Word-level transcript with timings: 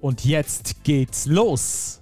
Und 0.00 0.24
jetzt 0.24 0.82
geht's 0.82 1.26
los! 1.26 2.00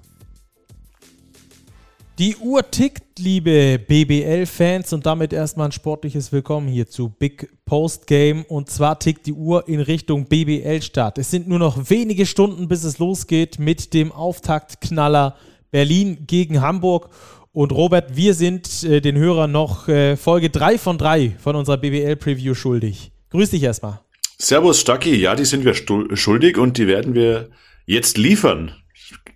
Die 2.18 2.36
Uhr 2.36 2.68
tickt, 2.68 3.18
liebe 3.18 3.78
BBL-Fans, 3.78 4.92
und 4.92 5.06
damit 5.06 5.32
erstmal 5.32 5.68
ein 5.68 5.72
sportliches 5.72 6.32
Willkommen 6.32 6.66
hier 6.66 6.88
zu 6.88 7.08
Big 7.08 7.48
Post 7.64 8.08
Game. 8.08 8.44
Und 8.44 8.70
zwar 8.70 8.98
tickt 8.98 9.26
die 9.26 9.32
Uhr 9.32 9.68
in 9.68 9.80
Richtung 9.80 10.26
BBL-Start. 10.26 11.18
Es 11.18 11.30
sind 11.30 11.48
nur 11.48 11.58
noch 11.58 11.90
wenige 11.90 12.26
Stunden, 12.26 12.66
bis 12.66 12.82
es 12.82 12.98
losgeht 12.98 13.58
mit 13.58 13.94
dem 13.94 14.10
Auftaktknaller 14.10 15.36
Berlin 15.70 16.24
gegen 16.26 16.60
Hamburg. 16.60 17.10
Und 17.52 17.72
Robert, 17.72 18.16
wir 18.16 18.34
sind 18.34 18.84
äh, 18.84 19.00
den 19.00 19.16
Hörern 19.16 19.52
noch 19.52 19.88
äh, 19.88 20.16
Folge 20.16 20.50
3 20.50 20.78
von 20.78 20.98
3 20.98 21.36
von 21.38 21.56
unserer 21.56 21.78
BBL-Preview 21.78 22.54
schuldig. 22.54 23.12
Grüß 23.30 23.50
dich 23.50 23.62
erstmal. 23.62 24.00
Servus, 24.38 24.80
Stucky. 24.80 25.16
Ja, 25.16 25.34
die 25.34 25.44
sind 25.44 25.64
wir 25.64 25.74
schuldig 26.16 26.58
und 26.58 26.78
die 26.78 26.86
werden 26.86 27.14
wir 27.14 27.50
jetzt 27.88 28.18
liefern 28.18 28.74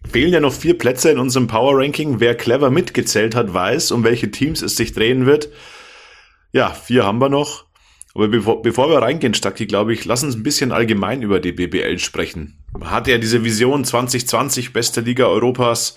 fehlen 0.08 0.32
ja 0.32 0.40
noch 0.40 0.52
vier 0.52 0.76
Plätze 0.76 1.10
in 1.10 1.18
unserem 1.18 1.46
Power 1.46 1.78
Ranking. 1.78 2.20
Wer 2.20 2.34
clever 2.34 2.70
mitgezählt 2.70 3.34
hat, 3.34 3.52
weiß, 3.52 3.92
um 3.92 4.04
welche 4.04 4.30
Teams 4.30 4.62
es 4.62 4.76
sich 4.76 4.92
drehen 4.92 5.26
wird. 5.26 5.48
Ja, 6.52 6.70
vier 6.70 7.04
haben 7.04 7.20
wir 7.20 7.28
noch. 7.28 7.64
Aber 8.14 8.28
bevor, 8.28 8.60
bevor 8.60 8.90
wir 8.90 9.00
reingehen, 9.00 9.32
Stacki, 9.32 9.66
glaube 9.66 9.94
ich, 9.94 10.04
lass 10.04 10.22
uns 10.22 10.36
ein 10.36 10.42
bisschen 10.42 10.70
allgemein 10.70 11.22
über 11.22 11.40
die 11.40 11.52
BBL 11.52 11.98
sprechen. 11.98 12.58
Man 12.78 12.90
hatte 12.90 13.10
ja 13.10 13.18
diese 13.18 13.42
Vision 13.42 13.84
2020, 13.84 14.74
beste 14.74 15.00
Liga 15.00 15.26
Europas. 15.26 15.96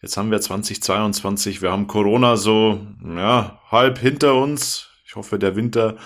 Jetzt 0.00 0.16
haben 0.16 0.30
wir 0.30 0.40
2022. 0.40 1.60
Wir 1.60 1.70
haben 1.70 1.86
Corona 1.86 2.36
so, 2.36 2.80
ja, 3.04 3.60
halb 3.70 3.98
hinter 3.98 4.36
uns. 4.36 4.88
Ich 5.04 5.16
hoffe, 5.16 5.38
der 5.38 5.54
Winter 5.54 5.96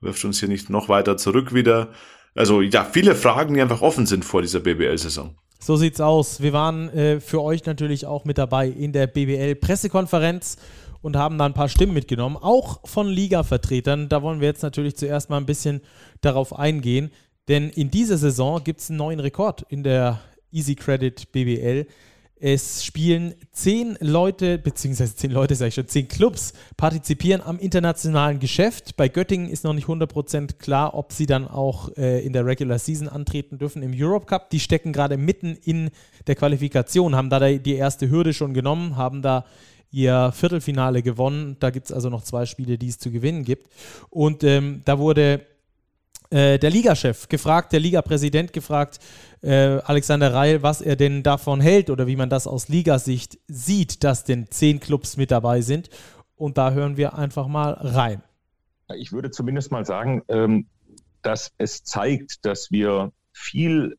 wirft 0.00 0.24
uns 0.24 0.40
hier 0.40 0.48
nicht 0.48 0.68
noch 0.68 0.88
weiter 0.88 1.16
zurück 1.16 1.54
wieder. 1.54 1.92
Also, 2.38 2.62
ja, 2.62 2.84
viele 2.84 3.16
Fragen, 3.16 3.54
die 3.54 3.60
einfach 3.60 3.82
offen 3.82 4.06
sind 4.06 4.24
vor 4.24 4.42
dieser 4.42 4.60
BBL-Saison. 4.60 5.34
So 5.58 5.74
sieht's 5.74 6.00
aus. 6.00 6.40
Wir 6.40 6.52
waren 6.52 6.88
äh, 6.90 7.18
für 7.18 7.42
euch 7.42 7.66
natürlich 7.66 8.06
auch 8.06 8.24
mit 8.24 8.38
dabei 8.38 8.68
in 8.68 8.92
der 8.92 9.08
BBL-Pressekonferenz 9.08 10.56
und 11.02 11.16
haben 11.16 11.36
da 11.36 11.46
ein 11.46 11.54
paar 11.54 11.68
Stimmen 11.68 11.94
mitgenommen, 11.94 12.36
auch 12.36 12.86
von 12.86 13.08
Liga-Vertretern. 13.08 14.08
Da 14.08 14.22
wollen 14.22 14.40
wir 14.40 14.46
jetzt 14.46 14.62
natürlich 14.62 14.96
zuerst 14.96 15.30
mal 15.30 15.36
ein 15.38 15.46
bisschen 15.46 15.80
darauf 16.20 16.56
eingehen, 16.56 17.10
denn 17.48 17.70
in 17.70 17.90
dieser 17.90 18.18
Saison 18.18 18.62
gibt 18.62 18.78
es 18.82 18.88
einen 18.88 18.98
neuen 18.98 19.18
Rekord 19.18 19.66
in 19.68 19.82
der 19.82 20.20
Easy 20.52 20.76
Credit 20.76 21.32
BBL. 21.32 21.88
Es 22.40 22.84
spielen 22.84 23.34
zehn 23.52 23.96
Leute, 24.00 24.58
beziehungsweise 24.58 25.16
zehn 25.16 25.32
Leute, 25.32 25.56
sage 25.56 25.68
ich 25.68 25.74
schon, 25.74 25.88
zehn 25.88 26.06
Clubs 26.06 26.52
partizipieren 26.76 27.42
am 27.42 27.58
internationalen 27.58 28.38
Geschäft. 28.38 28.96
Bei 28.96 29.08
Göttingen 29.08 29.48
ist 29.48 29.64
noch 29.64 29.72
nicht 29.72 29.88
100% 29.88 30.58
klar, 30.58 30.94
ob 30.94 31.12
sie 31.12 31.26
dann 31.26 31.48
auch 31.48 31.96
äh, 31.96 32.24
in 32.24 32.32
der 32.32 32.46
Regular 32.46 32.78
Season 32.78 33.08
antreten 33.08 33.58
dürfen 33.58 33.82
im 33.82 33.92
Europe 33.94 34.26
Cup. 34.26 34.50
Die 34.50 34.60
stecken 34.60 34.92
gerade 34.92 35.16
mitten 35.16 35.56
in 35.64 35.90
der 36.26 36.36
Qualifikation, 36.36 37.16
haben 37.16 37.30
da 37.30 37.40
die 37.40 37.74
erste 37.74 38.08
Hürde 38.08 38.32
schon 38.32 38.54
genommen, 38.54 38.96
haben 38.96 39.20
da 39.20 39.44
ihr 39.90 40.32
Viertelfinale 40.32 41.02
gewonnen. 41.02 41.56
Da 41.58 41.70
gibt 41.70 41.86
es 41.86 41.92
also 41.92 42.08
noch 42.08 42.22
zwei 42.22 42.46
Spiele, 42.46 42.78
die 42.78 42.88
es 42.88 42.98
zu 42.98 43.10
gewinnen 43.10 43.44
gibt. 43.44 43.68
Und 44.10 44.44
ähm, 44.44 44.82
da 44.84 44.98
wurde 44.98 45.40
äh, 46.30 46.58
der 46.58 46.70
Ligachef 46.70 47.28
gefragt, 47.28 47.72
der 47.72 47.80
Ligapräsident 47.80 48.52
gefragt, 48.52 48.98
äh, 49.42 49.78
Alexander 49.84 50.32
Reil, 50.34 50.62
was 50.62 50.80
er 50.80 50.96
denn 50.96 51.22
davon 51.22 51.60
hält 51.60 51.90
oder 51.90 52.06
wie 52.06 52.16
man 52.16 52.28
das 52.28 52.46
aus 52.46 52.68
Ligasicht 52.68 53.38
sieht, 53.46 54.04
dass 54.04 54.24
denn 54.24 54.50
zehn 54.50 54.80
Clubs 54.80 55.16
mit 55.16 55.30
dabei 55.30 55.60
sind. 55.60 55.90
Und 56.36 56.58
da 56.58 56.72
hören 56.72 56.96
wir 56.96 57.14
einfach 57.14 57.48
mal 57.48 57.72
rein. 57.72 58.22
Ich 58.96 59.12
würde 59.12 59.30
zumindest 59.30 59.70
mal 59.70 59.84
sagen, 59.84 60.22
ähm, 60.28 60.66
dass 61.22 61.52
es 61.58 61.84
zeigt, 61.84 62.44
dass 62.44 62.70
wir 62.70 63.12
viel 63.32 63.96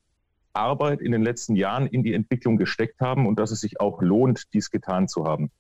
Arbeit 0.53 1.01
in 1.01 1.11
den 1.11 1.21
letzten 1.21 1.55
Jahren 1.55 1.87
in 1.87 2.03
die 2.03 2.13
Entwicklung 2.13 2.57
gesteckt 2.57 2.99
haben 3.01 3.27
und 3.27 3.37
dass 3.39 3.51
es 3.51 3.61
sich 3.61 3.79
auch 3.79 4.01
lohnt, 4.01 4.53
dies 4.53 4.71
getan 4.71 5.07
zu 5.07 5.25
haben. 5.25 5.51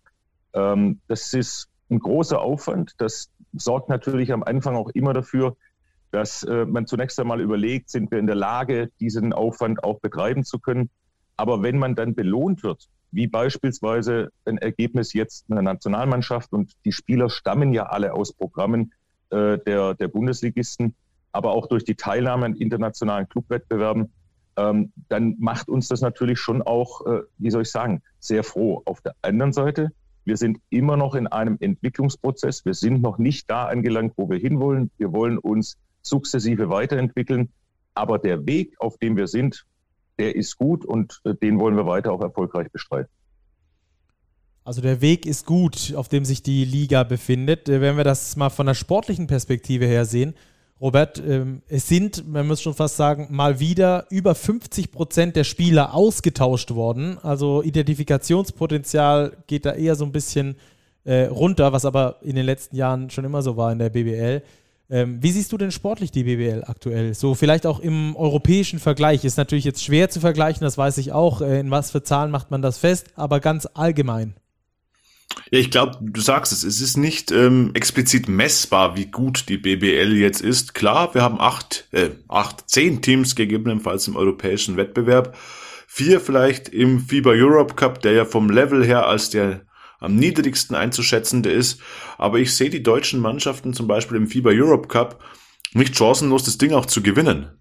Ähm, 0.53 0.99
das 1.07 1.33
ist 1.33 1.69
ein 1.89 1.99
großer 1.99 2.39
Aufwand. 2.39 2.93
Das 2.97 3.31
sorgt 3.53 3.89
natürlich 3.89 4.31
am 4.33 4.43
Anfang 4.43 4.75
auch 4.75 4.89
immer 4.89 5.13
dafür, 5.13 5.55
dass 6.11 6.43
äh, 6.43 6.65
man 6.65 6.87
zunächst 6.87 7.19
einmal 7.19 7.41
überlegt, 7.41 7.89
sind 7.89 8.11
wir 8.11 8.19
in 8.19 8.27
der 8.27 8.35
Lage, 8.35 8.89
diesen 8.99 9.33
Aufwand 9.33 9.83
auch 9.83 9.99
betreiben 9.99 10.43
zu 10.43 10.59
können. 10.59 10.89
Aber 11.37 11.61
wenn 11.63 11.77
man 11.77 11.95
dann 11.95 12.15
belohnt 12.15 12.63
wird, 12.63 12.89
wie 13.11 13.27
beispielsweise 13.27 14.29
ein 14.45 14.57
Ergebnis 14.57 15.13
jetzt 15.13 15.49
einer 15.49 15.61
Nationalmannschaft 15.61 16.51
und 16.53 16.73
die 16.85 16.91
Spieler 16.91 17.29
stammen 17.29 17.73
ja 17.73 17.83
alle 17.83 18.13
aus 18.13 18.33
Programmen 18.33 18.93
äh, 19.29 19.57
der, 19.59 19.93
der 19.95 20.07
Bundesligisten, 20.07 20.95
aber 21.31 21.51
auch 21.51 21.67
durch 21.67 21.83
die 21.83 21.95
Teilnahme 21.95 22.45
an 22.45 22.55
internationalen 22.55 23.27
Clubwettbewerben, 23.29 24.11
ähm, 24.57 24.91
dann 25.07 25.35
macht 25.39 25.69
uns 25.69 25.87
das 25.87 26.01
natürlich 26.01 26.39
schon 26.39 26.61
auch, 26.61 27.05
äh, 27.05 27.21
wie 27.37 27.51
soll 27.51 27.63
ich 27.63 27.71
sagen, 27.71 28.01
sehr 28.19 28.43
froh. 28.43 28.81
Auf 28.85 29.01
der 29.01 29.15
anderen 29.21 29.53
Seite, 29.53 29.91
wir 30.25 30.37
sind 30.37 30.59
immer 30.69 30.97
noch 30.97 31.15
in 31.15 31.27
einem 31.27 31.57
Entwicklungsprozess. 31.59 32.65
Wir 32.65 32.73
sind 32.73 33.01
noch 33.01 33.17
nicht 33.17 33.49
da 33.49 33.65
angelangt, 33.65 34.13
wo 34.17 34.29
wir 34.29 34.37
hinwollen. 34.37 34.91
Wir 34.97 35.11
wollen 35.13 35.37
uns 35.37 35.77
sukzessive 36.09 36.69
weiterentwickeln. 36.69 37.49
Aber 37.93 38.19
der 38.19 38.45
Weg, 38.45 38.75
auf 38.79 38.97
dem 38.97 39.15
wir 39.17 39.27
sind, 39.27 39.65
der 40.17 40.35
ist 40.35 40.57
gut 40.57 40.85
und 40.85 41.21
äh, 41.23 41.33
den 41.35 41.59
wollen 41.59 41.75
wir 41.75 41.85
weiter 41.85 42.11
auch 42.11 42.21
erfolgreich 42.21 42.69
bestreiten. 42.71 43.11
Also 44.63 44.81
der 44.81 45.01
Weg 45.01 45.25
ist 45.25 45.45
gut, 45.45 45.93
auf 45.95 46.09
dem 46.09 46.25
sich 46.25 46.43
die 46.43 46.65
Liga 46.65 47.03
befindet. 47.03 47.69
Äh, 47.69 47.81
wenn 47.81 47.97
wir 47.97 48.03
das 48.03 48.35
mal 48.35 48.49
von 48.49 48.67
der 48.67 48.75
sportlichen 48.75 49.27
Perspektive 49.27 49.85
her 49.85 50.05
sehen, 50.05 50.35
Robert, 50.81 51.21
ähm, 51.25 51.61
es 51.67 51.87
sind, 51.87 52.25
man 52.27 52.47
muss 52.47 52.61
schon 52.61 52.73
fast 52.73 52.95
sagen, 52.95 53.27
mal 53.31 53.59
wieder 53.59 54.05
über 54.09 54.33
50 54.33 54.91
Prozent 54.91 55.35
der 55.35 55.43
Spieler 55.43 55.93
ausgetauscht 55.93 56.71
worden. 56.71 57.17
Also 57.17 57.63
Identifikationspotenzial 57.63 59.37
geht 59.47 59.65
da 59.65 59.73
eher 59.73 59.95
so 59.95 60.05
ein 60.05 60.13
bisschen 60.13 60.55
äh, 61.03 61.25
runter, 61.25 61.73
was 61.73 61.83
aber 61.83 62.17
in 62.21 62.35
den 62.35 62.45
letzten 62.45 62.77
Jahren 62.77 63.09
schon 63.09 63.25
immer 63.25 63.41
so 63.41 63.57
war 63.57 63.71
in 63.71 63.79
der 63.79 63.89
BBL. 63.89 64.41
Ähm, 64.91 65.21
wie 65.21 65.31
siehst 65.31 65.51
du 65.51 65.57
denn 65.57 65.71
sportlich 65.71 66.11
die 66.11 66.23
BBL 66.23 66.63
aktuell? 66.65 67.13
So 67.13 67.35
vielleicht 67.35 67.67
auch 67.67 67.79
im 67.79 68.15
europäischen 68.15 68.79
Vergleich. 68.79 69.23
Ist 69.23 69.37
natürlich 69.37 69.65
jetzt 69.65 69.83
schwer 69.83 70.09
zu 70.09 70.19
vergleichen, 70.19 70.61
das 70.61 70.77
weiß 70.77 70.97
ich 70.97 71.11
auch. 71.11 71.41
Äh, 71.41 71.59
in 71.59 71.69
was 71.69 71.91
für 71.91 72.01
Zahlen 72.01 72.31
macht 72.31 72.49
man 72.49 72.61
das 72.61 72.79
fest, 72.79 73.07
aber 73.15 73.39
ganz 73.39 73.67
allgemein. 73.73 74.35
Ja, 75.51 75.59
ich 75.59 75.69
glaube, 75.69 75.97
du 76.01 76.21
sagst 76.21 76.51
es, 76.51 76.63
es 76.63 76.81
ist 76.81 76.97
nicht 76.97 77.31
ähm, 77.31 77.71
explizit 77.75 78.27
messbar, 78.27 78.95
wie 78.97 79.05
gut 79.05 79.47
die 79.47 79.57
BBL 79.57 80.17
jetzt 80.17 80.41
ist. 80.41 80.73
Klar, 80.73 81.13
wir 81.13 81.21
haben 81.21 81.39
acht, 81.39 81.87
äh, 81.91 82.09
acht, 82.27 82.67
zehn 82.67 83.01
Teams 83.03 83.35
gegebenenfalls 83.35 84.07
im 84.07 84.15
europäischen 84.15 84.75
Wettbewerb. 84.75 85.37
Vier 85.87 86.19
vielleicht 86.19 86.69
im 86.69 86.99
FIBA 86.99 87.31
Europe 87.31 87.75
Cup, 87.75 88.01
der 88.01 88.13
ja 88.13 88.25
vom 88.25 88.49
Level 88.49 88.83
her 88.85 89.07
als 89.07 89.29
der 89.29 89.61
am 89.99 90.15
niedrigsten 90.15 90.75
einzuschätzende 90.75 91.51
ist. 91.51 91.81
Aber 92.17 92.39
ich 92.39 92.55
sehe 92.55 92.69
die 92.69 92.83
deutschen 92.83 93.19
Mannschaften 93.19 93.73
zum 93.73 93.87
Beispiel 93.87 94.17
im 94.17 94.27
FIBA 94.27 94.51
Europe 94.51 94.87
Cup 94.87 95.23
nicht 95.73 95.95
chancenlos, 95.95 96.43
das 96.43 96.57
Ding 96.57 96.73
auch 96.73 96.85
zu 96.85 97.03
gewinnen. 97.03 97.51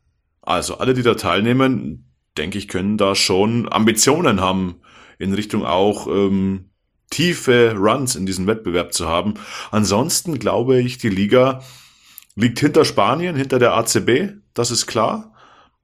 Also 0.42 0.78
alle, 0.78 0.94
die 0.94 1.02
da 1.02 1.14
teilnehmen, 1.14 2.10
denke 2.38 2.58
ich, 2.58 2.68
können 2.68 2.96
da 2.96 3.14
schon 3.14 3.70
Ambitionen 3.70 4.40
haben, 4.40 4.80
in 5.18 5.34
Richtung 5.34 5.66
auch 5.66 6.06
ähm, 6.06 6.70
tiefe 7.10 7.74
Runs 7.76 8.14
in 8.14 8.24
diesem 8.24 8.46
Wettbewerb 8.46 8.92
zu 8.92 9.08
haben. 9.08 9.34
Ansonsten 9.70 10.38
glaube 10.38 10.80
ich, 10.80 10.98
die 10.98 11.08
Liga 11.08 11.62
liegt 12.34 12.60
hinter 12.60 12.84
Spanien, 12.84 13.36
hinter 13.36 13.58
der 13.58 13.74
ACB, 13.74 14.34
das 14.54 14.70
ist 14.70 14.86
klar. 14.86 15.34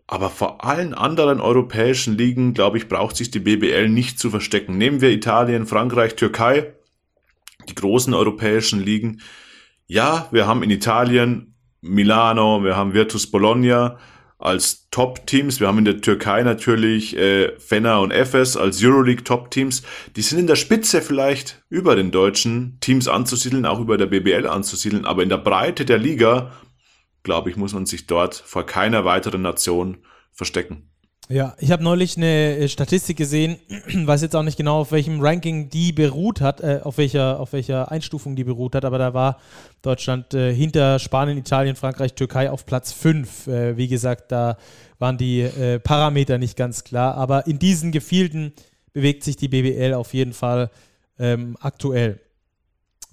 Aber 0.06 0.28
vor 0.28 0.64
allen 0.64 0.92
anderen 0.92 1.40
europäischen 1.40 2.16
Ligen, 2.16 2.52
glaube 2.52 2.76
ich, 2.76 2.88
braucht 2.88 3.16
sich 3.16 3.30
die 3.30 3.40
BBL 3.40 3.88
nicht 3.88 4.18
zu 4.18 4.30
verstecken. 4.30 4.76
Nehmen 4.76 5.00
wir 5.00 5.10
Italien, 5.10 5.66
Frankreich, 5.66 6.14
Türkei, 6.14 6.74
die 7.68 7.74
großen 7.74 8.12
europäischen 8.12 8.80
Ligen. 8.80 9.22
Ja, 9.86 10.28
wir 10.30 10.46
haben 10.46 10.62
in 10.62 10.70
Italien 10.70 11.54
Milano, 11.80 12.64
wir 12.64 12.76
haben 12.76 12.92
Virtus 12.92 13.30
Bologna 13.30 13.98
als 14.38 14.88
Top-Teams. 14.90 15.60
Wir 15.60 15.68
haben 15.68 15.78
in 15.78 15.84
der 15.86 16.00
Türkei 16.00 16.42
natürlich 16.42 17.16
äh, 17.16 17.58
Fenner 17.58 18.00
und 18.00 18.10
Efes 18.10 18.56
als 18.56 18.82
Euroleague-Top-Teams. 18.82 19.82
Die 20.16 20.22
sind 20.22 20.38
in 20.38 20.46
der 20.46 20.56
Spitze 20.56 21.00
vielleicht 21.00 21.62
über 21.70 21.96
den 21.96 22.10
deutschen 22.10 22.78
Teams 22.80 23.08
anzusiedeln, 23.08 23.64
auch 23.64 23.80
über 23.80 23.96
der 23.96 24.06
BBL 24.06 24.46
anzusiedeln. 24.46 25.06
Aber 25.06 25.22
in 25.22 25.30
der 25.30 25.38
Breite 25.38 25.84
der 25.86 25.98
Liga 25.98 26.52
glaube 27.24 27.50
ich, 27.50 27.56
muss 27.56 27.72
man 27.72 27.86
sich 27.86 28.06
dort 28.06 28.36
vor 28.36 28.64
keiner 28.64 29.04
weiteren 29.04 29.42
Nation 29.42 29.98
verstecken. 30.30 30.88
Ja, 31.30 31.56
ich 31.58 31.70
habe 31.70 31.82
neulich 31.82 32.18
eine 32.18 32.58
äh, 32.58 32.68
Statistik 32.68 33.16
gesehen, 33.16 33.56
weiß 33.94 34.20
jetzt 34.20 34.36
auch 34.36 34.42
nicht 34.42 34.58
genau, 34.58 34.80
auf 34.80 34.92
welchem 34.92 35.20
Ranking 35.20 35.70
die 35.70 35.92
beruht 35.92 36.42
hat, 36.42 36.60
äh, 36.60 36.80
auf, 36.82 36.98
welcher, 36.98 37.40
auf 37.40 37.54
welcher 37.54 37.90
Einstufung 37.90 38.36
die 38.36 38.44
beruht 38.44 38.74
hat, 38.74 38.84
aber 38.84 38.98
da 38.98 39.14
war 39.14 39.40
Deutschland 39.80 40.34
äh, 40.34 40.54
hinter 40.54 40.98
Spanien, 40.98 41.38
Italien, 41.38 41.76
Frankreich, 41.76 42.12
Türkei 42.12 42.50
auf 42.50 42.66
Platz 42.66 42.92
5. 42.92 43.46
Äh, 43.46 43.76
wie 43.78 43.88
gesagt, 43.88 44.32
da 44.32 44.58
waren 44.98 45.16
die 45.16 45.40
äh, 45.40 45.78
Parameter 45.78 46.36
nicht 46.36 46.58
ganz 46.58 46.84
klar, 46.84 47.14
aber 47.14 47.46
in 47.46 47.58
diesen 47.58 47.90
Gefilden 47.90 48.52
bewegt 48.92 49.24
sich 49.24 49.36
die 49.36 49.48
BBL 49.48 49.94
auf 49.94 50.12
jeden 50.12 50.34
Fall 50.34 50.70
ähm, 51.18 51.56
aktuell. 51.58 52.20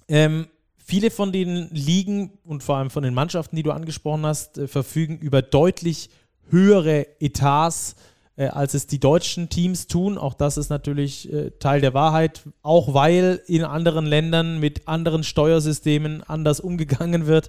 Ähm, 0.08 0.48
viele 0.92 1.10
von 1.10 1.32
den 1.32 1.70
Ligen 1.70 2.32
und 2.44 2.62
vor 2.62 2.76
allem 2.76 2.90
von 2.90 3.02
den 3.02 3.14
Mannschaften, 3.14 3.56
die 3.56 3.62
du 3.62 3.70
angesprochen 3.70 4.26
hast, 4.26 4.58
äh, 4.58 4.68
verfügen 4.68 5.16
über 5.16 5.40
deutlich 5.40 6.10
höhere 6.50 7.06
Etats, 7.18 7.96
äh, 8.36 8.48
als 8.48 8.74
es 8.74 8.88
die 8.88 9.00
deutschen 9.00 9.48
Teams 9.48 9.86
tun. 9.86 10.18
Auch 10.18 10.34
das 10.34 10.58
ist 10.58 10.68
natürlich 10.68 11.32
äh, 11.32 11.52
Teil 11.52 11.80
der 11.80 11.94
Wahrheit, 11.94 12.42
auch 12.60 12.92
weil 12.92 13.40
in 13.46 13.64
anderen 13.64 14.04
Ländern 14.04 14.60
mit 14.60 14.86
anderen 14.86 15.24
Steuersystemen 15.24 16.22
anders 16.24 16.60
umgegangen 16.60 17.26
wird. 17.26 17.48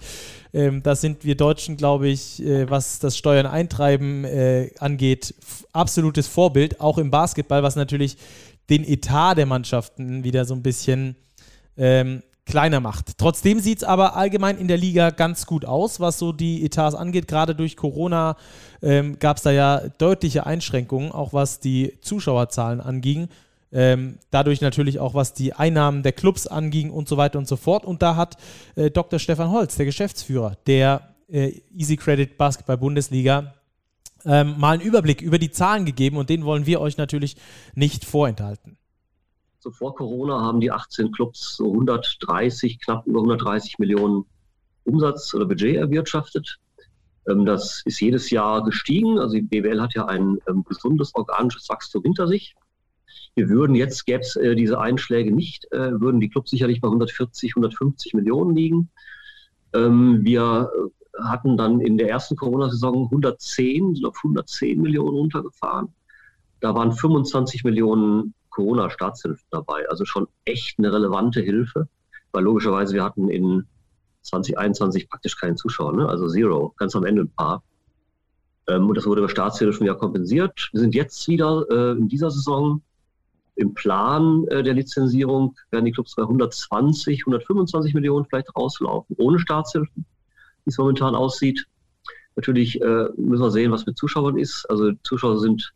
Ähm, 0.54 0.82
da 0.82 0.96
sind 0.96 1.26
wir 1.26 1.36
Deutschen, 1.36 1.76
glaube 1.76 2.08
ich, 2.08 2.42
was 2.70 3.00
das 3.00 3.18
Steuern 3.18 3.46
eintreiben 3.46 4.26
angeht, 4.80 5.36
absolutes 5.74 6.28
Vorbild, 6.28 6.80
auch 6.80 6.98
im 6.98 7.12
Basketball, 7.12 7.62
was 7.62 7.76
natürlich 7.76 8.16
den 8.70 8.86
Etat 8.86 9.36
der 9.36 9.48
Mannschaften 9.48 10.24
wieder 10.24 10.46
so 10.46 10.54
ein 10.54 10.64
bisschen 10.64 11.18
ähm, 11.76 12.24
kleiner 12.46 12.80
macht. 12.80 13.18
Trotzdem 13.18 13.60
sieht 13.60 13.80
es 13.80 13.84
aber 13.84 14.16
allgemein 14.16 14.58
in 14.58 14.68
der 14.68 14.78
Liga 14.78 15.12
ganz 15.12 15.46
gut 15.46 15.66
aus, 15.66 16.00
was 16.00 16.20
so 16.20 16.32
die 16.32 16.66
Etats 16.66 16.96
angeht. 16.96 17.28
Gerade 17.28 17.56
durch 17.56 17.78
Corona 17.78 18.36
ähm, 18.82 19.18
gab 19.20 19.38
es 19.38 19.44
da 19.44 19.52
ja 19.52 19.82
deutliche 19.98 20.46
Einschränkungen, 20.46 21.12
auch 21.12 21.34
was 21.34 21.60
die 21.60 21.98
Zuschauerzahlen 22.02 22.82
anging. 22.82 23.30
Ähm, 23.72 24.20
dadurch 24.30 24.62
natürlich 24.62 25.00
auch, 25.00 25.16
was 25.16 25.34
die 25.34 25.54
Einnahmen 25.54 26.04
der 26.04 26.12
Clubs 26.12 26.46
anging 26.46 26.92
und 26.92 27.08
so 27.08 27.18
weiter 27.18 27.40
und 27.40 27.48
so 27.48 27.56
fort. 27.56 27.86
Und 27.86 28.02
da 28.02 28.16
hat 28.16 28.38
äh, 28.76 28.92
Dr. 28.92 29.20
Stefan 29.20 29.50
Holz, 29.50 29.76
der 29.78 29.86
Geschäftsführer 29.86 30.58
der 30.68 31.16
äh, 31.30 31.62
Easy 31.76 31.98
Credit 31.98 32.38
Basketball 32.38 32.78
Bundesliga, 32.78 33.56
ähm, 34.26 34.56
mal 34.58 34.74
einen 34.74 34.82
Überblick 34.82 35.22
über 35.22 35.40
die 35.40 35.52
Zahlen 35.52 35.86
gegeben 35.86 36.18
und 36.18 36.30
den 36.30 36.46
wollen 36.46 36.66
wir 36.66 36.82
euch 36.82 36.98
natürlich 36.98 37.36
nicht 37.74 38.06
vorenthalten. 38.06 38.78
So 39.64 39.72
vor 39.72 39.96
Corona 39.96 40.42
haben 40.42 40.60
die 40.60 40.72
18 40.72 41.14
Clubs 41.14 41.56
so 41.56 41.72
130, 41.72 42.82
knapp 42.82 43.08
über 43.08 43.20
130 43.20 43.80
Millionen 43.80 44.26
Umsatz 44.84 45.34
oder 45.34 45.46
Budget 45.46 45.78
erwirtschaftet. 45.78 46.60
Ähm, 47.30 47.46
das 47.46 47.82
ist 47.86 48.02
jedes 48.02 48.30
Jahr 48.30 48.66
gestiegen. 48.66 49.20
Also 49.20 49.36
die 49.36 49.42
BWL 49.42 49.82
hat 49.82 49.94
ja 49.94 50.06
ein 50.06 50.38
ähm, 50.50 50.66
gesundes 50.66 51.16
organisches 51.16 51.70
Wachstum 51.70 52.04
hinter 52.04 52.28
sich. 52.28 52.56
Wir 53.36 53.48
würden 53.48 53.74
jetzt, 53.74 54.06
gäbe 54.06 54.20
es 54.20 54.36
äh, 54.36 54.54
diese 54.54 54.82
Einschläge 54.82 55.34
nicht, 55.34 55.72
äh, 55.72 55.98
würden 56.02 56.20
die 56.20 56.28
Clubs 56.28 56.52
sicherlich 56.52 56.82
bei 56.82 56.90
140, 56.90 57.52
150 57.52 58.16
Millionen 58.16 58.54
liegen. 58.58 58.90
Ähm, 59.74 60.26
wir 60.26 60.70
hatten 61.24 61.56
dann 61.56 61.80
in 61.80 61.98
der 61.98 62.10
ersten 62.10 62.36
Corona-Saison 62.36 63.06
110, 63.06 63.96
sind 63.96 64.06
auf 64.06 64.18
110 64.18 64.82
Millionen 64.82 65.16
runtergefahren. 65.16 65.88
Da 66.60 66.76
waren 66.76 66.92
25 66.92 67.64
Millionen 67.64 68.34
Corona-Staatshilfen 68.54 69.46
dabei. 69.52 69.88
Also 69.90 70.06
schon 70.06 70.28
echt 70.46 70.80
eine 70.80 70.94
relevante 70.94 71.42
Hilfe, 71.42 71.88
weil 72.32 72.44
logischerweise 72.44 72.94
wir 72.94 73.04
hatten 73.04 73.30
in 73.30 73.68
2021 74.22 75.10
praktisch 75.10 75.38
keinen 75.38 75.58
Zuschauer, 75.58 75.94
ne? 75.94 76.08
also 76.08 76.28
Zero, 76.30 76.74
ganz 76.78 76.96
am 76.96 77.06
Ende 77.06 77.24
ein 77.24 77.32
paar. 77.32 77.64
Ähm, 78.68 78.88
und 78.88 78.96
das 78.96 79.06
wurde 79.06 79.20
über 79.20 79.30
Staatshilfen 79.30 79.86
ja 79.86 79.94
kompensiert. 79.94 80.70
Wir 80.72 80.80
sind 80.80 80.96
jetzt 80.96 81.28
wieder 81.28 81.66
äh, 81.70 81.92
in 81.98 82.08
dieser 82.08 82.32
Saison 82.32 82.82
im 83.56 83.74
Plan 83.74 84.46
äh, 84.48 84.64
der 84.64 84.74
Lizenzierung, 84.74 85.56
werden 85.70 85.86
die 85.86 85.92
Clubs 85.92 86.16
bei 86.16 86.24
120, 86.24 87.22
125 87.22 87.94
Millionen 87.94 88.26
vielleicht 88.26 88.56
rauslaufen, 88.56 89.16
ohne 89.20 89.40
Staatshilfen, 89.40 90.06
wie 90.64 90.70
es 90.70 90.78
momentan 90.78 91.16
aussieht. 91.16 91.66
Natürlich 92.36 92.82
äh, 92.82 93.10
müssen 93.18 93.44
wir 93.44 93.52
sehen, 93.52 93.72
was 93.72 93.86
mit 93.86 93.98
Zuschauern 93.98 94.38
ist. 94.38 94.66
Also 94.70 94.92
Zuschauer 95.04 95.40
sind 95.40 95.74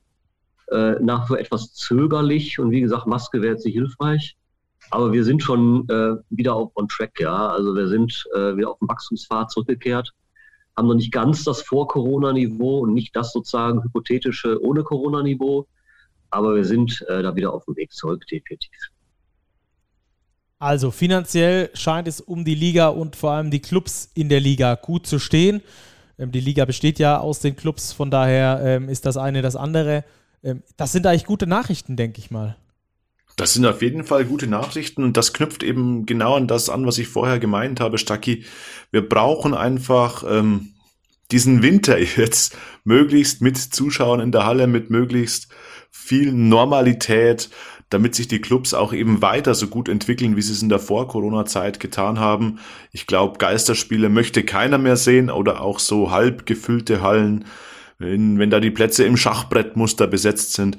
äh, 0.72 0.96
nach 1.02 1.26
wie 1.26 1.28
vor 1.28 1.40
etwas 1.40 1.74
zögerlich 1.74 2.60
und 2.60 2.72
wie 2.72 2.82
gesagt, 2.82 3.08
Maske 3.08 3.42
wäre 3.42 3.54
jetzt 3.54 3.66
nicht 3.66 3.76
hilfreich. 3.76 4.38
Aber 4.90 5.12
wir 5.12 5.24
sind 5.24 5.44
schon 5.44 5.88
äh, 5.90 6.16
wieder 6.30 6.56
auf 6.56 6.72
on 6.76 6.88
track, 6.88 7.20
ja. 7.20 7.50
Also 7.50 7.76
wir 7.76 7.88
sind 7.88 8.26
äh, 8.34 8.56
wieder 8.56 8.72
auf 8.72 8.80
dem 8.80 8.88
Wachstumspfad 8.88 9.52
zurückgekehrt, 9.52 10.14
haben 10.78 10.88
noch 10.88 10.96
nicht 10.96 11.12
ganz 11.12 11.44
das 11.44 11.62
Vor-Corona-Niveau 11.62 12.80
und 12.80 12.94
nicht 12.94 13.16
das 13.16 13.34
sozusagen 13.34 13.84
hypothetische 13.84 14.64
ohne 14.64 14.84
Corona-Niveau. 14.84 15.68
Aber 16.30 16.56
wir 16.56 16.66
sind 16.66 17.04
äh, 17.10 17.22
da 17.22 17.36
wieder 17.36 17.54
auf 17.54 17.66
dem 17.66 17.76
Weg 17.76 17.92
zurück, 17.92 18.26
definitiv. 18.28 18.72
Also 20.60 20.90
finanziell 20.90 21.70
scheint 21.74 22.08
es 22.08 22.20
um 22.20 22.44
die 22.44 22.56
Liga 22.56 22.88
und 22.88 23.16
vor 23.16 23.32
allem 23.32 23.52
die 23.52 23.62
Clubs 23.62 24.10
in 24.16 24.28
der 24.28 24.40
Liga 24.40 24.76
gut 24.76 25.06
zu 25.06 25.20
stehen. 25.20 25.62
Ähm, 26.18 26.32
die 26.32 26.40
Liga 26.40 26.66
besteht 26.66 26.98
ja 26.98 27.20
aus 27.20 27.40
den 27.40 27.56
Clubs, 27.56 27.94
von 27.94 28.10
daher 28.10 28.62
ähm, 28.64 28.90
ist 28.90 29.06
das 29.06 29.18
eine 29.18 29.42
das 29.42 29.56
andere. 29.56 30.04
Ähm, 30.44 30.64
das 30.78 30.92
sind 30.92 31.06
eigentlich 31.06 31.26
gute 31.26 31.48
Nachrichten, 31.48 31.96
denke 31.96 32.20
ich 32.20 32.32
mal. 32.32 32.58
Das 33.38 33.54
sind 33.54 33.66
auf 33.68 33.84
jeden 33.84 34.04
Fall 34.04 34.26
gute 34.26 34.48
Nachrichten 34.48 35.04
und 35.04 35.16
das 35.16 35.32
knüpft 35.32 35.62
eben 35.62 36.08
genau 36.08 36.36
an 36.36 36.48
das 36.48 36.70
an, 36.70 36.88
was 36.88 36.98
ich 36.98 37.08
vorher 37.08 37.38
gemeint 37.38 37.80
habe, 37.80 38.00
Stacki. 38.00 38.46
Wir 38.90 39.08
brauchen 39.08 39.54
einfach 39.54 40.24
ähm, 40.28 40.74
diesen 41.32 41.62
Winter 41.62 42.00
jetzt 42.18 42.58
möglichst 42.84 43.42
mit 43.42 43.58
Zuschauern 43.58 44.20
in 44.20 44.32
der 44.32 44.46
Halle, 44.46 44.66
mit 44.66 44.90
möglichst 44.90 45.50
viel 45.92 46.32
Normalität, 46.32 47.50
damit 47.90 48.16
sich 48.16 48.28
die 48.28 48.42
Clubs 48.42 48.74
auch 48.74 48.92
eben 48.92 49.22
weiter 49.22 49.54
so 49.54 49.68
gut 49.68 49.88
entwickeln, 49.88 50.36
wie 50.36 50.42
sie 50.42 50.54
es 50.54 50.62
in 50.62 50.70
der 50.70 50.80
Vor-Corona-Zeit 50.80 51.80
getan 51.80 52.20
haben. 52.20 52.60
Ich 52.92 53.08
glaube, 53.08 53.38
Geisterspiele 53.38 54.10
möchte 54.10 54.44
keiner 54.44 54.78
mehr 54.78 54.98
sehen 54.98 55.30
oder 55.30 55.62
auch 55.62 55.80
so 55.80 56.12
halb 56.12 56.46
gefüllte 56.46 57.02
Hallen 57.02 57.46
wenn, 58.00 58.40
wenn 58.40 58.50
da 58.50 58.60
die 58.60 58.72
Plätze 58.72 59.04
im 59.04 59.18
Schachbrettmuster 59.18 60.08
besetzt 60.08 60.54
sind. 60.54 60.78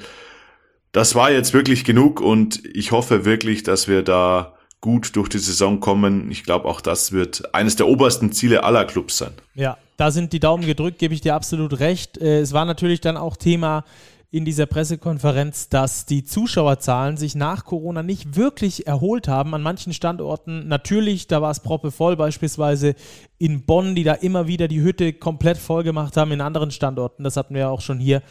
Das 0.92 1.14
war 1.14 1.30
jetzt 1.30 1.52
wirklich 1.52 1.84
genug 1.84 2.20
und 2.20 2.62
ich 2.64 2.92
hoffe 2.92 3.24
wirklich, 3.24 3.62
dass 3.62 3.88
wir 3.88 4.02
da 4.02 4.54
gut 4.80 5.16
durch 5.16 5.28
die 5.28 5.38
Saison 5.38 5.80
kommen. 5.80 6.30
Ich 6.30 6.44
glaube, 6.44 6.66
auch 6.66 6.80
das 6.80 7.12
wird 7.12 7.54
eines 7.54 7.76
der 7.76 7.88
obersten 7.88 8.32
Ziele 8.32 8.62
aller 8.62 8.84
Clubs 8.84 9.18
sein. 9.18 9.32
Ja, 9.54 9.76
da 9.96 10.10
sind 10.10 10.32
die 10.32 10.40
Daumen 10.40 10.64
gedrückt, 10.64 10.98
gebe 10.98 11.14
ich 11.14 11.20
dir 11.20 11.34
absolut 11.34 11.80
recht. 11.80 12.18
Äh, 12.18 12.40
es 12.40 12.52
war 12.52 12.64
natürlich 12.64 13.00
dann 13.00 13.16
auch 13.16 13.36
Thema 13.36 13.84
in 14.30 14.44
dieser 14.44 14.66
Pressekonferenz, 14.66 15.70
dass 15.70 16.04
die 16.04 16.22
Zuschauerzahlen 16.22 17.16
sich 17.16 17.34
nach 17.34 17.64
Corona 17.64 18.02
nicht 18.02 18.36
wirklich 18.36 18.86
erholt 18.86 19.26
haben. 19.26 19.54
An 19.54 19.62
manchen 19.62 19.94
Standorten 19.94 20.68
natürlich, 20.68 21.28
da 21.28 21.40
war 21.40 21.50
es 21.50 21.60
proppevoll, 21.60 22.16
beispielsweise 22.16 22.94
in 23.38 23.64
Bonn, 23.64 23.94
die 23.94 24.04
da 24.04 24.12
immer 24.12 24.46
wieder 24.46 24.68
die 24.68 24.82
Hütte 24.82 25.14
komplett 25.14 25.56
voll 25.56 25.82
gemacht 25.82 26.18
haben. 26.18 26.32
In 26.32 26.42
anderen 26.42 26.70
Standorten, 26.70 27.24
das 27.24 27.38
hatten 27.38 27.54
wir 27.54 27.62
ja 27.62 27.68
auch 27.70 27.80
schon 27.80 27.98
hier 27.98 28.22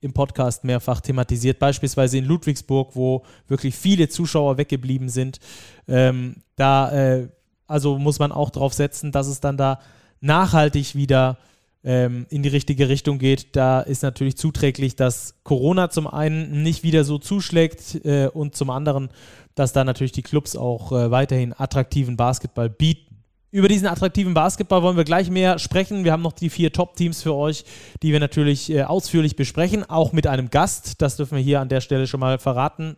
im 0.00 0.12
Podcast 0.12 0.64
mehrfach 0.64 1.00
thematisiert, 1.00 1.60
beispielsweise 1.60 2.18
in 2.18 2.24
Ludwigsburg, 2.24 2.96
wo 2.96 3.22
wirklich 3.46 3.76
viele 3.76 4.08
Zuschauer 4.08 4.58
weggeblieben 4.58 5.08
sind. 5.08 5.38
Ähm, 5.86 6.42
da 6.56 6.90
äh, 6.90 7.28
also 7.66 7.98
muss 7.98 8.18
man 8.18 8.32
auch 8.32 8.50
darauf 8.50 8.74
setzen, 8.74 9.12
dass 9.12 9.28
es 9.28 9.40
dann 9.40 9.56
da 9.56 9.80
nachhaltig 10.20 10.94
wieder 10.94 11.38
ähm, 11.84 12.26
in 12.30 12.42
die 12.42 12.48
richtige 12.48 12.88
Richtung 12.88 13.18
geht. 13.18 13.54
Da 13.56 13.80
ist 13.80 14.02
natürlich 14.02 14.36
zuträglich, 14.36 14.96
dass 14.96 15.34
Corona 15.44 15.90
zum 15.90 16.06
einen 16.06 16.62
nicht 16.62 16.82
wieder 16.82 17.04
so 17.04 17.18
zuschlägt 17.18 18.04
äh, 18.04 18.28
und 18.28 18.56
zum 18.56 18.70
anderen, 18.70 19.10
dass 19.54 19.72
da 19.72 19.84
natürlich 19.84 20.12
die 20.12 20.22
Clubs 20.22 20.56
auch 20.56 20.92
äh, 20.92 21.10
weiterhin 21.10 21.54
attraktiven 21.56 22.16
Basketball 22.16 22.70
bieten. 22.70 23.14
Über 23.50 23.68
diesen 23.68 23.86
attraktiven 23.86 24.34
Basketball 24.34 24.82
wollen 24.82 24.96
wir 24.96 25.04
gleich 25.04 25.30
mehr 25.30 25.60
sprechen. 25.60 26.02
Wir 26.02 26.10
haben 26.10 26.22
noch 26.22 26.32
die 26.32 26.50
vier 26.50 26.72
Top-Teams 26.72 27.22
für 27.22 27.34
euch, 27.34 27.64
die 28.02 28.10
wir 28.10 28.18
natürlich 28.18 28.70
äh, 28.70 28.82
ausführlich 28.82 29.36
besprechen, 29.36 29.88
auch 29.88 30.12
mit 30.12 30.26
einem 30.26 30.50
Gast. 30.50 31.00
Das 31.02 31.16
dürfen 31.16 31.36
wir 31.36 31.44
hier 31.44 31.60
an 31.60 31.68
der 31.68 31.80
Stelle 31.80 32.08
schon 32.08 32.18
mal 32.18 32.38
verraten. 32.38 32.96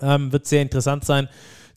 Ähm, 0.00 0.32
wird 0.32 0.46
sehr 0.46 0.62
interessant 0.62 1.04
sein 1.04 1.28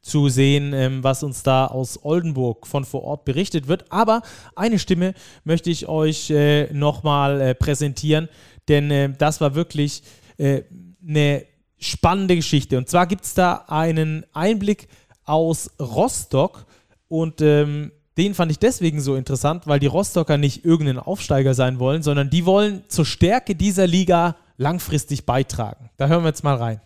zu 0.02 0.30
sehen, 0.30 0.74
ähm, 0.74 1.04
was 1.04 1.24
uns 1.24 1.44
da 1.44 1.68
aus 1.68 2.04
Oldenburg 2.04 2.66
von 2.66 2.86
vor 2.86 3.04
Ort 3.04 3.26
berichtet 3.26 3.68
wird. 3.68 3.92
Aber 3.92 4.22
eine 4.56 4.80
Stimme 4.80 5.14
möchte 5.44 5.70
ich 5.70 5.88
euch 5.88 6.30
äh, 6.32 6.72
nochmal 6.74 7.42
äh, 7.42 7.56
präsentieren, 7.56 8.30
denn 8.68 8.90
äh, 8.90 9.14
das 9.16 9.42
war 9.42 9.54
wirklich 9.56 10.04
äh, 10.38 10.64
eine 11.08 11.46
spannende 11.80 12.36
Geschichte. 12.36 12.78
Und 12.78 12.90
zwar 12.90 13.08
gibt 13.08 13.26
es 13.26 13.34
da 13.34 13.66
einen 13.68 14.26
Einblick 14.34 14.88
aus 15.24 15.72
Rostock 15.80 16.66
und 17.08 17.42
ähm, 17.42 17.92
den 18.18 18.34
fand 18.34 18.52
ich 18.52 18.60
deswegen 18.60 19.02
so 19.02 19.16
interessant, 19.16 19.68
weil 19.68 19.80
die 19.80 19.88
Rostocker 19.88 20.38
nicht 20.38 20.66
irgendein 20.66 21.00
Aufsteiger 21.00 21.54
sein 21.54 21.80
wollen, 21.80 22.04
sondern 22.04 22.30
die 22.30 22.46
wollen 22.46 22.84
zur 22.88 23.06
Stärke 23.06 23.56
dieser 23.56 23.88
Liga 23.88 24.36
langfristig 24.58 25.26
beitragen. 25.26 25.90
Da 25.98 26.08
hören 26.08 26.24
wir 26.24 26.30
jetzt 26.30 26.44
mal 26.44 26.56
rein. 26.56 26.82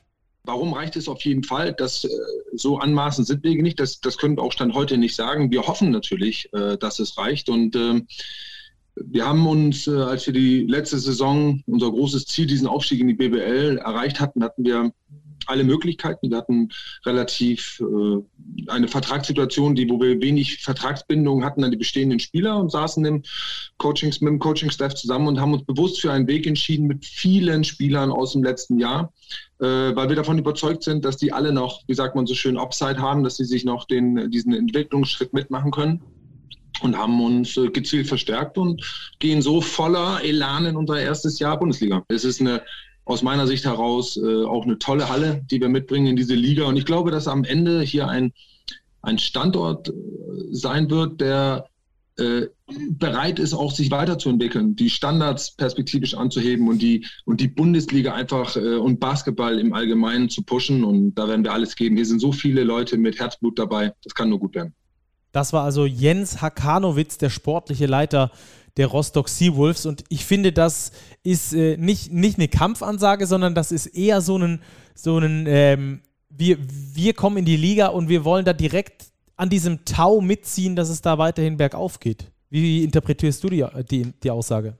Warum 0.46 0.74
reicht 0.74 0.96
es 0.96 1.08
auf 1.08 1.22
jeden 1.24 1.44
Fall? 1.44 1.74
Das, 1.74 2.04
äh, 2.04 2.10
so 2.54 2.78
anmaßend 2.78 3.28
sind 3.28 3.44
wir 3.44 3.62
nicht. 3.62 3.80
Das, 3.80 4.00
das 4.00 4.18
können 4.18 4.38
wir 4.38 4.44
auch 4.44 4.52
Stand 4.52 4.74
heute 4.74 4.98
nicht 4.98 5.16
sagen. 5.16 5.52
Wir 5.52 5.64
hoffen 5.68 5.92
natürlich, 5.92 6.50
äh, 6.54 6.78
dass 6.78 7.00
es 7.00 7.18
reicht. 7.18 7.50
Und 7.50 7.75
ähm, 7.75 8.08
wir 8.96 9.25
haben 9.25 9.46
uns, 9.48 9.88
äh, 9.88 9.92
als 9.92 10.25
wir 10.25 10.34
die 10.34 10.66
letzte 10.66 11.00
Saison, 11.00 11.62
unser 11.68 11.90
großes 11.92 12.25
Ziel, 12.25 12.46
diesen 12.46 12.68
Aufstieg 12.68 13.00
in 13.00 13.08
die 13.08 13.14
BBL 13.14 13.78
erreicht 13.78 14.20
hatten, 14.20 14.44
hatten 14.44 14.64
wir 14.64 14.92
alle 15.48 15.64
Möglichkeiten. 15.64 16.30
Wir 16.30 16.38
hatten 16.38 16.70
relativ 17.06 17.82
äh, 17.82 18.70
eine 18.70 18.88
Vertragssituation, 18.88 19.75
die, 19.75 19.90
wo 19.90 20.00
wir 20.00 20.22
wenig 20.22 20.64
Vertragsbindungen 20.64 21.46
hatten 21.46 21.64
an 21.64 21.72
die 21.72 21.78
bestehenden 21.78 22.20
Spieler 22.20 22.58
und 22.58 22.72
saßen 22.72 23.04
im 23.06 23.24
Coachings, 23.78 24.22
mit 24.22 24.32
dem 24.32 24.40
Coaching-Staff 24.40 24.96
zusammen 24.96 25.28
und 25.28 25.40
haben 25.40 25.54
uns 25.54 25.64
bewusst 25.64 26.02
für 26.02 26.12
einen 26.12 26.28
Weg 26.28 26.48
entschieden 26.48 26.88
mit 26.88 27.06
vielen 27.06 27.64
Spielern 27.64 28.12
aus 28.12 28.34
dem 28.34 28.44
letzten 28.44 28.80
Jahr, 28.80 29.14
äh, 29.60 29.66
weil 29.66 30.10
wir 30.10 30.16
davon 30.16 30.38
überzeugt 30.38 30.84
sind, 30.84 31.06
dass 31.06 31.18
die 31.18 31.34
alle 31.34 31.52
noch, 31.52 31.82
wie 31.88 31.94
sagt 31.94 32.16
man 32.16 32.28
so 32.28 32.36
schön, 32.36 32.58
Upside 32.58 33.00
haben, 33.00 33.24
dass 33.24 33.38
sie 33.38 33.46
sich 33.46 33.66
noch 33.66 33.86
den, 33.86 34.32
diesen 34.32 34.54
Entwicklungsschritt 34.54 35.34
mitmachen 35.34 35.72
können 35.72 36.02
und 36.82 36.98
haben 36.98 37.22
uns 37.22 37.58
äh, 37.58 37.70
gezielt 37.70 38.08
verstärkt 38.08 38.58
und 38.58 38.82
gehen 39.20 39.42
so 39.42 39.62
voller 39.62 40.24
Elan 40.24 40.66
in 40.66 40.75
unser 40.75 41.00
erstes 41.00 41.40
Jahr 41.40 41.60
Bundesliga. 41.60 42.04
Es 42.08 42.25
ist 42.25 42.42
eine 42.42 42.62
aus 43.06 43.22
meiner 43.22 43.48
Sicht 43.48 43.66
heraus 43.66 44.18
äh, 44.18 44.44
auch 44.44 44.66
eine 44.66 44.80
tolle 44.80 45.10
Halle, 45.10 45.46
die 45.50 45.62
wir 45.62 45.70
mitbringen 45.70 46.08
in 46.08 46.16
diese 46.16 46.36
Liga. 46.36 46.66
Und 46.66 46.76
ich 46.76 46.86
glaube, 46.86 47.12
dass 47.12 47.28
am 47.28 47.44
Ende 47.44 47.82
hier 47.82 48.08
ein, 48.08 48.34
ein 49.02 49.20
Standort 49.20 49.90
äh, 49.90 49.92
sein 50.52 50.90
wird, 50.90 51.22
der 51.22 51.70
äh, 52.18 52.48
bereit 52.90 53.40
ist, 53.40 53.54
auch 53.54 53.72
sich 53.72 53.92
weiterzuentwickeln, 53.92 54.76
die 54.76 54.90
Standards 54.90 55.52
perspektivisch 55.52 56.16
anzuheben 56.16 56.68
und 56.68 56.82
die, 56.82 57.06
und 57.26 57.42
die 57.42 57.48
Bundesliga 57.48 58.14
einfach 58.14 58.56
äh, 58.56 58.76
und 58.76 59.00
Basketball 59.00 59.60
im 59.60 59.74
Allgemeinen 59.74 60.30
zu 60.30 60.42
pushen. 60.42 60.84
Und 60.84 61.16
da 61.16 61.28
werden 61.28 61.44
wir 61.44 61.54
alles 61.54 61.76
geben. 61.76 61.96
Hier 61.96 62.06
sind 62.06 62.20
so 62.20 62.32
viele 62.32 62.64
Leute 62.64 62.98
mit 62.98 63.20
Herzblut 63.20 63.60
dabei. 63.60 63.94
Das 64.04 64.16
kann 64.16 64.30
nur 64.30 64.40
gut 64.40 64.56
werden. 64.56 64.74
Das 65.32 65.52
war 65.52 65.64
also 65.64 65.86
Jens 65.86 66.42
Hakanowitz, 66.42 67.18
der 67.18 67.30
sportliche 67.30 67.86
Leiter 67.86 68.32
der 68.77 68.88
Rostock 68.88 69.29
Seawolves. 69.29 69.86
Und 69.86 70.03
ich 70.10 70.25
finde, 70.25 70.51
das 70.51 70.91
ist 71.24 71.53
äh, 71.53 71.77
nicht, 71.77 72.12
nicht 72.12 72.38
eine 72.38 72.48
Kampfansage, 72.48 73.27
sondern 73.27 73.55
das 73.55 73.72
ist 73.72 73.88
eher 73.88 74.22
so 74.22 74.38
ein, 74.38 74.62
so 74.94 75.20
ähm, 75.22 76.01
wir, 76.29 76.58
wir 76.60 77.13
kommen 77.13 77.38
in 77.38 77.46
die 77.46 77.58
Liga 77.58 77.88
und 77.88 78.10
wir 78.10 78.25
wollen 78.25 78.46
da 78.46 78.53
direkt 78.53 79.05
an 79.38 79.50
diesem 79.50 79.86
Tau 79.86 80.22
mitziehen, 80.22 80.75
dass 80.75 80.89
es 80.89 81.01
da 81.01 81.17
weiterhin 81.17 81.58
bergauf 81.58 82.00
geht. 82.00 82.32
Wie 82.50 82.84
interpretierst 82.84 83.44
du 83.44 83.50
die, 83.50 83.65
die, 83.89 84.13
die 84.24 84.32
Aussage? 84.32 84.77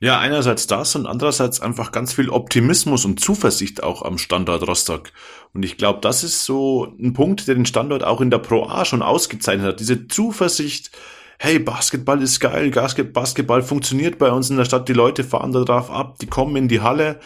Ja, 0.00 0.18
einerseits 0.18 0.66
das 0.66 0.94
und 0.94 1.06
andererseits 1.06 1.60
einfach 1.60 1.92
ganz 1.92 2.12
viel 2.12 2.28
Optimismus 2.28 3.04
und 3.04 3.20
Zuversicht 3.20 3.82
auch 3.82 4.02
am 4.02 4.18
Standort 4.18 4.66
Rostock. 4.66 5.12
Und 5.54 5.64
ich 5.64 5.78
glaube, 5.78 6.00
das 6.02 6.24
ist 6.24 6.44
so 6.44 6.94
ein 7.00 7.14
Punkt, 7.14 7.48
der 7.48 7.54
den 7.54 7.66
Standort 7.66 8.04
auch 8.04 8.20
in 8.20 8.30
der 8.30 8.38
Pro 8.38 8.66
A 8.66 8.84
schon 8.84 9.00
ausgezeichnet 9.00 9.66
hat. 9.66 9.80
Diese 9.80 10.08
Zuversicht, 10.08 10.90
hey, 11.38 11.58
Basketball 11.58 12.22
ist 12.22 12.40
geil, 12.40 12.70
Basketball 12.70 13.62
funktioniert 13.62 14.18
bei 14.18 14.30
uns 14.30 14.50
in 14.50 14.56
der 14.56 14.64
Stadt, 14.64 14.88
die 14.88 14.94
Leute 14.94 15.24
fahren 15.24 15.52
da 15.52 15.64
drauf 15.64 15.90
ab, 15.90 16.18
die 16.20 16.26
kommen 16.26 16.56
in 16.56 16.68
die 16.68 16.80
Halle 16.80 17.20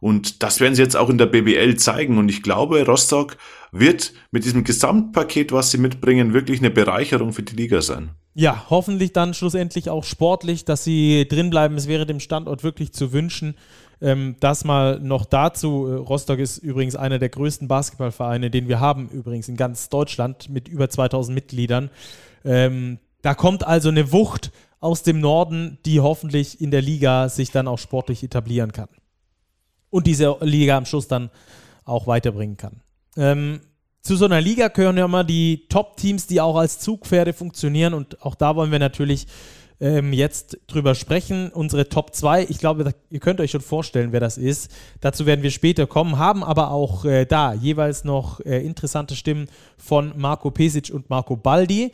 und 0.00 0.42
das 0.42 0.60
werden 0.60 0.74
sie 0.74 0.82
jetzt 0.82 0.96
auch 0.96 1.10
in 1.10 1.18
der 1.18 1.26
BBL 1.26 1.76
zeigen 1.76 2.18
und 2.18 2.28
ich 2.28 2.42
glaube, 2.42 2.84
Rostock 2.84 3.36
wird 3.70 4.12
mit 4.30 4.44
diesem 4.44 4.64
Gesamtpaket, 4.64 5.52
was 5.52 5.70
sie 5.70 5.78
mitbringen, 5.78 6.34
wirklich 6.34 6.60
eine 6.60 6.70
Bereicherung 6.70 7.32
für 7.32 7.42
die 7.42 7.56
Liga 7.56 7.82
sein. 7.82 8.10
Ja, 8.34 8.66
hoffentlich 8.70 9.12
dann 9.12 9.34
schlussendlich 9.34 9.90
auch 9.90 10.04
sportlich, 10.04 10.64
dass 10.64 10.84
sie 10.84 11.28
drinbleiben. 11.28 11.76
Es 11.76 11.86
wäre 11.86 12.06
dem 12.06 12.18
Standort 12.18 12.64
wirklich 12.64 12.92
zu 12.92 13.12
wünschen. 13.12 13.54
Ähm, 14.00 14.36
das 14.40 14.64
mal 14.64 14.98
noch 15.00 15.26
dazu. 15.26 15.86
Äh, 15.86 15.94
Rostock 15.96 16.38
ist 16.38 16.58
übrigens 16.58 16.96
einer 16.96 17.18
der 17.18 17.28
größten 17.28 17.68
Basketballvereine, 17.68 18.50
den 18.50 18.68
wir 18.68 18.80
haben, 18.80 19.08
übrigens 19.10 19.48
in 19.48 19.56
ganz 19.56 19.88
Deutschland 19.90 20.48
mit 20.48 20.66
über 20.66 20.88
2000 20.88 21.34
Mitgliedern. 21.34 21.90
Ähm, 22.44 22.98
da 23.22 23.34
kommt 23.34 23.66
also 23.66 23.88
eine 23.88 24.12
Wucht 24.12 24.52
aus 24.80 25.02
dem 25.02 25.20
Norden, 25.20 25.78
die 25.86 26.00
hoffentlich 26.00 26.60
in 26.60 26.70
der 26.70 26.82
Liga 26.82 27.28
sich 27.28 27.50
dann 27.50 27.68
auch 27.68 27.78
sportlich 27.78 28.22
etablieren 28.22 28.72
kann. 28.72 28.88
Und 29.90 30.06
diese 30.06 30.36
Liga 30.40 30.76
am 30.76 30.86
Schluss 30.86 31.06
dann 31.06 31.30
auch 31.84 32.06
weiterbringen 32.06 32.56
kann. 32.56 32.80
Ähm, 33.16 33.60
zu 34.02 34.16
so 34.16 34.24
einer 34.24 34.40
Liga 34.40 34.68
gehören 34.68 34.96
ja 34.96 35.04
immer 35.04 35.22
die 35.22 35.66
Top-Teams, 35.68 36.26
die 36.26 36.40
auch 36.40 36.56
als 36.56 36.80
Zugpferde 36.80 37.32
funktionieren. 37.32 37.94
Und 37.94 38.20
auch 38.22 38.34
da 38.34 38.56
wollen 38.56 38.72
wir 38.72 38.80
natürlich 38.80 39.28
ähm, 39.80 40.12
jetzt 40.12 40.58
drüber 40.66 40.96
sprechen. 40.96 41.50
Unsere 41.50 41.88
Top 41.88 42.14
2, 42.14 42.46
ich 42.48 42.58
glaube, 42.58 42.92
ihr 43.10 43.20
könnt 43.20 43.40
euch 43.40 43.52
schon 43.52 43.60
vorstellen, 43.60 44.12
wer 44.12 44.20
das 44.20 44.38
ist. 44.38 44.72
Dazu 45.00 45.26
werden 45.26 45.42
wir 45.42 45.50
später 45.50 45.86
kommen, 45.86 46.18
haben 46.18 46.42
aber 46.42 46.72
auch 46.72 47.04
äh, 47.04 47.26
da 47.26 47.52
jeweils 47.52 48.02
noch 48.02 48.40
äh, 48.40 48.64
interessante 48.64 49.14
Stimmen 49.14 49.48
von 49.76 50.12
Marco 50.16 50.50
Pesic 50.50 50.90
und 50.92 51.08
Marco 51.08 51.36
Baldi. 51.36 51.92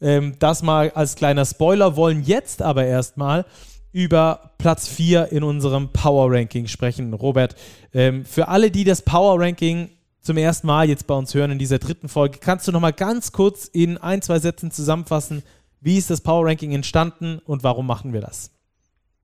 Ähm, 0.00 0.36
das 0.38 0.62
mal 0.62 0.90
als 0.90 1.16
kleiner 1.16 1.44
Spoiler, 1.44 1.96
wollen 1.96 2.22
jetzt 2.22 2.62
aber 2.62 2.84
erstmal 2.84 3.44
über 3.92 4.52
Platz 4.58 4.86
4 4.88 5.32
in 5.32 5.42
unserem 5.42 5.92
Power 5.92 6.30
Ranking 6.32 6.66
sprechen. 6.66 7.12
Robert, 7.14 7.56
ähm, 7.94 8.24
für 8.24 8.48
alle, 8.48 8.70
die 8.70 8.84
das 8.84 9.02
Power 9.02 9.40
Ranking 9.40 9.90
zum 10.20 10.36
ersten 10.36 10.66
Mal 10.66 10.88
jetzt 10.88 11.06
bei 11.06 11.14
uns 11.14 11.34
hören 11.34 11.52
in 11.52 11.58
dieser 11.58 11.78
dritten 11.78 12.08
Folge, 12.08 12.38
kannst 12.40 12.68
du 12.68 12.72
noch 12.72 12.80
mal 12.80 12.92
ganz 12.92 13.32
kurz 13.32 13.64
in 13.66 13.96
ein, 13.98 14.22
zwei 14.22 14.38
Sätzen 14.38 14.70
zusammenfassen, 14.70 15.42
wie 15.80 15.96
ist 15.96 16.10
das 16.10 16.20
Power 16.20 16.46
Ranking 16.46 16.72
entstanden 16.72 17.40
und 17.44 17.62
warum 17.62 17.86
machen 17.86 18.12
wir 18.12 18.20
das? 18.20 18.50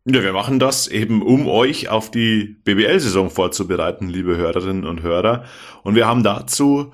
Ja, 0.06 0.22
wir 0.22 0.32
machen 0.34 0.58
das 0.58 0.86
eben, 0.86 1.22
um 1.22 1.46
euch 1.48 1.88
auf 1.88 2.10
die 2.10 2.56
BBL-Saison 2.64 3.30
vorzubereiten, 3.30 4.08
liebe 4.08 4.36
Hörerinnen 4.36 4.84
und 4.84 5.02
Hörer. 5.02 5.44
Und 5.82 5.94
wir 5.94 6.06
haben 6.06 6.22
dazu 6.22 6.92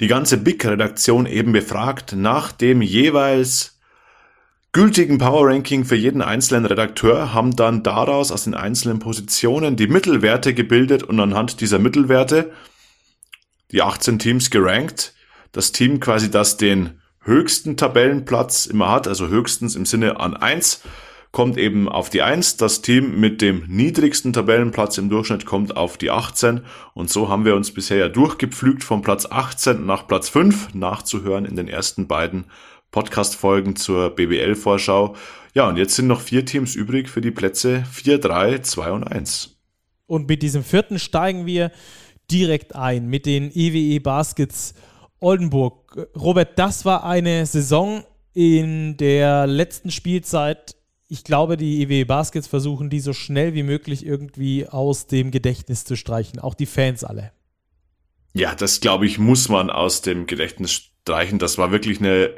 die 0.00 0.06
ganze 0.06 0.36
Big-Redaktion 0.36 1.26
eben 1.26 1.52
befragt 1.52 2.14
nach 2.14 2.52
dem 2.52 2.82
jeweils 2.82 3.78
gültigen 4.72 5.16
Power 5.16 5.48
Ranking 5.48 5.86
für 5.86 5.96
jeden 5.96 6.20
einzelnen 6.20 6.66
Redakteur, 6.66 7.32
haben 7.32 7.56
dann 7.56 7.82
daraus 7.82 8.30
aus 8.30 8.44
den 8.44 8.54
einzelnen 8.54 8.98
Positionen 8.98 9.76
die 9.76 9.86
Mittelwerte 9.86 10.52
gebildet 10.52 11.02
und 11.02 11.18
anhand 11.18 11.62
dieser 11.62 11.78
Mittelwerte 11.78 12.52
die 13.72 13.80
18 13.80 14.18
Teams 14.18 14.50
gerankt. 14.50 15.14
Das 15.52 15.72
Team 15.72 15.98
quasi, 15.98 16.30
das 16.30 16.58
den 16.58 17.00
höchsten 17.22 17.78
Tabellenplatz 17.78 18.66
immer 18.66 18.90
hat, 18.90 19.08
also 19.08 19.28
höchstens 19.28 19.76
im 19.76 19.86
Sinne 19.86 20.20
an 20.20 20.36
1, 20.36 20.82
kommt 21.36 21.58
eben 21.58 21.86
auf 21.86 22.08
die 22.08 22.22
1. 22.22 22.56
Das 22.56 22.80
Team 22.80 23.20
mit 23.20 23.42
dem 23.42 23.64
niedrigsten 23.68 24.32
Tabellenplatz 24.32 24.96
im 24.96 25.10
Durchschnitt 25.10 25.44
kommt 25.44 25.76
auf 25.76 25.98
die 25.98 26.10
18. 26.10 26.62
Und 26.94 27.10
so 27.10 27.28
haben 27.28 27.44
wir 27.44 27.54
uns 27.54 27.72
bisher 27.72 27.98
ja 27.98 28.08
durchgepflügt 28.08 28.82
von 28.82 29.02
Platz 29.02 29.26
18 29.30 29.84
nach 29.84 30.06
Platz 30.06 30.30
5 30.30 30.72
nachzuhören 30.72 31.44
in 31.44 31.54
den 31.54 31.68
ersten 31.68 32.06
beiden 32.06 32.46
Podcast-Folgen 32.90 33.76
zur 33.76 34.16
BBL-Vorschau. 34.16 35.14
Ja, 35.52 35.68
und 35.68 35.76
jetzt 35.76 35.94
sind 35.94 36.06
noch 36.06 36.22
vier 36.22 36.46
Teams 36.46 36.74
übrig 36.74 37.10
für 37.10 37.20
die 37.20 37.32
Plätze 37.32 37.84
4, 37.92 38.16
3, 38.16 38.60
2 38.60 38.92
und 38.92 39.04
1. 39.04 39.58
Und 40.06 40.30
mit 40.30 40.42
diesem 40.42 40.64
vierten 40.64 40.98
steigen 40.98 41.44
wir 41.44 41.70
direkt 42.30 42.74
ein 42.74 43.08
mit 43.08 43.26
den 43.26 43.50
EWE 43.54 43.96
e 43.96 43.98
Baskets 43.98 44.72
Oldenburg. 45.20 46.08
Robert, 46.16 46.58
das 46.58 46.86
war 46.86 47.04
eine 47.04 47.44
Saison 47.44 48.04
in 48.32 48.96
der 48.96 49.46
letzten 49.46 49.90
Spielzeit 49.90 50.76
ich 51.08 51.24
glaube, 51.24 51.56
die 51.56 51.82
EW 51.82 52.04
Baskets 52.04 52.48
versuchen, 52.48 52.90
die 52.90 53.00
so 53.00 53.12
schnell 53.12 53.54
wie 53.54 53.62
möglich 53.62 54.04
irgendwie 54.04 54.68
aus 54.68 55.06
dem 55.06 55.30
Gedächtnis 55.30 55.84
zu 55.84 55.96
streichen. 55.96 56.40
Auch 56.40 56.54
die 56.54 56.66
Fans 56.66 57.04
alle. 57.04 57.32
Ja, 58.32 58.54
das 58.54 58.80
glaube 58.80 59.06
ich, 59.06 59.18
muss 59.18 59.48
man 59.48 59.70
aus 59.70 60.02
dem 60.02 60.26
Gedächtnis 60.26 60.72
streichen. 60.72 61.38
Das 61.38 61.58
war 61.58 61.70
wirklich 61.70 62.00
eine 62.00 62.34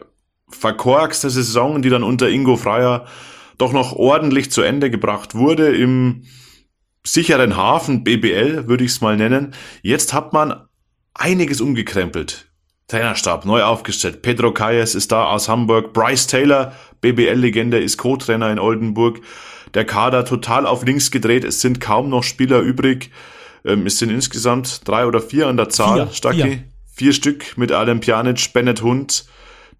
verkorkste 0.49 1.31
Saison, 1.31 1.83
die 1.83 1.89
dann 1.89 2.03
unter 2.03 2.29
Ingo 2.29 2.57
Freier 2.57 3.07
doch 3.57 3.73
noch 3.73 3.93
ordentlich 3.95 4.51
zu 4.51 4.63
Ende 4.63 4.91
gebracht 4.91 5.35
wurde 5.35 5.75
im 5.75 6.25
sicheren 7.05 7.57
Hafen 7.57 8.05
BBL, 8.05 8.69
würde 8.69 8.85
ich 8.85 8.93
es 8.93 9.01
mal 9.01 9.17
nennen. 9.17 9.55
Jetzt 9.83 10.13
hat 10.13 10.33
man 10.33 10.69
einiges 11.15 11.61
umgekrempelt. 11.61 12.48
Trainerstab 12.89 13.45
neu 13.45 13.63
aufgestellt. 13.63 14.23
Pedro 14.23 14.53
Calles 14.53 14.95
ist 14.95 15.13
da 15.13 15.27
aus 15.27 15.49
Hamburg. 15.49 15.93
Bryce 15.93 16.27
Taylor, 16.27 16.73
BBL-Legende, 17.03 17.79
ist 17.79 17.99
Co-Trainer 17.99 18.51
in 18.51 18.59
Oldenburg. 18.59 19.21
Der 19.75 19.85
Kader 19.85 20.25
total 20.25 20.67
auf 20.67 20.85
links 20.85 21.11
gedreht. 21.11 21.45
Es 21.45 21.61
sind 21.61 21.81
kaum 21.81 22.09
noch 22.09 22.23
Spieler 22.25 22.61
übrig. 22.61 23.11
Ähm, 23.65 23.87
es 23.87 23.99
sind 23.99 24.11
insgesamt 24.11 24.89
drei 24.89 25.07
oder 25.07 25.21
vier 25.21 25.49
an 25.49 25.59
der 25.59 25.69
Zahl. 25.69 26.07
Vier, 26.07 26.15
Stacki. 26.15 26.43
Vier. 26.43 26.65
vier 26.95 27.13
Stück 27.13 27.59
mit 27.59 27.73
Adam 27.73 28.01
Pjanic, 28.01 28.53
Bennett 28.55 28.81
Hund, 28.83 29.27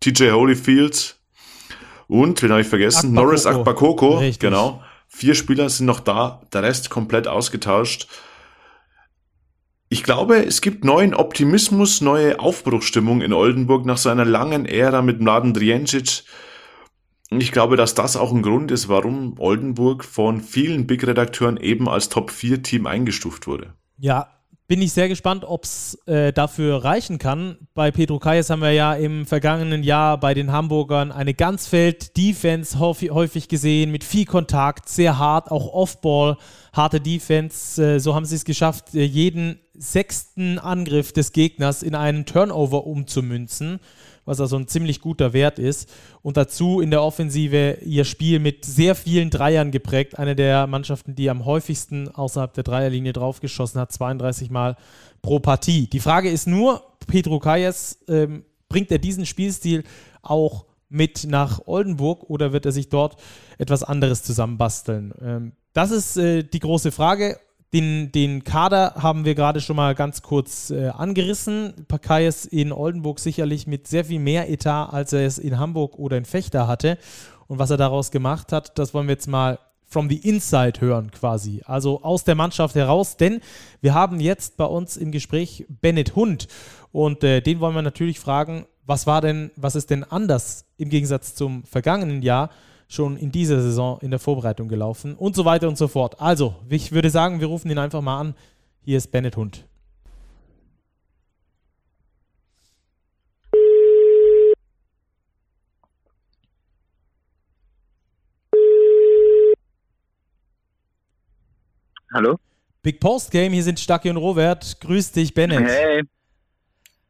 TJ 0.01 0.31
Holyfield 0.31 1.17
und, 2.09 2.43
wen 2.43 2.51
habe 2.51 2.61
ich 2.61 2.67
vergessen? 2.67 3.11
Akbakoko. 3.11 3.27
Norris 3.27 3.47
Akbakoko. 3.47 4.19
Richtig. 4.19 4.41
Genau. 4.41 4.83
Vier 5.09 5.35
Spieler 5.35 5.71
sind 5.71 5.87
noch 5.87 6.01
da, 6.01 6.43
der 6.53 6.63
Rest 6.63 6.91
komplett 6.91 7.27
ausgetauscht 7.27 8.07
ich 9.89 10.03
glaube, 10.03 10.45
es 10.45 10.61
gibt 10.61 10.85
neuen 10.85 11.15
Optimismus, 11.15 12.01
neue 12.01 12.41
Aufbruchstimmung 12.41 13.23
in 13.23 13.33
Oldenburg 13.33 13.87
nach 13.87 13.97
so 13.97 14.11
einer 14.11 14.27
langen 14.27 14.67
Ära 14.67 15.01
mit 15.01 15.21
Mladen 15.21 15.55
Driencic. 15.55 16.25
Und 17.31 17.43
ich 17.43 17.53
glaube, 17.53 17.77
dass 17.77 17.95
das 17.95 18.17
auch 18.17 18.33
ein 18.33 18.43
Grund 18.43 18.71
ist, 18.71 18.89
warum 18.89 19.39
Oldenburg 19.39 20.05
von 20.05 20.41
vielen 20.41 20.87
Big-Redakteuren 20.87 21.57
eben 21.57 21.89
als 21.89 22.09
Top-4-Team 22.09 22.87
eingestuft 22.87 23.47
wurde. 23.47 23.75
Ja, 23.99 24.38
bin 24.69 24.83
ich 24.83 24.93
sehr 24.93 25.09
gespannt, 25.09 25.45
ob 25.47 25.65
es 25.65 25.99
äh, 26.07 26.31
dafür 26.31 26.85
reichen 26.85 27.19
kann. 27.19 27.57
Bei 27.73 27.91
Pedro 27.91 28.19
Kayes 28.19 28.51
haben 28.51 28.61
wir 28.61 28.73
ja 28.73 28.93
im 28.95 29.25
vergangenen 29.25 29.83
Jahr 29.83 30.21
bei 30.21 30.35
den 30.35 30.53
Hamburgern 30.53 31.11
eine 31.11 31.33
Ganzfeld-Defense 31.33 32.79
häufig 32.79 33.49
gesehen, 33.49 33.91
mit 33.91 34.05
viel 34.05 34.27
Kontakt, 34.27 34.91
sehr 34.91 35.19
hart, 35.19 35.51
auch 35.51 35.73
Offball, 35.73 36.37
harte 36.75 37.01
Defense. 37.01 37.83
Äh, 37.83 37.99
so 37.99 38.15
haben 38.15 38.27
sie 38.27 38.37
es 38.37 38.45
geschafft, 38.45 38.95
äh, 38.95 39.05
jeden 39.05 39.59
sechsten 39.73 40.59
Angriff 40.59 41.15
des 41.15 41.33
Gegners 41.33 41.83
in 41.83 41.95
einen 41.95 42.27
Turnover 42.27 42.87
umzumünzen 42.87 43.81
was 44.29 44.41
also 44.41 44.57
ein 44.57 44.69
ziemlich 44.69 45.01
guter 45.01 45.33
Wert 45.33 45.59
ist. 45.59 45.91
Und 46.23 46.37
dazu 46.37 46.81
in 46.81 46.91
der 46.91 47.03
Offensive 47.03 47.79
ihr 47.83 48.05
Spiel 48.05 48.39
mit 48.39 48.65
sehr 48.65 48.95
vielen 48.95 49.31
Dreiern 49.31 49.71
geprägt. 49.71 50.19
Eine 50.19 50.37
der 50.37 50.67
Mannschaften, 50.67 51.15
die 51.15 51.31
am 51.31 51.45
häufigsten 51.45 52.09
außerhalb 52.09 52.53
der 52.53 52.65
Dreierlinie 52.65 53.15
draufgeschossen 53.15 53.81
hat, 53.81 53.91
32 53.91 54.51
Mal 54.51 54.77
pro 55.23 55.41
Partie. 55.41 55.89
Die 55.89 56.01
Frage 56.01 56.31
ist 56.31 56.47
nur, 56.47 56.85
Pedro 57.07 57.41
Kayes, 57.41 57.99
ähm, 58.07 58.45
bringt 58.69 58.93
er 58.93 58.99
diesen 58.99 59.25
Spielstil 59.25 59.83
auch 60.23 60.67
mit 60.91 61.27
nach 61.27 61.61
Oldenburg 61.67 62.29
oder 62.29 62.53
wird 62.53 62.67
er 62.67 62.73
sich 62.73 62.91
dort 62.91 63.17
etwas 63.57 63.83
anderes 63.83 64.23
zusammenbasteln? 64.23 65.15
Ähm, 65.23 65.53
das 65.73 65.91
ist 65.91 66.17
äh, 66.19 66.43
die 66.43 66.61
große 66.61 66.93
Frage. 66.93 67.39
Den, 67.75 68.13
den 68.13 68.45
Kader 68.45 68.95
haben 68.97 69.27
wir 69.27 69.35
gerade 69.35 69.61
schon 69.61 69.77
mal 69.77 69.95
ganz 69.95 70.23
kurz 70.23 70.71
äh, 70.71 70.89
angerissen. 70.89 71.75
Pakayes 71.87 72.47
in 72.47 72.73
Oldenburg 72.73 73.21
sicherlich 73.21 73.67
mit 73.67 73.87
sehr 73.87 74.07
viel 74.07 74.21
mehr 74.21 74.49
Etat, 74.49 74.87
als 74.91 75.13
er 75.13 75.27
es 75.27 75.39
in 75.39 75.59
Hamburg 75.59 75.99
oder 75.99 76.17
in 76.17 76.25
Fechter 76.25 76.67
hatte. 76.67 76.97
Und 77.47 77.59
was 77.59 77.71
er 77.71 77.77
daraus 77.77 78.11
gemacht 78.11 78.53
hat, 78.53 78.79
das 78.79 78.95
wollen 78.95 79.07
wir 79.07 79.15
jetzt 79.15 79.29
mal 79.29 79.59
from 79.89 80.09
the 80.09 80.17
inside 80.17 80.81
hören 80.81 81.11
quasi. 81.11 81.63
Also 81.65 82.03
aus 82.03 82.25
der 82.25 82.35
Mannschaft 82.35 82.75
heraus, 82.75 83.17
denn 83.17 83.41
wir 83.81 83.95
haben 83.95 84.21
jetzt 84.21 84.57
bei 84.57 84.67
uns 84.67 84.97
im 84.97 85.13
Gespräch 85.13 85.67
Bennett 85.69 86.15
Hund 86.15 86.47
und 86.93 87.25
äh, 87.25 87.41
den 87.41 87.61
wollen 87.61 87.75
wir 87.75 87.83
natürlich 87.83 88.21
fragen, 88.21 88.67
was 88.87 89.07
war 89.07 89.21
denn, 89.21 89.51
was 89.57 89.77
ist 89.77 89.91
denn 89.91 90.05
anders 90.05 90.65
im 90.77 90.89
Gegensatz 90.89 91.35
zum 91.35 91.65
vergangenen 91.65 92.23
Jahr? 92.23 92.51
Schon 92.89 93.19
in 93.19 93.31
dieser 93.31 93.61
Saison 93.61 93.99
in 94.01 94.11
der 94.11 94.19
Vorbereitung 94.19 94.69
gelaufen 94.69 95.15
und 95.15 95.37
so 95.37 95.45
weiter 95.45 95.69
und 95.69 95.77
so 95.77 95.89
fort. 95.89 96.21
Also, 96.21 96.57
ich 96.69 96.91
würde 96.93 97.11
sagen, 97.11 97.41
wir 97.41 97.47
rufen 97.47 97.71
ihn 97.71 97.79
einfach 97.79 98.01
mal 98.01 98.19
an. 98.19 98.35
Hier 98.81 98.97
ist 98.97 99.13
Bennett 99.13 99.37
Hund. 99.37 99.65
Hallo? 112.15 112.39
Big 112.83 113.01
Post 113.01 113.31
Game, 113.31 113.53
hier 113.53 113.63
sind 113.63 113.79
Stacki 113.79 114.09
und 114.09 114.17
Robert. 114.17 114.81
Grüß 114.81 115.13
dich, 115.13 115.35
Bennett. 115.35 115.69
Hey. 115.69 116.03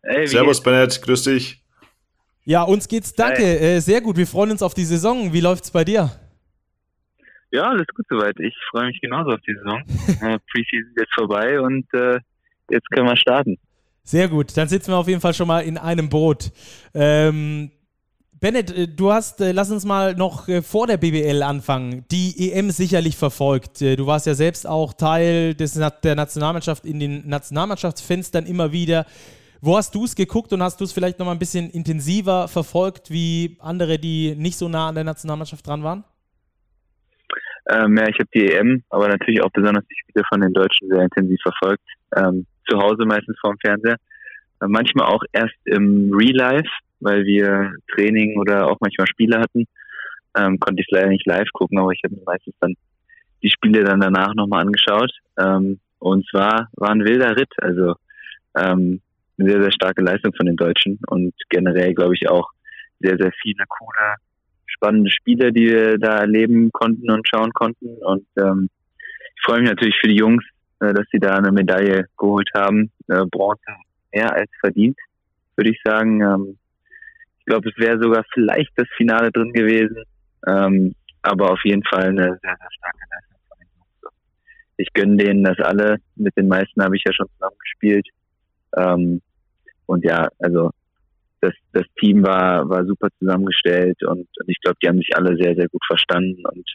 hey 0.03 0.27
Servus, 0.27 0.61
Bennett, 0.61 1.01
grüß 1.01 1.23
dich. 1.23 1.63
Ja, 2.49 2.63
uns 2.63 2.89
geht's, 2.89 3.13
danke, 3.13 3.43
äh, 3.43 3.79
sehr 3.81 4.01
gut. 4.01 4.17
Wir 4.17 4.27
freuen 4.27 4.53
uns 4.53 4.63
auf 4.63 4.73
die 4.73 4.87
Saison. 4.87 5.35
Wie 5.35 5.41
läuft's 5.43 5.71
bei 5.71 5.85
dir? 5.85 6.11
Ja, 7.51 7.65
alles 7.65 7.87
gut 7.95 8.07
soweit. 8.09 8.41
Ich 8.41 8.55
freue 8.71 8.87
mich 8.87 8.99
genauso 9.03 9.33
auf 9.33 9.41
die 9.47 9.53
Saison. 9.53 9.83
äh, 10.23 10.39
Preseason 10.51 10.89
ist 10.95 10.99
jetzt 10.99 11.15
vorbei 11.15 11.61
und 11.61 11.85
äh, 11.93 12.19
jetzt 12.71 12.91
können 12.91 13.07
wir 13.07 13.19
starten. 13.19 13.59
Sehr 14.03 14.29
gut, 14.29 14.57
dann 14.57 14.67
sitzen 14.67 14.93
wir 14.93 14.97
auf 14.97 15.09
jeden 15.09 15.21
Fall 15.21 15.35
schon 15.35 15.47
mal 15.47 15.61
in 15.61 15.77
einem 15.77 16.09
Boot. 16.09 16.51
Ähm, 16.95 17.71
Bennett, 18.41 18.71
äh, 18.71 18.89
du 18.89 19.13
hast, 19.13 19.43
äh, 19.43 19.53
lass 19.53 19.71
uns 19.71 19.85
mal 19.85 20.15
noch 20.15 20.49
vor 20.63 20.87
der 20.87 20.97
BBL 20.97 21.43
anfangen, 21.43 22.07
die 22.11 22.51
EM 22.51 22.71
sicherlich 22.71 23.19
verfolgt. 23.19 23.83
Du 23.83 24.07
warst 24.07 24.25
ja 24.25 24.33
selbst 24.33 24.67
auch 24.67 24.95
Teil 24.95 25.55
des, 25.55 25.75
der 25.75 26.15
Nationalmannschaft 26.15 26.87
in 26.87 26.99
den 26.99 27.29
Nationalmannschaftsfenstern 27.29 28.47
immer 28.47 28.73
wieder. 28.73 29.05
Wo 29.61 29.77
hast 29.77 29.95
du 29.95 30.05
es 30.05 30.15
geguckt 30.15 30.53
und 30.53 30.63
hast 30.63 30.81
du 30.81 30.85
es 30.85 30.93
vielleicht 30.93 31.19
noch 31.19 31.27
mal 31.27 31.33
ein 31.33 31.39
bisschen 31.39 31.71
intensiver 31.71 32.49
verfolgt 32.49 33.11
wie 33.11 33.57
andere, 33.61 33.99
die 33.99 34.35
nicht 34.37 34.57
so 34.57 34.69
nah 34.69 34.89
an 34.89 34.95
der 34.95 35.05
Nationalmannschaft 35.05 35.67
dran 35.67 35.83
waren? 35.83 36.05
Ähm, 37.71 37.97
ja, 37.97 38.09
ich 38.09 38.19
habe 38.19 38.29
die 38.35 38.53
EM, 38.53 38.83
aber 38.89 39.09
natürlich 39.09 39.43
auch 39.43 39.51
besonders 39.51 39.85
die 39.91 39.97
Spiele 40.01 40.25
von 40.29 40.41
den 40.41 40.53
Deutschen 40.53 40.89
sehr 40.89 41.03
intensiv 41.03 41.39
verfolgt. 41.43 41.85
Ähm, 42.17 42.47
zu 42.69 42.79
Hause 42.79 43.05
meistens 43.05 43.37
vorm 43.41 43.57
Fernseher. 43.61 43.97
Äh, 44.61 44.67
manchmal 44.69 45.07
auch 45.07 45.23
erst 45.33 45.57
im 45.65 46.13
Real 46.15 46.37
Life, 46.37 46.71
weil 47.01 47.25
wir 47.25 47.73
Training 47.95 48.39
oder 48.39 48.71
auch 48.71 48.79
manchmal 48.81 49.07
Spiele 49.07 49.41
hatten. 49.41 49.67
Ähm, 50.37 50.59
konnte 50.61 50.83
ich 50.83 50.89
leider 50.91 51.09
nicht 51.09 51.27
live 51.27 51.49
gucken, 51.53 51.79
aber 51.79 51.91
ich 51.91 52.01
habe 52.05 52.15
mir 52.15 52.23
meistens 52.25 52.55
dann 52.61 52.75
die 53.43 53.51
Spiele 53.51 53.85
dann 53.85 54.01
danach 54.01 54.35
nochmal 54.35 54.63
angeschaut. 54.63 55.13
Ähm, 55.39 55.81
und 55.99 56.27
zwar 56.29 56.69
war 56.75 56.91
ein 56.91 57.05
wilder 57.05 57.37
Ritt. 57.37 57.53
Also 57.59 57.95
ähm, 58.57 59.01
eine 59.39 59.51
sehr, 59.51 59.63
sehr 59.63 59.73
starke 59.73 60.03
Leistung 60.03 60.33
von 60.35 60.47
den 60.47 60.57
Deutschen 60.57 60.99
und 61.09 61.35
generell, 61.49 61.95
glaube 61.95 62.15
ich, 62.15 62.29
auch 62.29 62.49
sehr, 63.01 63.17
sehr 63.17 63.33
viele 63.43 63.65
coole, 63.69 64.15
spannende 64.67 65.11
Spiele, 65.11 65.53
die 65.53 65.67
wir 65.67 65.99
da 65.99 66.19
erleben 66.19 66.71
konnten 66.73 67.11
und 67.11 67.27
schauen 67.29 67.53
konnten. 67.53 67.97
Und 67.99 68.27
ähm, 68.39 68.69
ich 69.37 69.43
freue 69.45 69.61
mich 69.61 69.71
natürlich 69.71 69.97
für 70.01 70.09
die 70.09 70.17
Jungs, 70.17 70.45
äh, 70.81 70.93
dass 70.93 71.07
sie 71.13 71.19
da 71.19 71.37
eine 71.37 71.53
Medaille 71.53 72.07
geholt 72.17 72.49
haben. 72.55 72.91
Äh, 73.09 73.25
Bronze 73.31 73.63
mehr 74.13 74.33
als 74.33 74.51
verdient, 74.61 74.99
würde 75.57 75.71
ich 75.71 75.81
sagen. 75.85 76.21
Ähm, 76.21 76.59
ich 77.39 77.47
glaube, 77.47 77.69
es 77.69 77.79
wäre 77.79 78.01
sogar 78.01 78.25
vielleicht 78.33 78.73
das 78.77 78.89
Finale 78.97 79.31
drin 79.31 79.53
gewesen. 79.53 80.03
Ähm, 80.47 80.95
aber 81.23 81.53
auf 81.53 81.61
jeden 81.65 81.83
Fall 81.85 82.09
eine 82.09 82.39
sehr, 82.43 82.57
sehr 82.57 82.73
starke 82.79 83.05
Leistung 83.11 83.39
von 83.49 83.59
den 83.59 83.69
Jungs. 83.77 84.15
Ich 84.77 84.93
gönne 84.93 85.17
denen 85.17 85.45
das 85.45 85.59
alle. 85.61 85.99
Mit 86.17 86.37
den 86.37 86.49
meisten 86.49 86.83
habe 86.83 86.97
ich 86.97 87.03
ja 87.05 87.13
schon 87.13 87.29
zusammen 87.35 87.57
gespielt. 87.61 88.07
Ähm, 88.77 89.21
und 89.89 90.05
ja, 90.05 90.29
also 90.39 90.71
das, 91.41 91.53
das 91.73 91.85
Team 91.99 92.23
war, 92.23 92.69
war 92.69 92.85
super 92.85 93.09
zusammengestellt 93.19 94.03
und, 94.03 94.29
und 94.39 94.49
ich 94.49 94.61
glaube, 94.61 94.77
die 94.83 94.89
haben 94.89 94.99
sich 94.99 95.17
alle 95.17 95.37
sehr, 95.37 95.55
sehr 95.55 95.69
gut 95.69 95.83
verstanden. 95.87 96.43
Und 96.45 96.69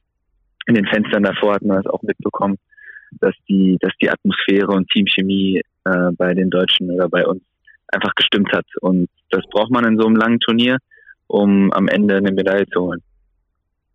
in 0.67 0.75
den 0.75 0.87
Fenstern 0.87 1.23
davor 1.23 1.55
hat 1.55 1.61
man 1.61 1.77
das 1.77 1.91
auch 1.91 2.01
mitbekommen, 2.01 2.57
dass 3.19 3.35
die, 3.47 3.77
dass 3.81 3.91
die 4.01 4.09
Atmosphäre 4.09 4.71
und 4.71 4.89
Teamchemie 4.89 5.61
äh, 5.85 6.11
bei 6.17 6.33
den 6.33 6.49
Deutschen 6.49 6.89
oder 6.89 7.07
bei 7.09 7.25
uns 7.25 7.43
einfach 7.89 8.15
gestimmt 8.15 8.51
hat. 8.51 8.65
Und 8.81 9.09
das 9.29 9.43
braucht 9.51 9.71
man 9.71 9.85
in 9.85 9.99
so 9.99 10.07
einem 10.07 10.15
langen 10.15 10.39
Turnier, 10.39 10.77
um 11.27 11.71
am 11.73 11.87
Ende 11.87 12.15
eine 12.15 12.31
Medaille 12.31 12.65
zu 12.67 12.81
holen. 12.81 13.01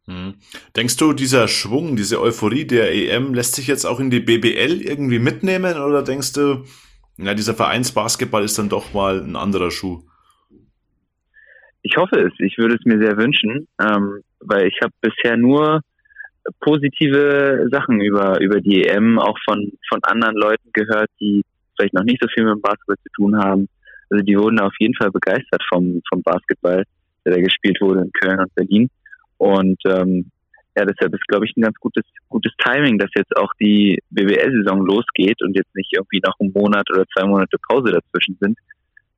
Hm. 0.07 0.35
Denkst 0.76 0.96
du, 0.96 1.12
dieser 1.12 1.48
Schwung, 1.48 1.96
diese 1.96 2.20
Euphorie 2.20 2.66
der 2.66 2.94
EM 2.94 3.35
lässt 3.35 3.57
sich 3.57 3.66
jetzt 3.66 3.85
auch 3.85 4.00
in 4.00 4.11
die 4.11 4.20
BBL 4.20 4.81
irgendwie 4.81 5.18
mitnehmen 5.18 5.76
oder 5.81 6.02
denkst 6.02 6.35
du, 6.35 6.64
ja, 7.18 7.35
dieser 7.35 7.54
Vereinsbasketball 7.54 8.44
ist 8.44 8.59
dann 8.59 8.68
doch 8.68 8.94
mal 8.94 9.20
ein 9.20 9.37
anderer 9.37 9.70
Schuh. 9.70 10.02
Ich 11.83 11.96
hoffe 11.96 12.20
es. 12.20 12.33
Ich 12.38 12.59
würde 12.59 12.76
es 12.76 12.85
mir 12.85 12.98
sehr 12.98 13.16
wünschen, 13.16 13.66
ähm, 13.81 14.22
weil 14.40 14.68
ich 14.68 14.78
habe 14.83 14.92
bisher 15.00 15.37
nur 15.37 15.81
positive 16.61 17.68
Sachen 17.70 18.00
über 18.00 18.40
über 18.40 18.61
die 18.61 18.85
EM 18.85 19.18
auch 19.18 19.37
von 19.44 19.72
von 19.88 20.02
anderen 20.04 20.37
Leuten 20.37 20.70
gehört, 20.72 21.11
die 21.20 21.44
vielleicht 21.76 21.94
noch 21.94 22.04
nicht 22.04 22.22
so 22.22 22.28
viel 22.28 22.44
mit 22.44 22.54
dem 22.54 22.62
Basketball 22.62 22.96
zu 22.96 23.11
tun 23.14 23.37
haben. 23.37 23.68
Also 24.11 24.24
die 24.24 24.38
wurden 24.38 24.61
auf 24.61 24.74
jeden 24.78 24.94
Fall 24.94 25.11
begeistert 25.11 25.62
vom 25.68 26.00
vom 26.09 26.22
Basketball, 26.22 26.85
der 27.24 27.35
da 27.35 27.40
gespielt 27.40 27.81
wurde 27.81 28.00
in 28.00 28.12
Köln 28.12 28.40
und 28.40 28.54
Berlin. 28.54 28.90
Und 29.38 29.81
ähm, 29.87 30.31
ja, 30.78 30.84
deshalb 30.84 31.12
ist, 31.14 31.26
glaube 31.26 31.46
ich, 31.46 31.56
ein 31.56 31.62
ganz 31.62 31.76
gutes, 31.80 32.04
gutes 32.28 32.52
Timing, 32.64 32.98
dass 32.98 33.10
jetzt 33.16 33.36
auch 33.36 33.50
die 33.60 33.98
BWL-Saison 34.10 34.86
losgeht 34.86 35.42
und 35.42 35.56
jetzt 35.56 35.74
nicht 35.74 35.92
irgendwie 35.92 36.20
noch 36.24 36.34
ein 36.40 36.52
Monat 36.54 36.88
oder 36.92 37.04
zwei 37.16 37.26
Monate 37.26 37.56
Pause 37.68 37.92
dazwischen 37.92 38.36
sind, 38.40 38.56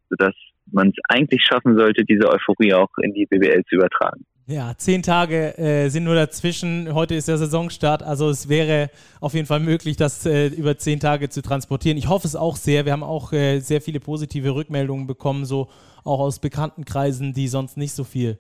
sodass 0.09 0.35
man 0.73 0.89
es 0.89 0.95
eigentlich 1.09 1.43
schaffen 1.43 1.77
sollte, 1.77 2.05
diese 2.05 2.29
Euphorie 2.29 2.73
auch 2.75 2.89
in 3.03 3.13
die 3.13 3.27
BWL 3.27 3.63
zu 3.69 3.77
übertragen. 3.77 4.25
Ja, 4.47 4.75
zehn 4.77 5.03
Tage 5.03 5.57
äh, 5.59 5.89
sind 5.91 6.05
nur 6.05 6.15
dazwischen. 6.15 6.93
Heute 6.93 7.15
ist 7.15 7.29
der 7.29 7.37
Saisonstart. 7.37 8.03
Also 8.03 8.31
es 8.31 8.49
wäre 8.49 8.91
auf 9.21 9.35
jeden 9.35 9.47
Fall 9.47 9.61
möglich, 9.61 9.97
das 9.97 10.27
äh, 10.27 10.49
über 10.49 10.77
zehn 10.77 10.99
Tage 10.99 11.29
zu 11.29 11.41
transportieren. 11.41 11.97
Ich 11.99 12.09
hoffe 12.09 12.27
es 12.27 12.35
auch 12.35 12.57
sehr. 12.57 12.85
Wir 12.85 12.93
haben 12.93 13.05
auch 13.05 13.33
äh, 13.33 13.61
sehr 13.61 13.81
viele 13.81 14.01
positive 14.01 14.55
Rückmeldungen 14.55 15.07
bekommen, 15.07 15.45
so 15.45 15.69
auch 16.03 16.19
aus 16.19 16.41
bekannten 16.41 16.85
Kreisen, 16.85 17.33
die 17.33 17.47
sonst 17.47 17.77
nicht 17.77 17.93
so 17.93 18.03
viel 18.03 18.39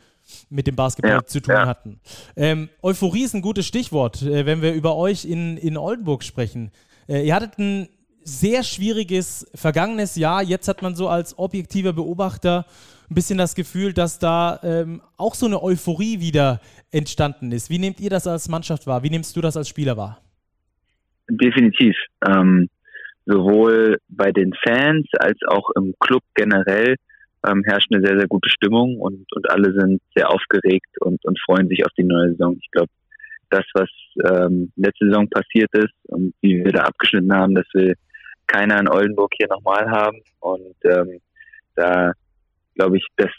mit 0.49 0.67
dem 0.67 0.77
Basketball 0.77 1.13
ja, 1.13 1.25
zu 1.25 1.41
tun 1.41 1.55
ja. 1.55 1.67
hatten. 1.67 2.01
Ähm, 2.37 2.69
Euphorie 2.83 3.25
ist 3.25 3.35
ein 3.35 3.43
gutes 3.43 3.67
Stichwort, 3.67 4.23
äh, 4.23 4.47
wenn 4.47 4.63
wir 4.63 4.73
über 4.75 4.97
euch 4.97 5.25
in, 5.25 5.57
in 5.57 5.77
Oldenburg 5.77 6.25
sprechen. 6.25 6.71
Äh, 7.09 7.27
ihr 7.27 7.35
hattet 7.35 7.59
ein 7.59 7.89
sehr 8.23 8.63
schwieriges 8.63 9.51
vergangenes 9.55 10.17
Jahr. 10.17 10.43
Jetzt 10.43 10.69
hat 10.69 10.83
man 10.83 10.95
so 10.95 11.09
als 11.09 11.39
objektiver 11.39 11.93
Beobachter 11.93 12.67
ein 13.11 13.15
bisschen 13.15 13.39
das 13.39 13.55
Gefühl, 13.55 13.93
dass 13.93 14.19
da 14.19 14.61
ähm, 14.63 15.03
auch 15.17 15.35
so 15.35 15.47
eine 15.47 15.63
Euphorie 15.63 16.21
wieder 16.21 16.61
entstanden 16.93 17.51
ist. 17.51 17.71
Wie 17.71 17.79
nehmt 17.79 18.01
ihr 18.01 18.11
das 18.11 18.27
als 18.27 18.49
Mannschaft 18.49 18.87
wahr? 18.87 19.03
Wie 19.03 19.11
nimmst 19.11 19.37
du 19.37 19.41
das 19.41 19.57
als 19.57 19.69
Spieler 19.69 19.97
wahr? 19.97 20.21
Definitiv. 21.29 21.97
Ähm, 22.27 22.69
sowohl 23.27 23.99
bei 24.09 24.33
den 24.33 24.53
Fans 24.65 25.07
als 25.19 25.39
auch 25.49 25.71
im 25.77 25.95
Club 26.01 26.23
generell 26.35 26.97
ähm, 27.47 27.63
herrscht 27.65 27.89
eine 27.93 28.05
sehr, 28.05 28.19
sehr 28.19 28.29
gute 28.29 28.51
Stimmung 28.51 28.99
und, 28.99 29.27
und 29.35 29.51
alle 29.51 29.73
sind 29.73 30.01
sehr 30.15 30.31
aufgeregt 30.31 30.91
und, 31.01 31.25
und 31.25 31.39
freuen 31.45 31.69
sich 31.69 31.85
auf 31.85 31.93
die 31.97 32.05
neue 32.05 32.31
Saison. 32.31 32.57
Ich 32.61 32.71
glaube, 32.71 32.91
das, 33.51 33.65
was 33.75 33.89
ähm, 34.25 34.73
letzte 34.77 35.07
Saison 35.07 35.29
passiert 35.29 35.71
ist 35.75 35.95
und 36.05 36.35
wie 36.41 36.65
wir 36.65 36.73
da 36.73 36.85
abgeschnitten 36.85 37.33
haben, 37.33 37.55
dass 37.55 37.67
wir 37.73 37.95
keiner 38.47 38.79
in 38.81 38.89
Oldenburg 38.89 39.33
hier 39.37 39.49
nochmal 39.49 39.91
haben. 39.91 40.21
Und 40.41 40.77
ähm, 40.85 41.21
da 41.75 42.13
glaube 42.75 42.99
ich, 42.99 43.07
das, 43.17 43.31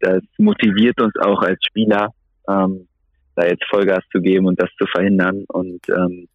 das 0.00 0.22
motiviert 0.38 1.00
uns 1.00 1.14
auch 1.20 1.42
als 1.42 1.58
Spieler, 1.64 2.10
ähm, 2.48 2.86
da 3.36 3.46
jetzt 3.46 3.64
Vollgas 3.68 4.04
zu 4.12 4.20
geben 4.20 4.46
und 4.46 4.60
das 4.60 4.70
zu 4.78 4.86
verhindern. 4.86 5.44
Und 5.48 5.80
ähm, 5.88 6.28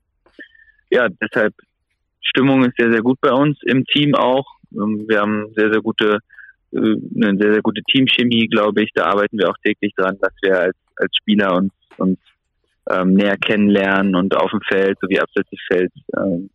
ja, 0.89 1.07
deshalb 1.21 1.53
Stimmung 2.21 2.63
ist 2.65 2.75
sehr, 2.77 2.91
sehr 2.91 3.01
gut 3.01 3.19
bei 3.21 3.31
uns 3.31 3.57
im 3.63 3.85
Team 3.85 4.15
auch. 4.15 4.45
Ähm, 4.73 5.05
wir 5.07 5.21
haben 5.21 5.53
sehr, 5.55 5.71
sehr 5.71 5.81
gute, 5.81 6.19
eine 6.71 7.37
sehr, 7.37 7.53
sehr 7.53 7.61
gute 7.61 7.81
Teamchemie, 7.83 8.47
glaube 8.47 8.83
ich. 8.83 8.91
Da 8.93 9.05
arbeiten 9.05 9.37
wir 9.37 9.49
auch 9.49 9.57
täglich 9.63 9.93
dran, 9.95 10.17
dass 10.21 10.33
wir 10.41 10.59
als, 10.59 10.77
als 10.97 11.11
Spieler 11.15 11.55
uns, 11.55 11.73
uns 11.97 12.19
ähm, 12.89 13.13
näher 13.13 13.37
kennenlernen 13.37 14.15
und 14.15 14.35
auf 14.35 14.51
dem 14.51 14.61
Feld 14.61 14.97
sowie 15.01 15.19
abseits 15.19 15.49
des 15.49 15.59
Felds 15.67 15.95
ähm, 16.17 16.49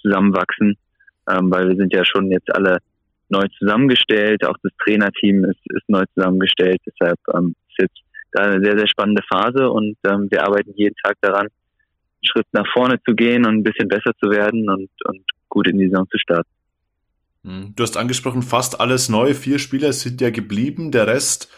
zusammenwachsen, 0.00 0.76
ähm, 1.30 1.50
weil 1.50 1.68
wir 1.68 1.76
sind 1.76 1.92
ja 1.92 2.04
schon 2.04 2.30
jetzt 2.30 2.54
alle 2.54 2.78
neu 3.28 3.46
zusammengestellt, 3.58 4.44
auch 4.44 4.56
das 4.62 4.72
Trainerteam 4.82 5.44
ist, 5.44 5.60
ist 5.66 5.88
neu 5.88 6.04
zusammengestellt, 6.14 6.80
deshalb 6.86 7.18
ähm, 7.34 7.54
ist 7.68 7.78
jetzt 7.78 8.00
da 8.32 8.44
eine 8.44 8.64
sehr, 8.64 8.76
sehr 8.76 8.88
spannende 8.88 9.22
Phase 9.32 9.70
und 9.70 9.96
ähm, 10.06 10.28
wir 10.30 10.44
arbeiten 10.44 10.72
jeden 10.74 10.96
Tag 11.02 11.16
daran, 11.20 11.46
einen 11.46 11.50
Schritt 12.24 12.46
nach 12.52 12.66
vorne 12.72 13.00
zu 13.06 13.14
gehen 13.14 13.46
und 13.46 13.58
ein 13.58 13.62
bisschen 13.62 13.88
besser 13.88 14.12
zu 14.22 14.30
werden 14.30 14.68
und, 14.68 14.90
und 15.04 15.22
gut 15.48 15.68
in 15.68 15.78
die 15.78 15.88
Saison 15.88 16.08
zu 16.08 16.18
starten. 16.18 16.50
Hm. 17.44 17.72
Du 17.74 17.82
hast 17.82 17.96
angesprochen, 17.96 18.42
fast 18.42 18.80
alles 18.80 19.08
neu, 19.08 19.34
vier 19.34 19.58
Spieler 19.58 19.92
sind 19.92 20.20
ja 20.20 20.30
geblieben, 20.30 20.90
der 20.92 21.06
Rest 21.06 21.48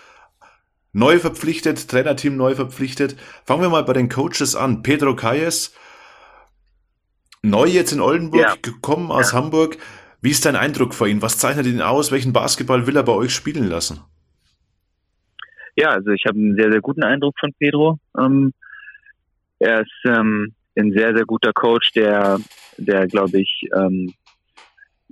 neu 0.93 1.19
verpflichtet, 1.19 1.89
Trainerteam 1.89 2.37
neu 2.37 2.55
verpflichtet. 2.55 3.17
Fangen 3.45 3.63
wir 3.63 3.71
mal 3.71 3.85
bei 3.85 3.95
den 3.95 4.09
Coaches 4.09 4.55
an. 4.55 4.83
Pedro 4.83 5.17
Calles, 5.17 5.75
neu 7.43 7.67
jetzt 7.67 7.93
in 7.93 8.01
Oldenburg, 8.01 8.41
ja. 8.41 8.55
gekommen 8.61 9.11
aus 9.11 9.33
ja. 9.33 9.39
Hamburg. 9.39 9.79
Wie 10.21 10.31
ist 10.31 10.45
dein 10.45 10.55
Eindruck 10.55 10.95
vor 10.95 11.09
ihm? 11.09 11.21
Was 11.21 11.39
zeichnet 11.39 11.67
ihn 11.67 11.81
aus? 11.81 12.13
Welchen 12.13 12.33
Basketball 12.33 12.87
will 12.87 12.97
er 12.97 13.03
bei 13.03 13.13
euch 13.13 13.35
spielen 13.35 13.69
lassen? 13.69 14.01
Ja, 15.75 15.91
also 15.91 16.11
ich 16.11 16.25
habe 16.27 16.39
einen 16.39 16.55
sehr, 16.55 16.71
sehr 16.71 16.81
guten 16.81 17.03
Eindruck 17.03 17.35
von 17.41 17.53
Pedro. 17.59 17.99
Ähm, 18.17 18.53
er 19.59 19.81
ist 19.81 20.05
ähm, 20.05 20.55
ein 20.77 20.93
sehr, 20.93 21.15
sehr 21.17 21.25
guter 21.25 21.53
Coach, 21.53 21.93
der, 21.93 22.39
der 22.77 23.07
glaube 23.07 23.41
ich, 23.41 23.69
ähm, 23.75 24.13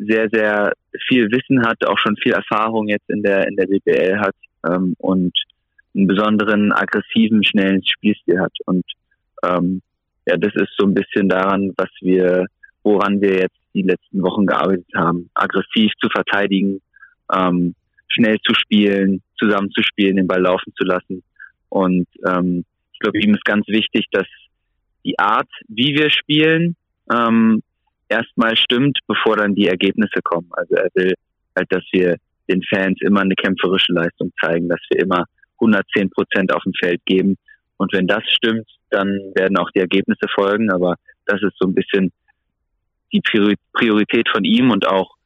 sehr, 0.06 0.28
sehr 0.30 0.72
viel 1.06 1.30
Wissen 1.30 1.64
hat, 1.66 1.86
auch 1.86 1.98
schon 1.98 2.16
viel 2.16 2.32
Erfahrung 2.32 2.88
jetzt 2.88 3.08
in 3.08 3.22
der, 3.22 3.46
in 3.46 3.56
der 3.56 3.66
BBL 3.66 4.18
hat 4.18 4.34
ähm, 4.66 4.94
und 4.98 5.32
einen 5.94 6.06
besonderen 6.06 6.72
aggressiven, 6.72 7.44
schnellen 7.44 7.82
Spielstil 7.84 8.40
hat. 8.40 8.52
Und 8.66 8.84
ähm, 9.44 9.82
ja, 10.26 10.36
das 10.36 10.54
ist 10.54 10.72
so 10.78 10.86
ein 10.86 10.94
bisschen 10.94 11.28
daran, 11.28 11.72
was 11.76 11.90
wir, 12.00 12.46
woran 12.82 13.20
wir 13.20 13.40
jetzt 13.40 13.56
die 13.74 13.82
letzten 13.82 14.22
Wochen 14.22 14.46
gearbeitet 14.46 14.86
haben. 14.94 15.30
Aggressiv 15.34 15.92
zu 16.00 16.08
verteidigen, 16.08 16.80
ähm, 17.32 17.74
schnell 18.08 18.38
zu 18.40 18.54
spielen, 18.54 19.22
zusammenzuspielen, 19.38 20.16
den 20.16 20.26
Ball 20.26 20.42
laufen 20.42 20.72
zu 20.76 20.84
lassen. 20.84 21.22
Und 21.68 22.06
ähm, 22.26 22.64
ich 22.92 22.98
glaube, 23.00 23.20
ihm 23.20 23.34
ist 23.34 23.44
ganz 23.44 23.66
wichtig, 23.68 24.06
dass 24.10 24.26
die 25.04 25.18
Art, 25.18 25.48
wie 25.68 25.94
wir 25.94 26.10
spielen, 26.10 26.76
ähm, 27.12 27.62
erstmal 28.10 28.56
stimmt, 28.56 28.98
bevor 29.06 29.36
dann 29.36 29.54
die 29.54 29.68
Ergebnisse 29.68 30.20
kommen. 30.22 30.48
Also 30.52 30.74
er 30.74 30.88
will 30.94 31.14
halt, 31.56 31.72
dass 31.72 31.84
wir 31.92 32.16
den 32.48 32.62
Fans 32.64 32.98
immer 33.00 33.20
eine 33.20 33.34
kämpferische 33.34 33.92
Leistung 33.92 34.32
zeigen, 34.40 34.68
dass 34.68 34.80
wir 34.90 35.00
immer 35.00 35.24
110 35.60 36.10
Prozent 36.10 36.52
auf 36.52 36.62
dem 36.64 36.72
Feld 36.74 37.00
geben. 37.06 37.36
Und 37.76 37.92
wenn 37.92 38.06
das 38.06 38.22
stimmt, 38.26 38.66
dann 38.90 39.08
werden 39.34 39.56
auch 39.56 39.70
die 39.70 39.80
Ergebnisse 39.80 40.26
folgen. 40.34 40.70
Aber 40.70 40.96
das 41.26 41.40
ist 41.42 41.54
so 41.58 41.68
ein 41.68 41.74
bisschen 41.74 42.12
die 43.12 43.22
Priorität 43.72 44.28
von 44.30 44.44
ihm 44.44 44.70
und 44.70 44.86
auch 44.86 45.16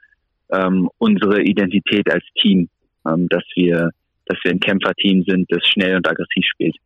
ähm, 0.53 0.89
unsere 0.99 1.43
Identität 1.43 2.11
als 2.11 2.25
Team, 2.41 2.69
ähm, 3.07 3.29
dass 3.29 3.45
wir, 3.55 3.91
dass 4.27 4.39
wir 4.43 4.53
ein 4.53 4.61
Kämpferteam 4.61 5.25
sind, 5.27 5.51
das 5.51 5.67
schnell 5.67 5.97
und 5.97 6.09
aggressiv 6.09 6.45
spielt. 6.53 6.77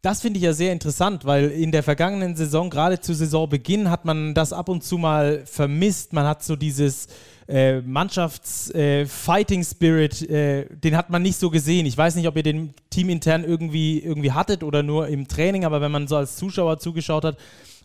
Das 0.00 0.20
finde 0.20 0.38
ich 0.38 0.44
ja 0.44 0.52
sehr 0.52 0.72
interessant, 0.72 1.24
weil 1.24 1.50
in 1.50 1.72
der 1.72 1.82
vergangenen 1.82 2.36
Saison, 2.36 2.70
gerade 2.70 3.00
zu 3.00 3.14
Saisonbeginn, 3.14 3.90
hat 3.90 4.04
man 4.04 4.32
das 4.32 4.52
ab 4.52 4.68
und 4.68 4.84
zu 4.84 4.96
mal 4.96 5.42
vermisst. 5.44 6.12
Man 6.12 6.24
hat 6.24 6.44
so 6.44 6.54
dieses 6.54 7.08
äh, 7.48 7.80
Mannschafts-Fighting-Spirit, 7.80 10.30
äh, 10.30 10.60
äh, 10.60 10.66
den 10.70 10.96
hat 10.96 11.10
man 11.10 11.22
nicht 11.22 11.36
so 11.36 11.50
gesehen. 11.50 11.84
Ich 11.84 11.98
weiß 11.98 12.14
nicht, 12.14 12.28
ob 12.28 12.36
ihr 12.36 12.44
den 12.44 12.74
teamintern 12.90 13.42
irgendwie, 13.42 13.98
irgendwie 13.98 14.30
hattet 14.30 14.62
oder 14.62 14.84
nur 14.84 15.08
im 15.08 15.26
Training, 15.26 15.64
aber 15.64 15.80
wenn 15.80 15.90
man 15.90 16.06
so 16.06 16.16
als 16.16 16.36
Zuschauer 16.36 16.78
zugeschaut 16.78 17.24
hat, 17.24 17.36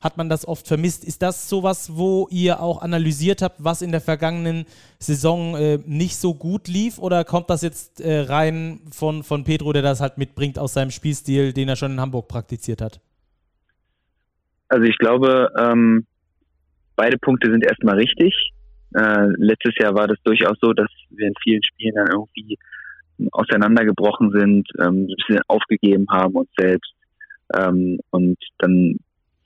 hat 0.04 0.18
man 0.18 0.28
das 0.28 0.46
oft 0.46 0.68
vermisst. 0.68 1.06
Ist 1.06 1.22
das 1.22 1.50
sowas, 1.50 1.96
wo 1.96 2.28
ihr 2.30 2.60
auch 2.60 2.82
analysiert 2.82 3.42
habt, 3.42 3.63
was 3.63 3.82
in 3.82 3.92
der 3.92 4.02
vergangenen 4.02 4.66
Saison 5.00 5.56
äh, 5.56 5.80
nicht 5.86 6.18
so 6.18 6.34
gut 6.34 6.68
lief? 6.68 7.00
Oder 7.00 7.24
kommt 7.24 7.50
das 7.50 7.62
jetzt 7.62 8.02
äh, 8.02 8.20
rein 8.20 8.82
von, 8.92 9.24
von 9.24 9.46
Pedro, 9.46 9.72
der 9.72 9.82
das 9.82 10.02
halt 10.02 10.18
mitbringt 10.18 10.60
aus 10.60 10.74
seinem 10.74 10.92
Spielstil, 10.92 11.54
den 11.54 11.70
er 11.70 11.78
schon 11.78 11.94
in 11.94 12.02
Hamburg 12.02 12.28
praktiziert 12.28 12.82
hat? 12.82 13.00
Also 14.68 14.84
ich 14.86 14.98
glaube, 14.98 15.50
ähm, 15.58 16.06
beide 16.98 17.18
Punkte 17.18 17.50
sind 17.50 17.63
erstmal 17.63 17.96
richtig. 17.96 18.34
Äh, 18.96 19.28
letztes 19.38 19.74
Jahr 19.80 19.96
war 19.96 20.08
das 20.08 20.18
durchaus 20.24 20.58
so, 20.62 20.74
dass 20.74 20.89
wir 21.12 21.28
in 21.28 21.34
vielen 21.42 21.63
Spielen 21.63 21.96
dann 21.96 22.08
irgendwie 22.12 22.58
auseinandergebrochen 23.32 24.32
sind, 24.32 24.68
ähm, 24.82 25.04
ein 25.04 25.08
bisschen 25.08 25.39
aufgegeben 25.48 26.08
haben 26.10 26.36
uns 26.36 26.50
selbst 26.58 26.94
ähm, 27.56 28.00
und 28.10 28.38
dann 28.60 28.98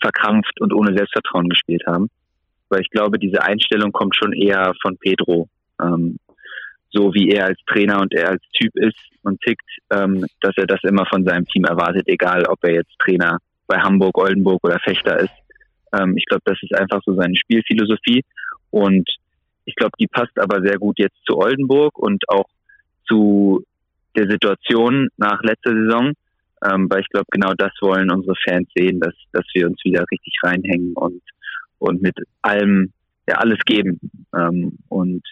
verkrampft 0.02 0.60
und 0.62 0.74
ohne 0.74 0.96
Selbstvertrauen 0.96 1.50
gespielt 1.50 1.84
haben. 1.88 2.10
Weil 2.70 2.82
ich 2.82 2.90
glaube, 2.90 3.20
diese 3.20 3.42
Einstellung 3.44 3.92
kommt 3.92 4.16
schon 4.16 4.34
eher 4.34 4.74
von 4.82 4.98
Pedro. 4.98 5.48
Ähm, 5.82 6.18
so 6.92 7.14
wie 7.14 7.30
er 7.30 7.46
als 7.46 7.60
Trainer 7.68 8.00
und 8.02 8.14
er 8.14 8.30
als 8.30 8.44
Typ 8.54 8.76
ist 8.76 8.98
und 9.24 9.40
tickt, 9.42 9.70
ähm, 9.92 10.26
dass 10.42 10.56
er 10.58 10.66
das 10.66 10.80
immer 10.84 11.06
von 11.06 11.26
seinem 11.26 11.46
Team 11.46 11.66
erwartet, 11.66 12.08
egal 12.08 12.46
ob 12.48 12.64
er 12.64 12.74
jetzt 12.74 12.98
Trainer 13.00 13.38
bei 13.68 13.78
Hamburg, 13.78 14.18
Oldenburg 14.18 14.64
oder 14.64 14.80
Fechter 14.80 15.20
ist. 15.20 15.34
Ähm, 15.94 16.16
ich 16.18 16.26
glaube, 16.26 16.44
das 16.46 16.58
ist 16.62 16.74
einfach 16.74 17.02
so 17.06 17.14
seine 17.14 17.36
Spielphilosophie 17.36 18.24
und 18.72 19.10
ich 19.66 19.76
glaube, 19.76 19.92
die 20.00 20.08
passt 20.08 20.40
aber 20.40 20.62
sehr 20.62 20.78
gut 20.78 20.98
jetzt 20.98 21.18
zu 21.26 21.38
Oldenburg 21.38 21.98
und 22.00 22.28
auch 22.30 22.46
zu 23.08 23.64
der 24.16 24.30
Situation 24.30 25.10
nach 25.18 25.42
letzter 25.44 25.74
Saison, 25.74 26.14
ähm, 26.66 26.90
weil 26.90 27.02
ich 27.02 27.10
glaube, 27.10 27.28
genau 27.32 27.54
das 27.58 27.72
wollen 27.82 28.12
unsere 28.12 28.36
Fans 28.44 28.68
sehen, 28.76 29.00
dass, 29.00 29.14
dass 29.32 29.46
wir 29.54 29.68
uns 29.68 29.84
wieder 29.84 30.04
richtig 30.12 30.36
reinhängen 30.44 30.94
und, 30.94 31.22
und 31.80 32.02
mit 32.02 32.16
allem, 32.42 32.92
ja, 33.28 33.36
alles 33.36 33.60
geben. 33.66 34.00
Ähm, 34.36 34.78
und 34.90 35.24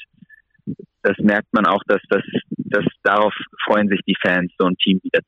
das 1.01 1.17
merkt 1.19 1.53
man 1.53 1.65
auch, 1.65 1.83
dass 1.87 2.01
das, 2.09 2.23
dass 2.49 2.85
darauf 3.03 3.33
freuen 3.65 3.89
sich 3.89 4.01
die 4.07 4.17
Fans, 4.21 4.51
so 4.57 4.65
ein 4.65 4.77
Team 4.77 4.99
wieder 5.03 5.21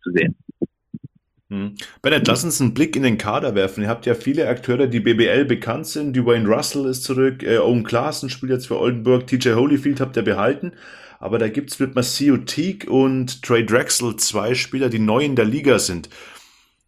Hm. 1.49 1.75
Bennett, 2.01 2.27
lass 2.27 2.43
uns 2.43 2.60
einen 2.60 2.73
Blick 2.73 2.95
in 2.95 3.03
den 3.03 3.17
Kader 3.17 3.55
werfen. 3.55 3.83
Ihr 3.83 3.89
habt 3.89 4.05
ja 4.05 4.15
viele 4.15 4.49
Akteure, 4.49 4.88
die 4.88 4.99
BBL 4.99 5.45
bekannt 5.45 5.88
sind. 5.88 6.15
Dwayne 6.15 6.47
Russell 6.47 6.86
ist 6.86 7.03
zurück, 7.03 7.41
äh, 7.43 7.60
Owen 7.60 7.83
Klaassen 7.83 8.29
spielt 8.29 8.51
jetzt 8.51 8.67
für 8.67 8.79
Oldenburg, 8.79 9.27
TJ 9.27 9.51
Holyfield 9.51 10.01
habt 10.01 10.17
ihr 10.17 10.23
behalten. 10.23 10.73
Aber 11.19 11.39
da 11.39 11.47
gibt's 11.47 11.79
mit 11.79 11.95
Massio 11.95 12.38
Teague 12.38 12.89
und 12.89 13.41
Trey 13.43 13.65
Drexel 13.65 14.17
zwei 14.17 14.53
Spieler, 14.55 14.89
die 14.89 14.99
neu 14.99 15.23
in 15.23 15.36
der 15.36 15.45
Liga 15.45 15.79
sind. 15.79 16.10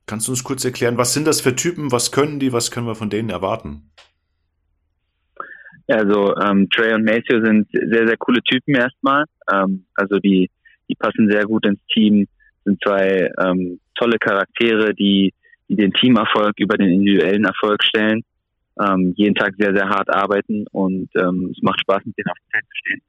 Kannst 0.06 0.28
du 0.28 0.34
uns 0.34 0.44
kurz 0.44 0.66
erklären, 0.66 0.98
was 0.98 1.14
sind 1.14 1.26
das 1.26 1.40
für 1.40 1.56
Typen, 1.56 1.92
was 1.92 2.12
können 2.12 2.40
die, 2.40 2.52
was 2.52 2.70
können 2.70 2.88
wir 2.88 2.96
von 2.96 3.10
denen 3.10 3.30
erwarten? 3.30 3.92
Also 5.88 6.36
ähm, 6.38 6.70
Trey 6.70 6.94
und 6.94 7.06
Maceo 7.06 7.44
sind 7.44 7.68
sehr, 7.72 8.08
sehr 8.08 8.18
coole 8.18 8.42
Typen 8.44 8.76
erstmal. 8.76 9.24
Ähm, 9.52 9.86
also 9.96 10.20
die, 10.20 10.50
die 10.88 10.96
passen 10.96 11.30
sehr 11.32 11.46
gut 11.46 11.66
ins 11.66 11.80
Team, 11.94 12.28
sind 12.70 12.84
zwei 12.86 13.30
ähm, 13.44 13.80
tolle 13.96 14.18
Charaktere, 14.20 14.94
die, 14.94 15.34
die 15.68 15.76
den 15.76 15.94
Teamerfolg 15.94 16.54
über 16.60 16.78
den 16.78 16.90
individuellen 16.90 17.46
Erfolg 17.46 17.84
stellen, 17.84 18.24
ähm, 18.80 19.14
jeden 19.18 19.36
Tag 19.36 19.54
sehr, 19.58 19.74
sehr 19.76 19.90
hart 19.90 20.10
arbeiten 20.10 20.66
und 20.72 21.10
ähm, 21.16 21.52
es 21.52 21.62
macht 21.62 21.82
Spaß, 21.82 22.06
mit 22.06 22.18
denen 22.18 22.30
auf 22.30 22.38
dem 22.38 22.52
Feld 22.52 22.66
zu 22.66 22.78
stehen 22.78 23.02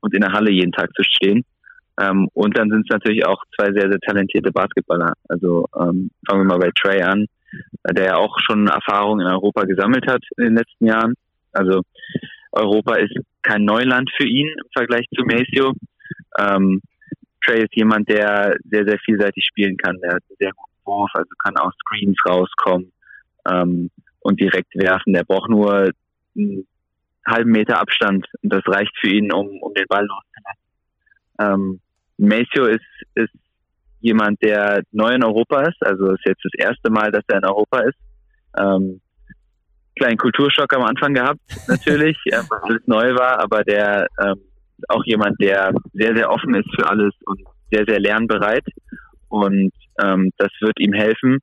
und 0.00 0.14
in 0.14 0.20
der 0.20 0.32
Halle 0.32 0.50
jeden 0.52 0.72
Tag 0.72 0.90
zu 0.94 1.02
stehen. 1.02 1.44
Ähm, 1.98 2.28
und 2.34 2.56
dann 2.58 2.68
sind 2.68 2.82
es 2.82 2.90
natürlich 2.90 3.24
auch 3.24 3.42
zwei 3.58 3.72
sehr, 3.72 3.90
sehr 3.90 3.98
talentierte 4.00 4.52
Basketballer. 4.52 5.14
Also 5.28 5.66
ähm, 5.74 6.10
fangen 6.28 6.42
wir 6.42 6.44
mal 6.44 6.58
bei 6.58 6.70
Trey 6.74 7.02
an, 7.02 7.26
der 7.90 8.04
ja 8.04 8.16
auch 8.16 8.36
schon 8.40 8.68
Erfahrung 8.68 9.20
in 9.20 9.26
Europa 9.26 9.64
gesammelt 9.64 10.06
hat 10.06 10.22
in 10.36 10.44
den 10.44 10.56
letzten 10.56 10.86
Jahren. 10.86 11.14
Also 11.52 11.80
Europa 12.52 12.96
ist 12.96 13.14
kein 13.42 13.64
Neuland 13.64 14.10
für 14.16 14.26
ihn 14.26 14.48
im 14.48 14.70
Vergleich 14.76 15.06
zu 15.14 15.24
Maceo. 15.24 15.72
Ähm, 16.38 16.82
Trey 17.44 17.62
ist 17.62 17.74
jemand, 17.74 18.08
der 18.08 18.56
sehr, 18.64 18.84
sehr 18.86 18.98
vielseitig 18.98 19.44
spielen 19.46 19.76
kann. 19.76 19.98
Der 20.02 20.14
hat 20.14 20.22
einen 20.28 20.36
sehr 20.38 20.52
guten 20.52 20.86
Wurf, 20.86 21.10
also 21.14 21.30
kann 21.42 21.56
aus 21.56 21.74
Screens 21.80 22.18
rauskommen 22.28 22.92
ähm, 23.48 23.90
und 24.20 24.40
direkt 24.40 24.74
werfen. 24.74 25.12
Der 25.12 25.24
braucht 25.24 25.50
nur 25.50 25.90
einen 26.36 26.66
halben 27.26 27.50
Meter 27.50 27.80
Abstand 27.80 28.26
und 28.42 28.52
das 28.52 28.62
reicht 28.66 28.96
für 29.00 29.08
ihn, 29.08 29.32
um, 29.32 29.60
um 29.60 29.74
den 29.74 29.86
Ball 29.88 30.06
loszulassen. 30.06 30.60
Ähm, 31.38 31.80
Maceo 32.18 32.64
ist, 32.66 32.84
ist 33.14 33.34
jemand, 34.00 34.42
der 34.42 34.82
neu 34.92 35.10
in 35.10 35.24
Europa 35.24 35.62
ist, 35.62 35.82
also 35.84 36.12
ist 36.12 36.24
jetzt 36.24 36.44
das 36.44 36.52
erste 36.56 36.90
Mal, 36.90 37.10
dass 37.10 37.24
er 37.28 37.38
in 37.38 37.44
Europa 37.44 37.80
ist. 37.80 37.98
Ähm, 38.58 39.00
kleinen 39.96 40.18
Kulturschock 40.18 40.72
am 40.74 40.82
Anfang 40.82 41.14
gehabt, 41.14 41.40
natürlich, 41.68 42.16
weil 42.30 42.60
alles 42.62 42.86
neu 42.86 43.14
war, 43.14 43.40
aber 43.40 43.64
der 43.64 44.08
ähm, 44.22 44.40
auch 44.88 45.04
jemand, 45.04 45.40
der 45.40 45.72
sehr, 45.92 46.14
sehr 46.14 46.30
offen 46.30 46.54
ist 46.54 46.68
für 46.78 46.88
alles 46.88 47.14
und 47.24 47.40
sehr, 47.70 47.84
sehr 47.86 48.00
lernbereit. 48.00 48.64
Und 49.28 49.72
ähm, 50.02 50.30
das 50.38 50.50
wird 50.60 50.78
ihm 50.78 50.92
helfen, 50.92 51.38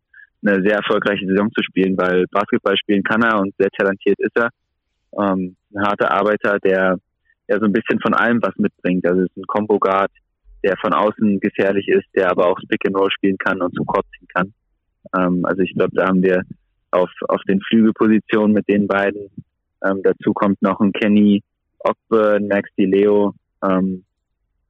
eine 0.45 0.61
sehr 0.61 0.77
erfolgreiche 0.77 1.25
Saison 1.25 1.51
zu 1.51 1.63
spielen, 1.63 1.97
weil 1.97 2.25
Basketball 2.31 2.77
spielen 2.77 3.03
kann 3.03 3.23
er 3.23 3.39
und 3.39 3.53
sehr 3.57 3.69
talentiert 3.71 4.19
ist 4.19 4.35
er. 4.35 4.49
Ähm, 5.19 5.55
ein 5.73 5.85
harter 5.85 6.11
Arbeiter, 6.11 6.57
der 6.59 6.97
ja 7.47 7.59
so 7.59 7.65
ein 7.65 7.73
bisschen 7.73 7.99
von 7.99 8.13
allem 8.13 8.41
was 8.41 8.55
mitbringt. 8.57 9.05
Also 9.07 9.21
ist 9.21 9.37
ein 9.37 9.47
Combo 9.47 9.79
Guard, 9.79 10.11
der 10.63 10.75
von 10.77 10.93
außen 10.93 11.39
gefährlich 11.39 11.87
ist, 11.87 12.07
der 12.15 12.31
aber 12.31 12.47
auch 12.47 12.57
Pick 12.69 12.85
and 12.87 12.95
Roll 12.95 13.11
spielen 13.11 13.37
kann 13.37 13.61
und 13.61 13.75
zum 13.75 13.85
Korb 13.85 14.05
ziehen 14.17 14.27
kann. 14.33 14.53
Ähm, 15.17 15.45
also 15.45 15.61
ich 15.61 15.73
glaube, 15.73 15.91
da 15.95 16.07
haben 16.07 16.23
wir 16.23 16.43
auf, 16.91 17.09
auf 17.27 17.41
den 17.47 17.59
Flügelpositionen 17.61 18.53
mit 18.53 18.67
den 18.69 18.87
beiden. 18.87 19.29
Ähm, 19.83 20.01
dazu 20.03 20.33
kommt 20.33 20.61
noch 20.61 20.79
ein 20.79 20.93
Kenny 20.93 21.43
Ogbe, 21.83 22.39
Max 22.41 22.69
Di 22.77 22.85
Leo 22.85 23.33
ähm, 23.63 24.03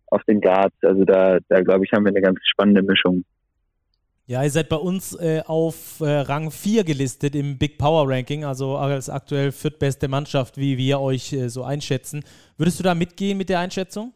auf 0.08 0.24
den 0.24 0.42
Guards. 0.42 0.76
Also 0.82 1.04
da, 1.04 1.40
da 1.50 1.62
glaube 1.62 1.86
ich, 1.86 1.92
haben 1.92 2.06
wir 2.06 2.12
eine 2.12 2.22
ganz 2.22 2.40
spannende 2.46 2.82
Mischung. 2.82 3.24
Ja, 4.26 4.42
ihr 4.42 4.50
seid 4.50 4.70
bei 4.70 4.78
uns 4.78 5.20
äh, 5.20 5.42
auf 5.46 6.00
äh, 6.00 6.06
Rang 6.06 6.50
4 6.50 6.86
gelistet 6.86 7.36
im 7.36 7.58
Big 7.58 7.78
Power 7.78 8.10
Ranking, 8.10 8.46
also 8.46 8.78
als 8.78 9.10
aktuell 9.10 9.52
viertbeste 9.52 10.08
Mannschaft, 10.08 10.58
wie 10.58 10.78
wir 10.78 11.02
euch 11.02 11.34
äh, 11.34 11.50
so 11.50 11.64
einschätzen. 11.64 12.24
Würdest 12.58 12.80
du 12.80 12.84
da 12.84 12.96
mitgehen 12.96 13.38
mit 13.38 13.50
der 13.50 13.60
Einschätzung? 13.60 14.14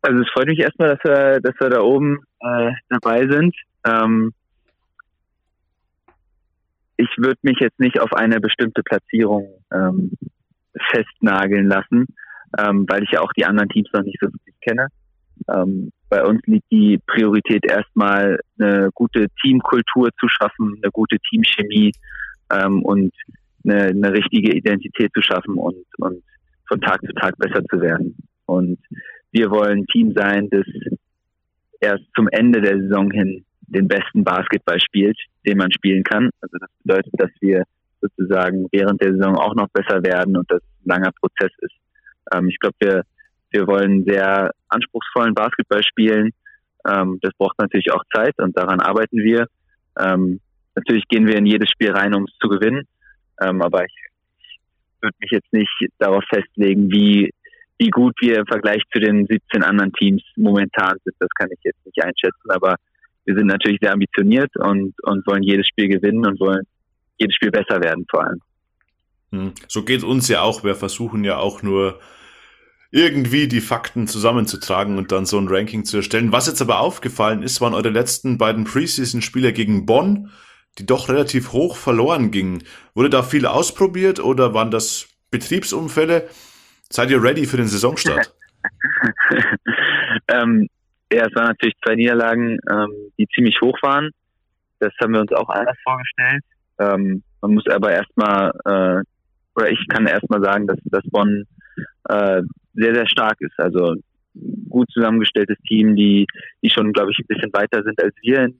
Also 0.00 0.20
es 0.20 0.28
freut 0.32 0.46
mich 0.46 0.58
erstmal, 0.58 0.96
dass 0.96 1.04
wir, 1.04 1.40
dass 1.40 1.54
wir 1.60 1.68
da 1.68 1.82
oben 1.82 2.18
äh, 2.40 2.70
dabei 2.88 3.26
sind. 3.28 3.54
Ähm, 3.86 4.32
ich 6.96 7.10
würde 7.18 7.38
mich 7.42 7.58
jetzt 7.60 7.78
nicht 7.78 8.00
auf 8.00 8.12
eine 8.14 8.40
bestimmte 8.40 8.82
Platzierung 8.82 9.57
ähm, 9.72 10.12
festnageln 10.90 11.66
lassen, 11.66 12.06
ähm, 12.58 12.86
weil 12.88 13.02
ich 13.02 13.10
ja 13.12 13.20
auch 13.20 13.32
die 13.32 13.44
anderen 13.44 13.68
Teams 13.68 13.88
noch 13.92 14.02
nicht 14.02 14.18
so 14.20 14.28
wirklich 14.28 14.54
kenne. 14.60 14.88
Ähm, 15.48 15.90
bei 16.08 16.24
uns 16.24 16.40
liegt 16.46 16.70
die 16.70 16.98
Priorität 17.06 17.64
erstmal 17.70 18.38
eine 18.58 18.90
gute 18.94 19.26
Teamkultur 19.42 20.10
zu 20.18 20.26
schaffen, 20.28 20.74
eine 20.82 20.90
gute 20.90 21.18
Teamchemie 21.30 21.92
ähm, 22.52 22.82
und 22.82 23.12
eine, 23.64 23.84
eine 23.84 24.12
richtige 24.12 24.56
Identität 24.56 25.12
zu 25.14 25.22
schaffen 25.22 25.54
und, 25.54 25.84
und 25.98 26.22
von 26.66 26.80
Tag 26.80 27.00
zu 27.00 27.12
Tag 27.14 27.36
besser 27.38 27.62
zu 27.70 27.80
werden. 27.80 28.16
Und 28.46 28.78
wir 29.32 29.50
wollen 29.50 29.80
ein 29.80 29.86
Team 29.86 30.12
sein, 30.14 30.48
das 30.50 30.66
erst 31.80 32.04
zum 32.16 32.28
Ende 32.28 32.60
der 32.60 32.78
Saison 32.78 33.10
hin 33.10 33.44
den 33.68 33.86
besten 33.86 34.24
Basketball 34.24 34.80
spielt, 34.80 35.18
den 35.46 35.58
man 35.58 35.70
spielen 35.70 36.02
kann. 36.02 36.30
Also 36.40 36.56
das 36.58 36.70
bedeutet, 36.82 37.12
dass 37.18 37.30
wir 37.40 37.64
sozusagen 38.00 38.66
während 38.72 39.00
der 39.02 39.12
Saison 39.12 39.36
auch 39.36 39.54
noch 39.54 39.68
besser 39.68 40.02
werden 40.02 40.36
und 40.36 40.50
das 40.50 40.62
ein 40.62 40.88
langer 40.88 41.10
Prozess 41.20 41.52
ist. 41.58 41.74
Ähm, 42.32 42.48
ich 42.48 42.58
glaube, 42.58 42.76
wir, 42.80 43.02
wir 43.50 43.66
wollen 43.66 44.04
sehr 44.04 44.50
anspruchsvollen 44.68 45.34
Basketball 45.34 45.82
spielen. 45.82 46.30
Ähm, 46.88 47.18
das 47.22 47.32
braucht 47.36 47.58
natürlich 47.58 47.92
auch 47.92 48.02
Zeit 48.14 48.34
und 48.38 48.56
daran 48.56 48.80
arbeiten 48.80 49.18
wir. 49.18 49.46
Ähm, 49.98 50.40
natürlich 50.74 51.04
gehen 51.08 51.26
wir 51.26 51.36
in 51.36 51.46
jedes 51.46 51.70
Spiel 51.70 51.92
rein, 51.92 52.14
um 52.14 52.24
es 52.24 52.36
zu 52.40 52.48
gewinnen. 52.48 52.84
Ähm, 53.40 53.62
aber 53.62 53.84
ich, 53.84 53.94
würde 55.00 55.16
mich 55.20 55.30
jetzt 55.30 55.52
nicht 55.52 55.70
darauf 55.98 56.24
festlegen, 56.28 56.90
wie 56.90 57.30
wie 57.78 57.90
gut 57.90 58.14
wir 58.20 58.38
im 58.38 58.46
Vergleich 58.46 58.82
zu 58.92 58.98
den 58.98 59.26
17 59.26 59.62
anderen 59.62 59.92
Teams 59.92 60.22
momentan 60.36 60.96
sind, 61.04 61.14
das 61.20 61.28
kann 61.38 61.48
ich 61.52 61.60
jetzt 61.62 61.86
nicht 61.86 62.02
einschätzen. 62.02 62.50
Aber 62.50 62.74
wir 63.24 63.36
sind 63.36 63.46
natürlich 63.46 63.78
sehr 63.80 63.92
ambitioniert 63.92 64.50
und, 64.56 64.94
und 65.04 65.26
wollen 65.26 65.44
jedes 65.44 65.68
Spiel 65.68 65.88
gewinnen 65.88 66.26
und 66.26 66.40
wollen 66.40 66.64
jedes 67.18 67.36
Spiel 67.36 67.50
besser 67.50 67.80
werden 67.80 68.06
vor 68.10 68.24
allem. 68.24 68.40
Hm. 69.32 69.52
So 69.66 69.84
geht 69.84 70.04
uns 70.04 70.28
ja 70.28 70.42
auch. 70.42 70.64
Wir 70.64 70.74
versuchen 70.74 71.24
ja 71.24 71.36
auch 71.36 71.62
nur 71.62 72.00
irgendwie 72.90 73.48
die 73.48 73.60
Fakten 73.60 74.06
zusammenzutragen 74.06 74.96
und 74.96 75.12
dann 75.12 75.26
so 75.26 75.38
ein 75.38 75.48
Ranking 75.48 75.84
zu 75.84 75.98
erstellen. 75.98 76.32
Was 76.32 76.46
jetzt 76.46 76.62
aber 76.62 76.80
aufgefallen 76.80 77.42
ist, 77.42 77.60
waren 77.60 77.74
eure 77.74 77.90
letzten 77.90 78.38
beiden 78.38 78.64
Preseason-Spiele 78.64 79.52
gegen 79.52 79.84
Bonn, 79.84 80.30
die 80.78 80.86
doch 80.86 81.08
relativ 81.08 81.52
hoch 81.52 81.76
verloren 81.76 82.30
gingen. 82.30 82.62
Wurde 82.94 83.10
da 83.10 83.22
viel 83.22 83.44
ausprobiert 83.44 84.20
oder 84.20 84.54
waren 84.54 84.70
das 84.70 85.08
Betriebsunfälle? 85.30 86.28
Seid 86.88 87.10
ihr 87.10 87.22
ready 87.22 87.44
für 87.44 87.58
den 87.58 87.66
Saisonstart? 87.66 88.32
ähm, 90.28 90.68
ja, 91.12 91.26
es 91.26 91.34
waren 91.34 91.48
natürlich 91.48 91.74
zwei 91.84 91.94
Niederlagen, 91.94 92.58
ähm, 92.70 92.92
die 93.18 93.26
ziemlich 93.34 93.60
hoch 93.60 93.76
waren. 93.82 94.10
Das 94.78 94.92
haben 95.02 95.12
wir 95.12 95.20
uns 95.20 95.32
auch 95.32 95.48
anders 95.48 95.76
vorgestellt. 95.82 96.42
Ähm, 96.78 97.22
man 97.40 97.54
muss 97.54 97.66
aber 97.68 97.92
erstmal, 97.92 98.50
äh, 98.64 99.02
oder 99.54 99.70
ich 99.70 99.86
kann 99.88 100.06
erstmal 100.06 100.42
sagen, 100.42 100.66
dass, 100.66 100.78
dass 100.84 101.04
Bonn 101.10 101.44
äh, 102.08 102.42
sehr, 102.74 102.94
sehr 102.94 103.08
stark 103.08 103.40
ist. 103.40 103.58
Also 103.58 103.94
gut 104.68 104.90
zusammengestelltes 104.92 105.56
Team, 105.66 105.96
die, 105.96 106.26
die 106.62 106.70
schon, 106.70 106.92
glaube 106.92 107.10
ich, 107.10 107.18
ein 107.18 107.26
bisschen 107.26 107.52
weiter 107.52 107.82
sind 107.82 108.02
als 108.02 108.14
wir 108.22 108.40
in, 108.40 108.54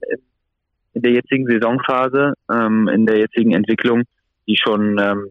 in, 0.95 1.03
der 1.03 1.13
jetzigen 1.13 1.47
Saisonphase, 1.47 2.35
ähm, 2.53 2.89
in 2.89 3.07
der 3.07 3.19
jetzigen 3.19 3.53
Entwicklung, 3.55 4.03
die 4.47 4.57
schon 4.57 4.99
ähm, 4.99 5.31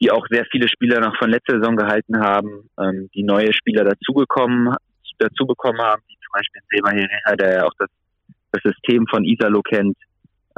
die 0.00 0.10
auch 0.10 0.26
sehr 0.28 0.44
viele 0.50 0.68
Spieler 0.68 1.00
noch 1.00 1.16
von 1.16 1.30
letzter 1.30 1.58
Saison 1.58 1.74
gehalten 1.74 2.20
haben, 2.20 2.68
ähm, 2.78 3.08
die 3.14 3.22
neue 3.22 3.52
Spieler 3.54 3.84
dazugekommen 3.84 4.74
dazu 5.18 5.46
bekommen 5.46 5.80
haben, 5.80 6.02
wie 6.08 6.14
zum 6.14 6.32
Beispiel 6.32 6.62
Seba 6.70 6.90
Herrera, 6.90 7.36
der 7.36 7.54
ja 7.54 7.64
auch 7.64 7.72
das, 7.78 7.88
das 8.52 8.62
System 8.62 9.06
von 9.08 9.24
Isalo 9.24 9.62
kennt. 9.62 9.96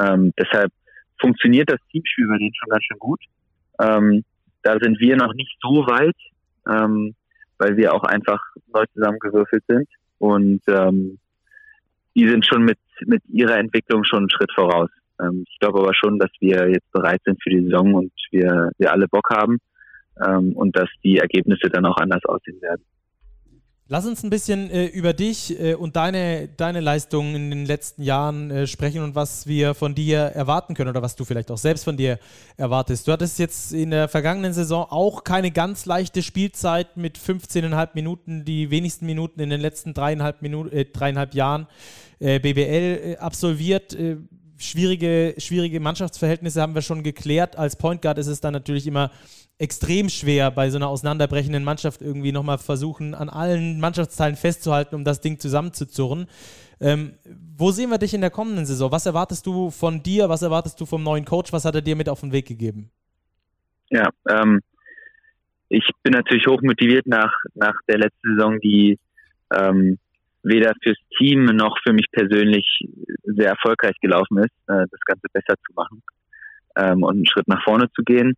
Ähm, 0.00 0.32
deshalb 0.38 0.72
funktioniert 1.20 1.70
das 1.70 1.80
Teamspiel 1.90 2.28
bei 2.28 2.38
denen 2.38 2.54
schon 2.54 2.70
ganz 2.70 2.84
schön 2.84 2.98
gut. 2.98 3.20
Ähm, 3.80 4.24
da 4.62 4.78
sind 4.80 4.98
wir 5.00 5.16
noch 5.16 5.34
nicht 5.34 5.56
so 5.60 5.86
weit, 5.86 6.16
ähm, 6.68 7.14
weil 7.58 7.76
wir 7.76 7.94
auch 7.94 8.04
einfach 8.04 8.40
neu 8.72 8.84
zusammengewürfelt 8.94 9.64
sind 9.66 9.88
und 10.18 10.62
ähm, 10.68 11.18
die 12.14 12.28
sind 12.28 12.44
schon 12.44 12.64
mit, 12.64 12.78
mit 13.06 13.22
ihrer 13.28 13.58
Entwicklung 13.58 14.04
schon 14.04 14.20
einen 14.20 14.30
Schritt 14.30 14.50
voraus. 14.54 14.90
Ähm, 15.20 15.44
ich 15.48 15.58
glaube 15.58 15.80
aber 15.80 15.94
schon, 15.94 16.18
dass 16.18 16.30
wir 16.40 16.68
jetzt 16.68 16.90
bereit 16.92 17.20
sind 17.24 17.40
für 17.42 17.50
die 17.50 17.62
Saison 17.64 17.94
und 17.94 18.12
wir, 18.30 18.70
wir 18.78 18.92
alle 18.92 19.08
Bock 19.08 19.30
haben 19.30 19.58
ähm, 20.24 20.52
und 20.54 20.76
dass 20.76 20.88
die 21.04 21.18
Ergebnisse 21.18 21.68
dann 21.70 21.86
auch 21.86 21.96
anders 21.96 22.24
aussehen 22.24 22.60
werden. 22.60 22.82
Lass 23.90 24.04
uns 24.04 24.22
ein 24.22 24.28
bisschen 24.28 24.70
äh, 24.70 24.84
über 24.84 25.14
dich 25.14 25.58
äh, 25.58 25.72
und 25.72 25.96
deine, 25.96 26.46
deine 26.46 26.80
Leistungen 26.80 27.34
in 27.34 27.50
den 27.50 27.64
letzten 27.64 28.02
Jahren 28.02 28.50
äh, 28.50 28.66
sprechen 28.66 29.02
und 29.02 29.14
was 29.14 29.46
wir 29.46 29.72
von 29.72 29.94
dir 29.94 30.18
erwarten 30.18 30.74
können 30.74 30.90
oder 30.90 31.00
was 31.00 31.16
du 31.16 31.24
vielleicht 31.24 31.50
auch 31.50 31.56
selbst 31.56 31.84
von 31.84 31.96
dir 31.96 32.18
erwartest. 32.58 33.08
Du 33.08 33.12
hattest 33.12 33.38
jetzt 33.38 33.72
in 33.72 33.90
der 33.90 34.08
vergangenen 34.08 34.52
Saison 34.52 34.86
auch 34.90 35.24
keine 35.24 35.50
ganz 35.50 35.86
leichte 35.86 36.22
Spielzeit 36.22 36.98
mit 36.98 37.18
15,5 37.18 37.88
Minuten, 37.94 38.44
die 38.44 38.70
wenigsten 38.70 39.06
Minuten 39.06 39.40
in 39.40 39.48
den 39.48 39.62
letzten 39.62 39.94
dreieinhalb, 39.94 40.42
Minuten, 40.42 40.70
äh, 40.70 40.84
dreieinhalb 40.84 41.32
Jahren 41.32 41.66
äh, 42.18 42.40
BBL 42.40 43.12
äh, 43.12 43.16
absolviert 43.16 43.96
schwierige, 44.58 45.34
schwierige 45.38 45.80
Mannschaftsverhältnisse 45.80 46.60
haben 46.60 46.74
wir 46.74 46.82
schon 46.82 47.02
geklärt. 47.02 47.56
Als 47.56 47.76
Point 47.76 48.02
Guard 48.02 48.18
ist 48.18 48.26
es 48.26 48.40
dann 48.40 48.52
natürlich 48.52 48.86
immer 48.86 49.10
extrem 49.58 50.08
schwer, 50.08 50.50
bei 50.50 50.70
so 50.70 50.76
einer 50.78 50.88
auseinanderbrechenden 50.88 51.64
Mannschaft 51.64 52.00
irgendwie 52.00 52.32
nochmal 52.32 52.58
versuchen, 52.58 53.14
an 53.14 53.28
allen 53.28 53.80
Mannschaftsteilen 53.80 54.36
festzuhalten, 54.36 54.94
um 54.94 55.04
das 55.04 55.20
Ding 55.20 55.38
zusammenzuzurren. 55.38 56.26
Ähm, 56.80 57.14
wo 57.56 57.72
sehen 57.72 57.90
wir 57.90 57.98
dich 57.98 58.14
in 58.14 58.20
der 58.20 58.30
kommenden 58.30 58.66
Saison? 58.66 58.92
Was 58.92 59.06
erwartest 59.06 59.46
du 59.46 59.70
von 59.70 60.02
dir? 60.02 60.28
Was 60.28 60.42
erwartest 60.42 60.80
du 60.80 60.86
vom 60.86 61.02
neuen 61.02 61.24
Coach? 61.24 61.52
Was 61.52 61.64
hat 61.64 61.74
er 61.74 61.82
dir 61.82 61.96
mit 61.96 62.08
auf 62.08 62.20
den 62.20 62.30
Weg 62.30 62.46
gegeben? 62.46 62.90
Ja, 63.90 64.10
ähm, 64.30 64.60
ich 65.68 65.88
bin 66.02 66.12
natürlich 66.12 66.46
hochmotiviert 66.46 67.06
nach, 67.06 67.32
nach 67.54 67.74
der 67.88 67.98
letzten 67.98 68.36
Saison, 68.36 68.60
die 68.60 68.98
ähm, 69.52 69.98
weder 70.48 70.72
fürs 70.82 70.98
Team 71.16 71.44
noch 71.44 71.76
für 71.84 71.92
mich 71.92 72.06
persönlich 72.10 72.66
sehr 73.24 73.50
erfolgreich 73.50 73.96
gelaufen 74.00 74.38
ist, 74.38 74.52
äh, 74.68 74.86
das 74.90 75.00
Ganze 75.04 75.26
besser 75.32 75.54
zu 75.66 75.72
machen 75.74 76.02
ähm, 76.76 77.02
und 77.02 77.16
einen 77.16 77.26
Schritt 77.26 77.48
nach 77.48 77.62
vorne 77.64 77.90
zu 77.94 78.02
gehen. 78.02 78.34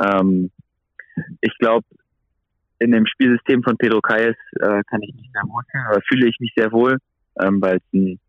Ähm, 0.00 0.50
ich 1.40 1.56
glaube, 1.58 1.86
in 2.78 2.92
dem 2.92 3.06
Spielsystem 3.06 3.62
von 3.62 3.76
Pedro 3.76 4.00
Kayes 4.00 4.36
äh, 4.60 4.82
kann 4.88 5.02
ich 5.02 5.14
mich 5.14 5.28
sehr 5.32 5.42
wohl 5.42 5.62
oder 5.90 6.00
fühle 6.08 6.28
ich 6.28 6.38
mich 6.38 6.52
sehr 6.56 6.70
wohl, 6.72 6.98
ähm, 7.40 7.60
weil 7.60 7.76
es 7.76 7.82
ein, 7.92 8.20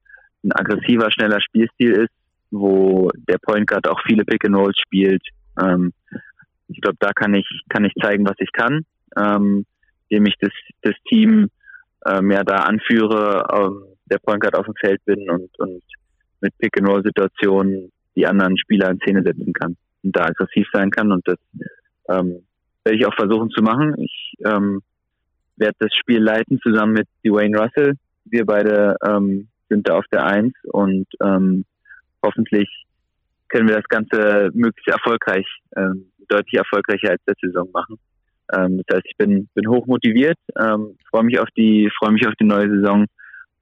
ein 0.43 0.51
aggressiver, 0.53 1.11
schneller 1.11 1.39
Spielstil 1.41 1.91
ist, 1.91 2.13
wo 2.51 3.09
der 3.27 3.37
Point 3.37 3.67
Guard 3.67 3.87
auch 3.87 3.99
viele 4.07 4.25
Pick 4.25 4.45
and 4.45 4.55
Rolls 4.55 4.77
spielt. 4.79 5.21
Ähm, 5.61 5.93
ich 6.67 6.81
glaube, 6.81 6.97
da 6.99 7.11
kann 7.13 7.33
ich 7.33 7.47
kann 7.69 7.85
ich 7.85 7.93
zeigen, 8.01 8.25
was 8.27 8.37
ich 8.39 8.51
kann, 8.51 8.85
ähm, 9.17 9.65
indem 10.07 10.25
ich 10.27 10.35
das 10.39 10.51
das 10.81 10.95
Team 11.07 11.49
ähm, 12.05 12.31
ja 12.31 12.43
da 12.43 12.57
anführe, 12.57 13.45
ähm, 13.53 13.83
der 14.05 14.19
Point 14.19 14.41
Guard 14.41 14.55
auf 14.55 14.65
dem 14.65 14.75
Feld 14.75 15.03
bin 15.05 15.29
und 15.29 15.49
und 15.59 15.83
mit 16.41 16.57
Pick 16.57 16.79
and 16.79 16.89
Roll 16.89 17.03
Situationen 17.03 17.91
die 18.15 18.25
anderen 18.25 18.57
Spieler 18.57 18.89
in 18.89 18.99
Szene 18.99 19.23
setzen 19.23 19.53
kann 19.53 19.75
und 20.03 20.15
da 20.15 20.25
aggressiv 20.25 20.67
sein 20.73 20.89
kann. 20.91 21.11
Und 21.11 21.27
das 21.27 21.37
ähm, 22.09 22.43
werde 22.83 22.97
ich 22.97 23.05
auch 23.05 23.15
versuchen 23.15 23.49
zu 23.49 23.61
machen. 23.61 23.95
Ich 23.97 24.33
ähm, 24.45 24.81
werde 25.57 25.75
das 25.79 25.93
Spiel 25.93 26.21
leiten 26.21 26.59
zusammen 26.61 26.93
mit 26.93 27.07
Dwayne 27.25 27.57
Russell. 27.57 27.93
Wir 28.25 28.45
beide 28.45 28.95
ähm, 29.05 29.47
sind 29.69 29.87
da 29.87 29.97
auf 29.97 30.05
der 30.11 30.25
Eins 30.25 30.53
und 30.63 31.07
ähm, 31.23 31.65
hoffentlich 32.23 32.67
können 33.49 33.67
wir 33.67 33.75
das 33.75 33.87
Ganze 33.89 34.49
möglichst 34.53 34.89
erfolgreich, 34.89 35.45
ähm, 35.75 36.11
deutlich 36.27 36.55
erfolgreicher 36.55 37.11
als 37.11 37.21
letzte 37.25 37.47
Saison 37.47 37.69
machen. 37.73 37.97
Ähm, 38.53 38.81
das 38.85 38.97
heißt, 38.97 39.05
ich 39.05 39.17
bin, 39.17 39.47
bin 39.53 39.69
hoch 39.69 39.85
motiviert, 39.85 40.37
ähm, 40.59 40.97
freue 41.09 41.23
mich 41.23 41.39
auf 41.39 41.49
die, 41.57 41.89
freue 41.97 42.11
mich 42.11 42.27
auf 42.27 42.33
die 42.39 42.45
neue 42.45 42.69
Saison 42.69 43.05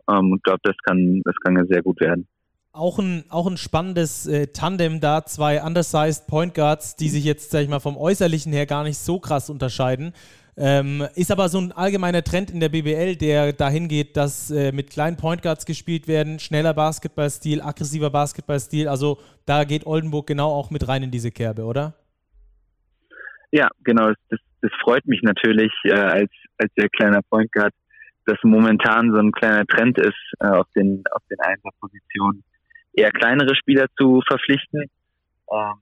ähm, 0.09 0.31
und 0.31 0.43
glaube, 0.43 0.59
das 0.63 0.75
kann, 0.83 1.21
das 1.25 1.35
kann 1.43 1.67
sehr 1.69 1.81
gut 1.81 1.99
werden. 1.99 2.27
Auch 2.71 2.99
ein, 2.99 3.23
auch 3.29 3.47
ein 3.47 3.57
spannendes 3.57 4.27
äh, 4.27 4.47
Tandem 4.47 4.99
da, 4.99 5.25
zwei 5.25 5.63
undersized 5.63 6.27
Point 6.27 6.53
Guards, 6.53 6.95
die 6.95 7.09
sich 7.09 7.23
jetzt, 7.23 7.49
sag 7.51 7.63
ich 7.63 7.69
mal, 7.69 7.79
vom 7.79 7.97
Äußerlichen 7.97 8.53
her 8.53 8.65
gar 8.65 8.83
nicht 8.83 8.99
so 8.99 9.19
krass 9.19 9.49
unterscheiden. 9.49 10.13
Ähm, 10.59 11.07
ist 11.13 11.31
aber 11.31 11.49
so 11.49 11.59
ein 11.59 11.71
allgemeiner 11.71 12.23
Trend 12.23 12.49
in 12.49 12.59
der 12.59 12.69
BBL, 12.69 13.15
der 13.15 13.53
dahin 13.53 13.87
geht, 13.87 14.17
dass 14.17 14.49
äh, 14.49 14.71
mit 14.71 14.89
kleinen 14.89 15.15
Point 15.15 15.43
Guards 15.43 15.65
gespielt 15.65 16.07
werden, 16.07 16.39
schneller 16.39 16.73
Basketballstil, 16.73 17.61
aggressiver 17.61 18.09
Basketballstil. 18.09 18.87
Also 18.87 19.19
da 19.45 19.65
geht 19.65 19.85
Oldenburg 19.85 20.25
genau 20.25 20.51
auch 20.51 20.71
mit 20.71 20.87
rein 20.87 21.03
in 21.03 21.11
diese 21.11 21.31
Kerbe, 21.31 21.63
oder? 21.63 21.93
Ja, 23.51 23.69
genau. 23.83 24.11
Das, 24.29 24.39
das 24.61 24.71
freut 24.81 25.05
mich 25.05 25.21
natürlich 25.21 25.71
äh, 25.83 25.93
als, 25.93 26.31
als 26.57 26.71
sehr 26.75 26.89
kleiner 26.89 27.21
Point 27.29 27.51
Guard, 27.51 27.73
dass 28.25 28.37
momentan 28.43 29.11
so 29.13 29.19
ein 29.19 29.31
kleiner 29.31 29.65
Trend 29.65 29.97
ist, 29.99 30.33
äh, 30.39 30.47
auf 30.47 30.67
den, 30.75 31.03
auf 31.11 31.21
den 31.29 31.39
Einserpositionen 31.39 32.43
eher 32.93 33.11
kleinere 33.11 33.55
Spieler 33.55 33.87
zu 33.97 34.21
verpflichten. 34.27 34.81
Ähm, 35.51 35.73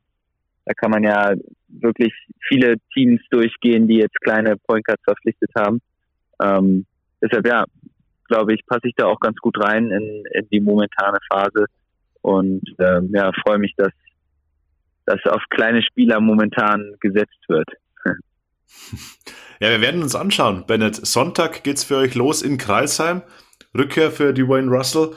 da 0.66 0.74
kann 0.74 0.92
man 0.92 1.04
ja 1.04 1.34
wirklich 1.68 2.14
viele 2.48 2.76
Teams 2.94 3.22
durchgehen, 3.30 3.88
die 3.88 3.98
jetzt 3.98 4.20
kleine 4.22 4.58
Point 4.58 4.86
Guards 4.86 5.04
verpflichtet 5.04 5.52
haben. 5.58 5.82
Ähm, 6.42 6.86
deshalb 7.22 7.48
ja, 7.48 7.66
glaube 8.28 8.54
ich, 8.54 8.66
passe 8.66 8.88
ich 8.88 8.96
da 8.96 9.06
auch 9.06 9.20
ganz 9.20 9.38
gut 9.38 9.58
rein 9.64 9.92
in, 9.92 10.24
in 10.34 10.50
die 10.50 10.60
momentane 10.60 11.20
Phase 11.32 11.66
und 12.22 12.64
ähm, 12.80 13.12
ja, 13.14 13.32
freue 13.44 13.60
mich, 13.60 13.74
dass 13.78 13.92
dass 15.06 15.24
auf 15.26 15.44
kleine 15.50 15.84
Spieler 15.84 16.20
momentan 16.20 16.96
gesetzt 17.00 17.48
wird. 17.48 17.70
Ja, 19.62 19.70
wir 19.70 19.80
werden 19.80 20.04
uns 20.04 20.16
anschauen. 20.16 20.66
Bennett, 20.68 20.96
Sonntag 20.96 21.64
geht's 21.64 21.86
für 21.86 21.96
euch 21.96 22.14
los 22.14 22.42
in 22.42 22.58
Kreisheim. 22.58 23.22
Rückkehr 23.74 24.12
für 24.12 24.34
die 24.34 24.48
Wayne 24.48 24.70
Russell. 24.70 25.12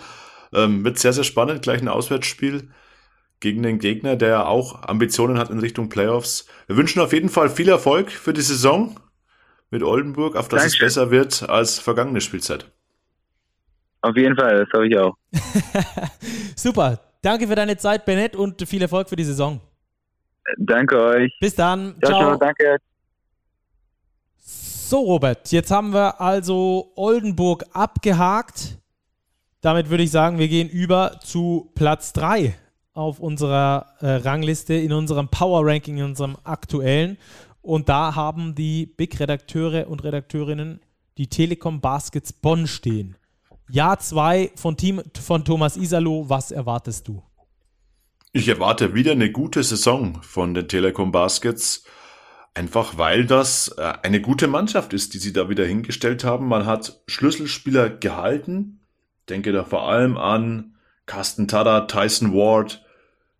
Ähm, 0.52 0.84
wird 0.84 0.98
sehr, 0.98 1.12
sehr 1.12 1.24
spannend. 1.24 1.62
Gleich 1.62 1.82
ein 1.82 1.88
Auswärtsspiel 1.88 2.70
gegen 3.40 3.62
den 3.62 3.78
Gegner, 3.78 4.16
der 4.16 4.48
auch 4.48 4.82
Ambitionen 4.82 5.38
hat 5.38 5.50
in 5.50 5.58
Richtung 5.58 5.88
Playoffs. 5.88 6.46
Wir 6.66 6.76
wünschen 6.76 7.00
auf 7.00 7.12
jeden 7.12 7.28
Fall 7.28 7.48
viel 7.48 7.68
Erfolg 7.68 8.10
für 8.10 8.32
die 8.32 8.40
Saison 8.40 8.98
mit 9.70 9.82
Oldenburg, 9.82 10.36
auf 10.36 10.48
dass 10.48 10.62
Dankeschön. 10.62 10.86
es 10.86 10.94
besser 10.94 11.10
wird 11.10 11.48
als 11.48 11.78
vergangene 11.78 12.20
Spielzeit. 12.20 12.70
Auf 14.00 14.16
jeden 14.16 14.36
Fall, 14.36 14.64
das 14.64 14.68
habe 14.72 14.88
ich 14.88 14.96
auch. 14.96 15.16
Super. 16.56 17.00
Danke 17.22 17.48
für 17.48 17.56
deine 17.56 17.76
Zeit, 17.76 18.04
Bennett, 18.06 18.36
und 18.36 18.66
viel 18.68 18.80
Erfolg 18.82 19.08
für 19.08 19.16
die 19.16 19.24
Saison. 19.24 19.60
Danke 20.56 21.02
euch. 21.02 21.36
Bis 21.40 21.54
dann. 21.54 21.96
Ciao. 22.04 22.12
ciao. 22.12 22.20
ciao 22.20 22.36
danke. 22.36 22.78
So, 24.90 25.00
Robert, 25.00 25.52
jetzt 25.52 25.70
haben 25.70 25.92
wir 25.92 26.18
also 26.18 26.92
Oldenburg 26.96 27.66
abgehakt. 27.72 28.78
Damit 29.60 29.90
würde 29.90 30.02
ich 30.02 30.10
sagen, 30.10 30.38
wir 30.38 30.48
gehen 30.48 30.70
über 30.70 31.20
zu 31.22 31.70
Platz 31.74 32.14
3 32.14 32.56
auf 32.94 33.20
unserer 33.20 33.84
äh, 34.00 34.06
Rangliste, 34.12 34.72
in 34.72 34.94
unserem 34.94 35.28
Power 35.28 35.66
Ranking, 35.66 35.98
in 35.98 36.04
unserem 36.04 36.38
aktuellen. 36.42 37.18
Und 37.60 37.90
da 37.90 38.14
haben 38.14 38.54
die 38.54 38.86
Big-Redakteure 38.86 39.90
und 39.90 40.04
Redakteurinnen 40.04 40.80
die 41.18 41.26
Telekom 41.26 41.82
Baskets 41.82 42.32
Bonn 42.32 42.66
stehen. 42.66 43.18
Jahr 43.68 43.98
2 43.98 44.52
von, 44.54 44.78
Team, 44.78 45.02
von 45.20 45.44
Thomas 45.44 45.76
Isalo, 45.76 46.30
was 46.30 46.50
erwartest 46.50 47.08
du? 47.08 47.22
Ich 48.32 48.48
erwarte 48.48 48.94
wieder 48.94 49.12
eine 49.12 49.30
gute 49.30 49.62
Saison 49.62 50.22
von 50.22 50.54
den 50.54 50.66
Telekom 50.66 51.12
Baskets. 51.12 51.84
Einfach 52.54 52.98
weil 52.98 53.24
das 53.24 53.68
äh, 53.78 53.92
eine 54.02 54.20
gute 54.20 54.48
Mannschaft 54.48 54.92
ist, 54.92 55.14
die 55.14 55.18
sie 55.18 55.32
da 55.32 55.48
wieder 55.48 55.64
hingestellt 55.64 56.24
haben. 56.24 56.48
Man 56.48 56.66
hat 56.66 57.00
Schlüsselspieler 57.06 57.88
gehalten. 57.90 58.80
Denke 59.28 59.52
da 59.52 59.64
vor 59.64 59.88
allem 59.88 60.16
an 60.16 60.74
Carsten 61.06 61.48
Tada, 61.48 61.82
Tyson 61.82 62.32
Ward, 62.32 62.84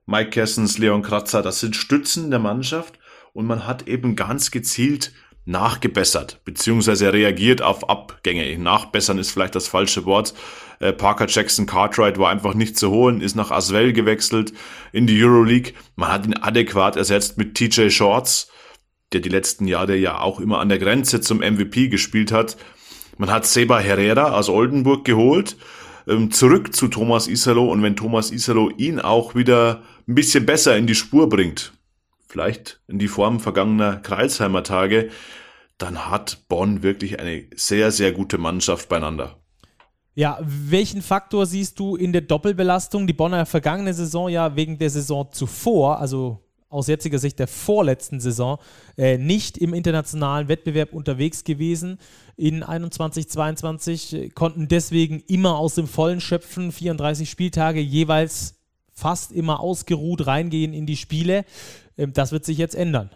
Mike 0.06 0.30
Kessens, 0.30 0.78
Leon 0.78 1.02
Kratzer, 1.02 1.42
das 1.42 1.60
sind 1.60 1.76
Stützen 1.76 2.30
der 2.30 2.40
Mannschaft 2.40 2.98
und 3.34 3.46
man 3.46 3.66
hat 3.66 3.86
eben 3.88 4.16
ganz 4.16 4.50
gezielt 4.50 5.12
nachgebessert, 5.44 6.40
beziehungsweise 6.44 7.12
reagiert 7.12 7.62
auf 7.62 7.88
Abgänge. 7.88 8.58
Nachbessern 8.58 9.18
ist 9.18 9.30
vielleicht 9.30 9.54
das 9.54 9.68
falsche 9.68 10.04
Wort. 10.04 10.34
Äh, 10.80 10.92
Parker 10.92 11.26
Jackson 11.26 11.66
Cartwright 11.66 12.18
war 12.18 12.30
einfach 12.30 12.54
nicht 12.54 12.78
zu 12.78 12.90
holen, 12.90 13.20
ist 13.20 13.36
nach 13.36 13.50
Aswell 13.50 13.92
gewechselt 13.92 14.52
in 14.92 15.06
die 15.06 15.22
Euroleague. 15.22 15.72
Man 15.96 16.12
hat 16.12 16.26
ihn 16.26 16.34
adäquat 16.34 16.96
ersetzt 16.96 17.38
mit 17.38 17.54
TJ 17.54 17.88
Shorts, 17.90 18.50
der 19.12 19.20
die 19.20 19.28
letzten 19.28 19.66
Jahre 19.66 19.96
ja 19.96 20.20
auch 20.20 20.40
immer 20.40 20.58
an 20.58 20.68
der 20.68 20.78
Grenze 20.78 21.20
zum 21.20 21.38
MVP 21.38 21.88
gespielt 21.88 22.32
hat. 22.32 22.56
Man 23.16 23.30
hat 23.30 23.46
Seba 23.46 23.78
Herrera 23.78 24.32
aus 24.32 24.48
Oldenburg 24.48 25.04
geholt, 25.04 25.56
ähm, 26.06 26.30
zurück 26.30 26.74
zu 26.74 26.88
Thomas 26.88 27.26
Isalo 27.26 27.70
und 27.70 27.82
wenn 27.82 27.96
Thomas 27.96 28.30
Isalo 28.30 28.70
ihn 28.76 29.00
auch 29.00 29.34
wieder 29.34 29.82
ein 30.06 30.14
bisschen 30.14 30.46
besser 30.46 30.76
in 30.76 30.86
die 30.86 30.94
Spur 30.94 31.28
bringt, 31.28 31.72
vielleicht 32.28 32.80
in 32.86 32.98
die 32.98 33.08
Form 33.08 33.40
vergangener 33.40 33.96
Kreilsheimer 33.96 34.62
Tage, 34.62 35.10
dann 35.78 36.10
hat 36.10 36.48
Bonn 36.48 36.82
wirklich 36.82 37.20
eine 37.20 37.44
sehr, 37.54 37.92
sehr 37.92 38.12
gute 38.12 38.38
Mannschaft 38.38 38.88
beieinander. 38.88 39.38
Ja, 40.14 40.38
welchen 40.40 41.00
Faktor 41.00 41.46
siehst 41.46 41.78
du 41.78 41.94
in 41.94 42.12
der 42.12 42.22
Doppelbelastung? 42.22 43.06
Die 43.06 43.12
Bonner 43.12 43.46
vergangene 43.46 43.94
Saison 43.94 44.28
ja 44.28 44.56
wegen 44.56 44.76
der 44.76 44.90
Saison 44.90 45.28
zuvor, 45.30 46.00
also 46.00 46.47
aus 46.68 46.86
jetziger 46.86 47.18
Sicht 47.18 47.38
der 47.38 47.48
vorletzten 47.48 48.20
Saison, 48.20 48.58
äh, 48.96 49.16
nicht 49.16 49.56
im 49.58 49.72
internationalen 49.72 50.48
Wettbewerb 50.48 50.92
unterwegs 50.92 51.44
gewesen. 51.44 51.98
In 52.36 52.62
21, 52.62 53.28
22 53.28 54.14
äh, 54.14 54.28
konnten 54.28 54.68
deswegen 54.68 55.20
immer 55.28 55.56
aus 55.56 55.74
dem 55.74 55.88
Vollen 55.88 56.20
schöpfen, 56.20 56.72
34 56.72 57.30
Spieltage 57.30 57.80
jeweils 57.80 58.54
fast 58.92 59.32
immer 59.32 59.60
ausgeruht 59.60 60.26
reingehen 60.26 60.74
in 60.74 60.84
die 60.84 60.96
Spiele. 60.96 61.44
Ähm, 61.96 62.12
das 62.12 62.32
wird 62.32 62.44
sich 62.44 62.58
jetzt 62.58 62.74
ändern. 62.74 63.10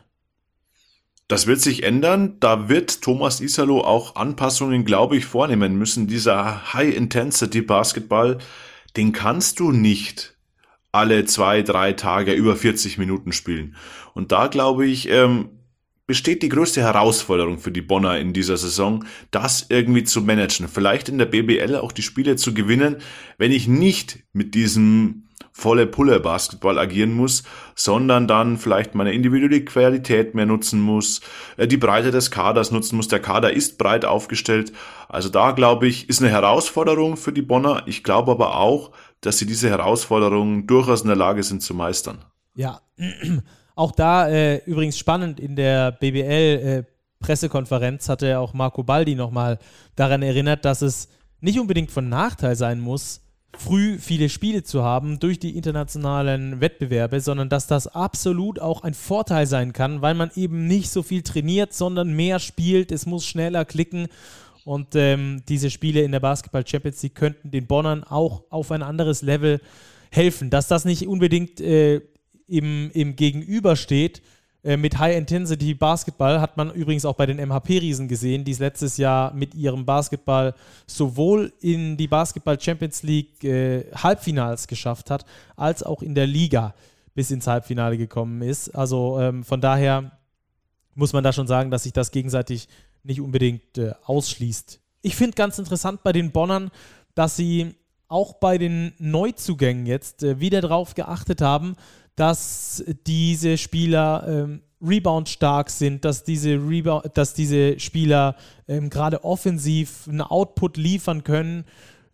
Das 1.28 1.46
wird 1.46 1.60
sich 1.60 1.82
ändern. 1.82 2.36
Da 2.40 2.68
wird 2.68 3.02
Thomas 3.02 3.40
Isalo 3.40 3.80
auch 3.82 4.16
Anpassungen, 4.16 4.84
glaube 4.84 5.16
ich, 5.16 5.24
vornehmen 5.24 5.76
müssen. 5.76 6.06
Dieser 6.06 6.74
High-Intensity-Basketball, 6.74 8.38
den 8.96 9.12
kannst 9.12 9.60
du 9.60 9.72
nicht 9.72 10.34
alle 10.92 11.24
zwei, 11.24 11.62
drei 11.62 11.94
Tage 11.94 12.32
über 12.32 12.54
40 12.54 12.98
Minuten 12.98 13.32
spielen. 13.32 13.76
Und 14.14 14.30
da, 14.30 14.46
glaube 14.46 14.86
ich, 14.86 15.08
ähm, 15.08 15.48
besteht 16.06 16.42
die 16.42 16.50
größte 16.50 16.82
Herausforderung 16.82 17.58
für 17.58 17.70
die 17.70 17.80
Bonner 17.80 18.18
in 18.18 18.32
dieser 18.34 18.58
Saison, 18.58 19.04
das 19.30 19.66
irgendwie 19.70 20.04
zu 20.04 20.20
managen. 20.20 20.68
Vielleicht 20.68 21.08
in 21.08 21.16
der 21.16 21.26
BBL 21.26 21.76
auch 21.76 21.92
die 21.92 22.02
Spiele 22.02 22.36
zu 22.36 22.52
gewinnen, 22.52 22.96
wenn 23.38 23.52
ich 23.52 23.68
nicht 23.68 24.18
mit 24.32 24.54
diesem 24.54 25.28
volle 25.52 25.86
Pulle 25.86 26.18
Basketball 26.18 26.78
agieren 26.78 27.12
muss, 27.12 27.42
sondern 27.74 28.26
dann 28.26 28.58
vielleicht 28.58 28.94
meine 28.94 29.12
individuelle 29.12 29.64
Qualität 29.64 30.34
mehr 30.34 30.46
nutzen 30.46 30.80
muss, 30.80 31.20
äh, 31.56 31.66
die 31.66 31.76
Breite 31.76 32.10
des 32.10 32.30
Kaders 32.30 32.70
nutzen 32.70 32.96
muss. 32.96 33.08
Der 33.08 33.20
Kader 33.20 33.52
ist 33.52 33.78
breit 33.78 34.04
aufgestellt. 34.04 34.72
Also 35.08 35.28
da 35.28 35.52
glaube 35.52 35.86
ich, 35.86 36.08
ist 36.08 36.20
eine 36.20 36.30
Herausforderung 36.30 37.16
für 37.16 37.32
die 37.32 37.42
Bonner. 37.42 37.82
Ich 37.86 38.02
glaube 38.02 38.32
aber 38.32 38.56
auch, 38.56 38.92
dass 39.22 39.38
sie 39.38 39.46
diese 39.46 39.70
Herausforderungen 39.70 40.66
durchaus 40.66 41.00
in 41.00 41.08
der 41.08 41.16
Lage 41.16 41.42
sind 41.42 41.62
zu 41.62 41.74
meistern. 41.74 42.18
Ja, 42.54 42.82
auch 43.74 43.92
da 43.92 44.28
äh, 44.28 44.58
übrigens 44.66 44.98
spannend 44.98 45.40
in 45.40 45.56
der 45.56 45.92
BBL 45.92 46.84
äh, 46.84 46.84
Pressekonferenz 47.20 48.08
hatte 48.08 48.38
auch 48.38 48.52
Marco 48.52 48.82
Baldi 48.82 49.14
nochmal 49.14 49.58
daran 49.96 50.22
erinnert, 50.22 50.64
dass 50.64 50.82
es 50.82 51.08
nicht 51.40 51.58
unbedingt 51.58 51.90
von 51.90 52.08
Nachteil 52.08 52.56
sein 52.56 52.80
muss, 52.80 53.20
früh 53.56 53.98
viele 53.98 54.28
Spiele 54.28 54.62
zu 54.62 54.82
haben 54.82 55.18
durch 55.18 55.38
die 55.38 55.56
internationalen 55.56 56.60
Wettbewerbe, 56.60 57.20
sondern 57.20 57.48
dass 57.48 57.66
das 57.66 57.86
absolut 57.86 58.58
auch 58.60 58.82
ein 58.82 58.94
Vorteil 58.94 59.46
sein 59.46 59.72
kann, 59.72 60.02
weil 60.02 60.14
man 60.14 60.30
eben 60.34 60.66
nicht 60.66 60.90
so 60.90 61.02
viel 61.02 61.22
trainiert, 61.22 61.72
sondern 61.74 62.12
mehr 62.12 62.38
spielt. 62.38 62.92
Es 62.92 63.06
muss 63.06 63.26
schneller 63.26 63.64
klicken. 63.64 64.08
Und 64.64 64.94
ähm, 64.94 65.42
diese 65.48 65.70
Spiele 65.70 66.02
in 66.02 66.12
der 66.12 66.20
Basketball 66.20 66.66
Champions 66.66 67.02
League 67.02 67.14
könnten 67.14 67.50
den 67.50 67.66
Bonnern 67.66 68.04
auch 68.04 68.44
auf 68.50 68.70
ein 68.70 68.82
anderes 68.82 69.22
Level 69.22 69.60
helfen. 70.10 70.50
Dass 70.50 70.68
das 70.68 70.84
nicht 70.84 71.06
unbedingt 71.06 71.60
äh, 71.60 72.00
im, 72.46 72.90
im 72.92 73.16
Gegenüber 73.16 73.76
steht, 73.76 74.22
äh, 74.64 74.76
mit 74.76 74.98
High-Intensity 74.98 75.74
Basketball 75.74 76.40
hat 76.40 76.56
man 76.56 76.72
übrigens 76.72 77.04
auch 77.04 77.16
bei 77.16 77.26
den 77.26 77.38
MHP-Riesen 77.38 78.06
gesehen, 78.06 78.44
die 78.44 78.52
es 78.52 78.60
letztes 78.60 78.96
Jahr 78.96 79.34
mit 79.34 79.54
ihrem 79.54 79.84
Basketball 79.84 80.54
sowohl 80.86 81.52
in 81.60 81.96
die 81.96 82.06
Basketball 82.06 82.60
Champions 82.60 83.02
League 83.02 83.42
äh, 83.42 83.84
Halbfinals 83.94 84.68
geschafft 84.68 85.10
hat, 85.10 85.24
als 85.56 85.82
auch 85.82 86.02
in 86.02 86.14
der 86.14 86.26
Liga 86.26 86.74
bis 87.14 87.30
ins 87.30 87.46
Halbfinale 87.46 87.98
gekommen 87.98 88.42
ist. 88.42 88.70
Also 88.70 89.18
ähm, 89.20 89.42
von 89.42 89.60
daher 89.60 90.12
muss 90.94 91.12
man 91.12 91.24
da 91.24 91.32
schon 91.32 91.46
sagen, 91.46 91.70
dass 91.70 91.82
sich 91.82 91.92
das 91.92 92.10
gegenseitig 92.10 92.68
nicht 93.04 93.20
unbedingt 93.20 93.78
äh, 93.78 93.92
ausschließt. 94.04 94.80
Ich 95.02 95.16
finde 95.16 95.34
ganz 95.34 95.58
interessant 95.58 96.02
bei 96.02 96.12
den 96.12 96.30
Bonnern, 96.30 96.70
dass 97.14 97.36
sie 97.36 97.74
auch 98.08 98.34
bei 98.34 98.58
den 98.58 98.92
Neuzugängen 98.98 99.86
jetzt 99.86 100.22
äh, 100.22 100.38
wieder 100.38 100.60
darauf 100.60 100.94
geachtet 100.94 101.40
haben, 101.40 101.76
dass 102.14 102.84
diese 103.06 103.56
Spieler 103.56 104.24
ähm, 104.28 104.62
Rebound 104.82 105.28
stark 105.28 105.70
sind, 105.70 106.04
dass 106.04 106.24
diese, 106.24 106.50
Rebound, 106.50 107.06
dass 107.14 107.34
diese 107.34 107.78
Spieler 107.78 108.36
ähm, 108.68 108.90
gerade 108.90 109.24
offensiv 109.24 110.08
einen 110.08 110.20
Output 110.20 110.76
liefern 110.76 111.24
können. 111.24 111.64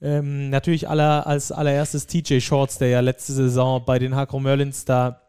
Ähm, 0.00 0.50
natürlich 0.50 0.88
aller, 0.88 1.26
als 1.26 1.50
allererstes 1.50 2.06
TJ 2.06 2.40
Shorts, 2.40 2.78
der 2.78 2.88
ja 2.88 3.00
letzte 3.00 3.32
Saison 3.32 3.84
bei 3.84 3.98
den 3.98 4.14
Hakro 4.14 4.38
Merlins 4.38 4.84
da 4.84 5.20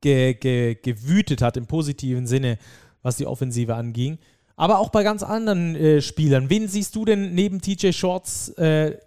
ge, 0.00 0.34
ge, 0.34 0.76
gewütet 0.76 1.42
hat 1.42 1.56
im 1.56 1.66
positiven 1.66 2.26
Sinne, 2.26 2.58
was 3.02 3.16
die 3.16 3.26
Offensive 3.26 3.74
anging. 3.74 4.18
Aber 4.56 4.78
auch 4.78 4.90
bei 4.90 5.02
ganz 5.02 5.22
anderen 5.22 5.74
äh, 5.74 6.00
Spielern. 6.00 6.50
Wen 6.50 6.68
siehst 6.68 6.94
du 6.94 7.04
denn 7.04 7.34
neben 7.34 7.60
TJ 7.60 7.92
Shorts, 7.92 8.50
äh, 8.50 8.98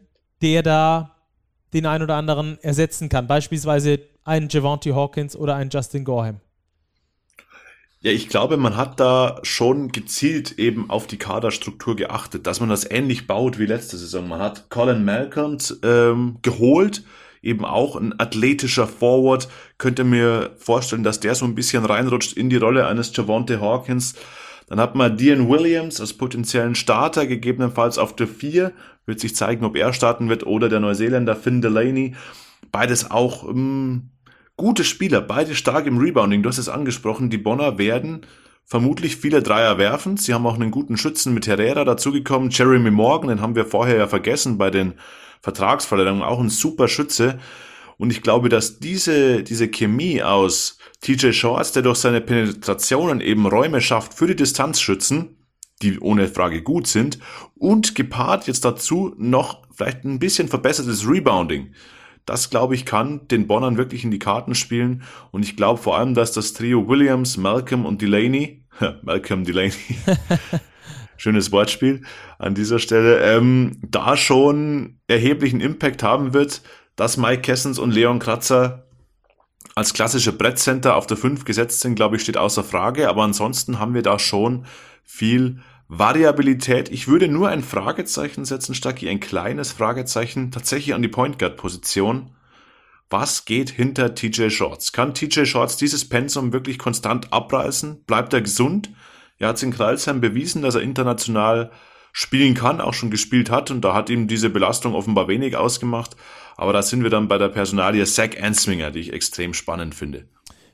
der 0.42 0.64
da 0.64 1.16
den 1.74 1.86
einen 1.86 2.04
oder 2.04 2.16
anderen 2.16 2.58
ersetzen 2.62 3.10
kann? 3.10 3.28
Beispielsweise 3.28 4.00
einen 4.24 4.50
Javante 4.50 4.94
Hawkins 4.94 5.36
oder 5.36 5.56
einen 5.56 5.70
Justin 5.70 6.04
Gorham? 6.04 6.42
Ja, 8.02 8.12
ich 8.12 8.30
glaube, 8.30 8.58
man 8.58 8.78
hat 8.78 9.00
da 9.00 9.40
schon 9.42 9.92
gezielt 9.92 10.60
eben 10.60 10.90
auf 10.90 11.08
die 11.08 11.18
Kaderstruktur 11.18 11.96
geachtet, 11.96 12.46
dass 12.46 12.60
man 12.60 12.70
das 12.70 12.90
ähnlich 12.90 13.26
baut 13.26 13.58
wie 13.58 13.66
letzte 13.66 13.98
Saison. 13.98 14.28
Man 14.28 14.40
hat 14.40 14.70
Colin 14.70 15.04
Malcolm 15.04 15.58
ähm, 15.84 16.38
geholt, 16.44 17.04
eben 17.42 17.66
auch 17.66 17.96
ein 17.96 18.20
athletischer 18.20 18.86
Forward. 18.86 19.50
Könnte 19.80 20.04
mir 20.04 20.56
vorstellen, 20.58 21.04
dass 21.04 21.20
der 21.20 21.34
so 21.34 21.46
ein 21.46 21.56
bisschen 21.56 21.86
reinrutscht 21.86 22.34
in 22.34 22.52
die 22.52 22.58
Rolle 22.58 22.86
eines 22.86 23.16
Javante 23.16 23.62
Hawkins. 23.62 24.14
Dann 24.68 24.80
hat 24.80 24.96
man 24.96 25.18
Dean 25.18 25.50
Williams 25.50 26.00
als 26.00 26.14
potenziellen 26.14 26.76
Starter, 26.76 27.26
gegebenenfalls 27.26 27.98
auf 27.98 28.16
der 28.16 28.28
4. 28.28 28.74
Wird 29.06 29.20
sich 29.20 29.36
zeigen, 29.36 29.66
ob 29.66 29.76
er 29.76 29.94
starten 29.94 30.30
wird 30.30 30.46
oder 30.46 30.70
der 30.70 30.82
Neuseeländer 30.82 31.36
Finn 31.36 31.62
Delaney. 31.62 32.16
Beides 32.72 33.10
auch 33.10 33.48
ähm, 33.48 34.10
gute 34.58 34.84
Spieler, 34.84 35.22
beide 35.22 35.56
stark 35.56 35.86
im 35.86 35.98
Rebounding. 35.98 36.44
Du 36.44 36.50
hast 36.50 36.58
es 36.58 36.68
angesprochen, 36.70 37.30
die 37.30 37.38
Bonner 37.38 37.78
werden 37.78 38.26
vermutlich 38.66 39.16
viele 39.16 39.42
Dreier 39.42 39.78
werfen. 39.78 40.18
Sie 40.18 40.34
haben 40.34 40.46
auch 40.46 40.56
einen 40.56 40.72
guten 40.72 40.98
Schützen 40.98 41.34
mit 41.34 41.48
Herrera 41.48 41.86
dazugekommen. 41.86 42.50
Jeremy 42.50 42.92
Morgan, 42.92 43.30
den 43.30 43.42
haben 43.42 43.56
wir 43.56 43.66
vorher 43.66 43.96
ja 43.96 44.08
vergessen 44.08 44.58
bei 44.58 44.70
den 44.70 44.96
Vertragsverlängerungen, 45.42 46.24
auch 46.24 46.42
ein 46.42 46.50
super 46.50 46.90
Schütze. 46.90 47.40
Und 47.98 48.12
ich 48.12 48.22
glaube, 48.22 48.50
dass 48.50 48.80
diese, 48.80 49.44
diese 49.44 49.70
Chemie 49.70 50.22
aus 50.22 50.77
TJ 51.02 51.32
Shorts, 51.32 51.72
der 51.72 51.84
durch 51.84 52.00
seine 52.00 52.22
Penetrationen 52.22 53.22
eben 53.22 53.46
Räume 53.46 53.82
schafft 53.82 54.14
für 54.14 54.28
die 54.28 54.36
Distanzschützen, 54.36 55.38
die 55.82 56.00
ohne 56.00 56.28
Frage 56.28 56.64
gut 56.64 56.88
sind, 56.88 57.20
und 57.56 57.96
gepaart 57.96 58.48
jetzt 58.48 58.66
dazu 58.66 59.14
noch 59.18 59.64
vielleicht 59.76 60.04
ein 60.06 60.20
bisschen 60.20 60.48
verbessertes 60.48 61.08
Rebounding. 61.08 61.74
Das, 62.26 62.50
glaube 62.50 62.76
ich, 62.76 62.86
kann 62.86 63.28
den 63.30 63.48
Bonnern 63.48 63.78
wirklich 63.78 64.04
in 64.04 64.12
die 64.12 64.20
Karten 64.20 64.54
spielen. 64.54 65.04
Und 65.32 65.44
ich 65.44 65.56
glaube 65.56 65.82
vor 65.82 65.98
allem, 65.98 66.14
dass 66.14 66.34
das 66.34 66.54
Trio 66.54 66.88
Williams, 66.88 67.38
Malcolm 67.38 67.86
und 67.86 68.02
Delaney, 68.02 68.66
Malcolm 69.02 69.46
Delaney, 69.46 69.72
schönes 71.18 71.52
Wortspiel 71.54 72.02
an 72.38 72.54
dieser 72.54 72.80
Stelle, 72.80 73.20
ähm, 73.22 73.80
da 73.88 74.18
schon 74.18 75.00
erheblichen 75.08 75.62
Impact 75.62 76.04
haben 76.04 76.34
wird, 76.34 76.64
dass 76.98 77.16
Mike 77.16 77.44
Kessens 77.44 77.80
und 77.80 77.92
Leon 77.92 78.20
Kratzer 78.20 78.87
als 79.78 79.94
klassische 79.94 80.34
Brettcenter 80.34 80.96
auf 80.96 81.06
der 81.06 81.18
5 81.18 81.46
gesetzt 81.46 81.82
sind, 81.82 81.94
glaube 81.94 82.16
ich, 82.16 82.24
steht 82.24 82.36
außer 82.36 82.64
Frage. 82.64 83.08
Aber 83.10 83.22
ansonsten 83.22 83.78
haben 83.78 83.94
wir 83.94 84.02
da 84.02 84.18
schon 84.18 84.66
viel 85.04 85.60
Variabilität. 85.88 86.90
Ich 86.90 87.08
würde 87.08 87.28
nur 87.28 87.50
ein 87.50 87.62
Fragezeichen 87.62 88.44
setzen, 88.44 88.74
Stacki, 88.74 89.08
ein 89.08 89.20
kleines 89.20 89.74
Fragezeichen 89.74 90.50
tatsächlich 90.50 90.96
an 90.96 91.04
die 91.04 91.08
Point 91.08 91.38
Guard 91.38 91.58
Position. 91.58 92.32
Was 93.12 93.46
geht 93.46 93.70
hinter 93.70 94.16
TJ 94.16 94.50
Shorts? 94.50 94.94
Kann 94.94 95.14
TJ 95.14 95.46
Shorts 95.46 95.78
dieses 95.78 96.10
Pensum 96.10 96.54
wirklich 96.54 96.80
konstant 96.80 97.32
abreißen? 97.32 98.04
Bleibt 98.06 98.34
er 98.34 98.42
gesund? 98.42 98.90
Er 99.38 99.50
hat 99.50 99.62
in 99.62 99.70
Kreilsheim 99.70 100.22
bewiesen, 100.22 100.64
dass 100.64 100.74
er 100.74 100.82
international 100.82 101.70
spielen 102.12 102.56
kann, 102.56 102.82
auch 102.82 102.96
schon 102.96 103.12
gespielt 103.12 103.52
hat 103.52 103.70
und 103.70 103.82
da 103.82 103.94
hat 103.94 104.10
ihm 104.10 104.28
diese 104.28 104.50
Belastung 104.50 104.96
offenbar 104.96 105.28
wenig 105.28 105.56
ausgemacht. 105.56 106.16
Aber 106.58 106.74
da 106.74 106.82
sind 106.82 107.04
wir 107.04 107.10
dann 107.10 107.28
bei 107.28 107.38
der 107.38 107.50
Personalie 107.50 108.06
Zach 108.06 108.32
Answinger, 108.42 108.92
die 108.92 109.00
ich 109.00 109.14
extrem 109.14 109.54
spannend 109.54 109.94
finde. 109.96 110.26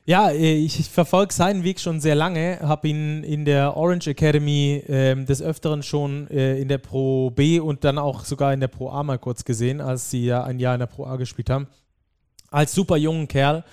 Ja, 0.05 0.31
äh, 0.31 0.55
ich, 0.55 0.79
ich 0.79 0.89
verfolge 0.89 1.33
seinen 1.33 1.63
Weg 1.63 1.79
schon 1.79 1.99
sehr 1.99 2.15
lange, 2.15 2.59
habe 2.61 2.87
ihn 2.87 3.23
in 3.23 3.45
der 3.45 3.77
Orange 3.77 4.07
Academy 4.07 4.83
äh, 4.87 5.15
des 5.23 5.41
Öfteren 5.41 5.83
schon 5.83 6.29
äh, 6.29 6.59
in 6.59 6.67
der 6.67 6.77
Pro 6.77 7.29
B 7.29 7.59
und 7.59 7.83
dann 7.83 7.97
auch 7.97 8.25
sogar 8.25 8.53
in 8.53 8.59
der 8.59 8.67
Pro 8.67 8.89
A 8.89 9.03
mal 9.03 9.19
kurz 9.19 9.45
gesehen, 9.45 9.79
als 9.79 10.09
sie 10.09 10.25
ja 10.25 10.43
ein 10.43 10.59
Jahr 10.59 10.73
in 10.73 10.79
der 10.79 10.87
Pro 10.87 11.05
A 11.05 11.17
gespielt 11.17 11.49
haben. 11.49 11.67
Als 12.49 12.73
super 12.73 12.97
jungen 12.97 13.27
Kerl, 13.27 13.63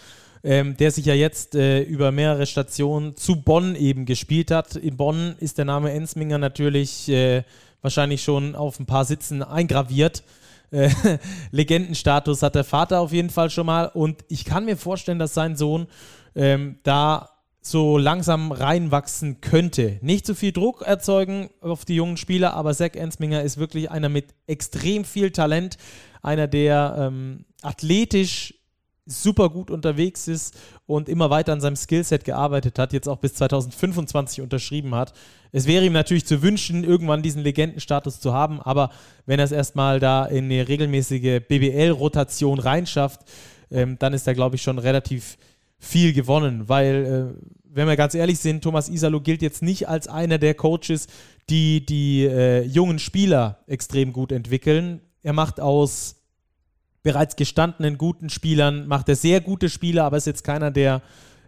ähm, 0.43 0.77
der 0.77 0.91
sich 0.91 1.05
ja 1.05 1.15
jetzt 1.15 1.55
äh, 1.55 1.83
über 1.83 2.13
mehrere 2.13 2.47
Stationen 2.47 3.17
zu 3.17 3.43
Bonn 3.43 3.75
eben 3.75 4.05
gespielt 4.05 4.51
hat. 4.51 4.77
In 4.77 4.97
Bonn 4.97 5.35
ist 5.41 5.59
der 5.59 5.65
Name 5.65 5.93
Ensminger 5.93 6.39
natürlich 6.39 7.09
äh, 7.09 7.43
wahrscheinlich 7.83 8.23
schon 8.23 8.55
auf 8.55 8.79
ein 8.79 8.87
paar 8.87 9.05
Sitzen 9.05 9.43
eingraviert. 9.43 10.23
Äh, 10.71 10.91
Legendenstatus 11.51 12.43
hat 12.43 12.55
der 12.55 12.64
Vater 12.64 13.01
auf 13.01 13.12
jeden 13.12 13.31
Fall 13.31 13.51
schon 13.51 13.66
mal. 13.66 13.87
Und 13.87 14.25
ich 14.29 14.45
kann 14.45 14.64
mir 14.64 14.77
vorstellen, 14.77 15.18
dass 15.18 15.35
sein 15.35 15.57
Sohn 15.57 15.87
ähm, 16.35 16.79
da 16.83 17.31
so 17.62 17.99
langsam 17.99 18.53
reinwachsen 18.53 19.41
könnte. 19.41 19.99
Nicht 20.01 20.25
zu 20.25 20.35
viel 20.35 20.53
Druck 20.53 20.83
erzeugen 20.83 21.51
auf 21.61 21.85
die 21.85 21.95
jungen 21.95 22.16
Spieler, 22.16 22.55
aber 22.55 22.75
Zach 22.75 22.95
Ensminger 22.95 23.43
ist 23.43 23.59
wirklich 23.59 23.91
einer 23.91 24.09
mit 24.09 24.35
extrem 24.47 25.05
viel 25.05 25.31
Talent, 25.31 25.77
einer, 26.23 26.49
der 26.49 26.97
ähm, 26.99 27.45
athletisch 27.62 28.55
super 29.11 29.51
gut 29.51 29.71
unterwegs 29.71 30.29
ist 30.29 30.59
und 30.87 31.09
immer 31.09 31.31
weiter 31.31 31.53
an 31.53 31.61
seinem 31.61 31.77
Skillset 31.77 32.25
gearbeitet 32.25 32.79
hat, 32.79 32.93
jetzt 32.93 33.09
auch 33.09 33.19
bis 33.19 33.35
2025 33.35 34.41
unterschrieben 34.41 34.95
hat. 34.95 35.13
Es 35.53 35.67
wäre 35.67 35.85
ihm 35.85 35.93
natürlich 35.93 36.27
zu 36.27 36.43
wünschen, 36.43 36.85
irgendwann 36.85 37.23
diesen 37.23 37.43
Legendenstatus 37.43 38.21
zu 38.21 38.33
haben, 38.33 38.61
aber 38.61 38.91
wenn 39.27 39.41
er 39.41 39.45
es 39.45 39.53
erstmal 39.53 40.01
da 40.01 40.25
in 40.27 40.45
eine 40.45 40.69
regelmäßige 40.69 41.41
BBL-Rotation 41.47 42.59
reinschafft, 42.59 43.21
ähm, 43.71 43.97
dann 43.99 44.13
ist 44.13 44.27
er, 44.27 44.35
glaube 44.35 44.57
ich, 44.57 44.63
schon 44.63 44.79
relativ 44.79 45.37
viel 45.79 46.13
gewonnen, 46.13 46.69
weil, 46.69 47.35
äh, 47.37 47.43
wenn 47.73 47.89
wir 47.89 47.97
ganz 47.97 48.15
ehrlich 48.15 48.39
sind, 48.39 48.63
Thomas 48.63 48.89
Isalo 48.89 49.21
gilt 49.21 49.43
jetzt 49.43 49.63
nicht 49.63 49.89
als 49.89 50.09
einer 50.09 50.39
der 50.39 50.55
Coaches, 50.55 51.07
die 51.49 51.85
die 51.85 52.25
äh, 52.25 52.65
jungen 52.65 52.99
Spieler 52.99 53.59
extrem 53.67 54.13
gut 54.13 54.33
entwickeln. 54.33 55.01
Er 55.23 55.33
macht 55.33 55.61
aus 55.61 56.20
bereits 57.03 57.37
gestandenen 57.37 57.99
guten 57.99 58.29
Spielern, 58.29 58.87
macht 58.87 59.09
er 59.09 59.17
sehr 59.17 59.41
gute 59.41 59.69
Spieler, 59.69 60.05
aber 60.05 60.17
ist 60.17 60.27
jetzt 60.27 60.45
keiner, 60.45 60.71
der 60.71 61.03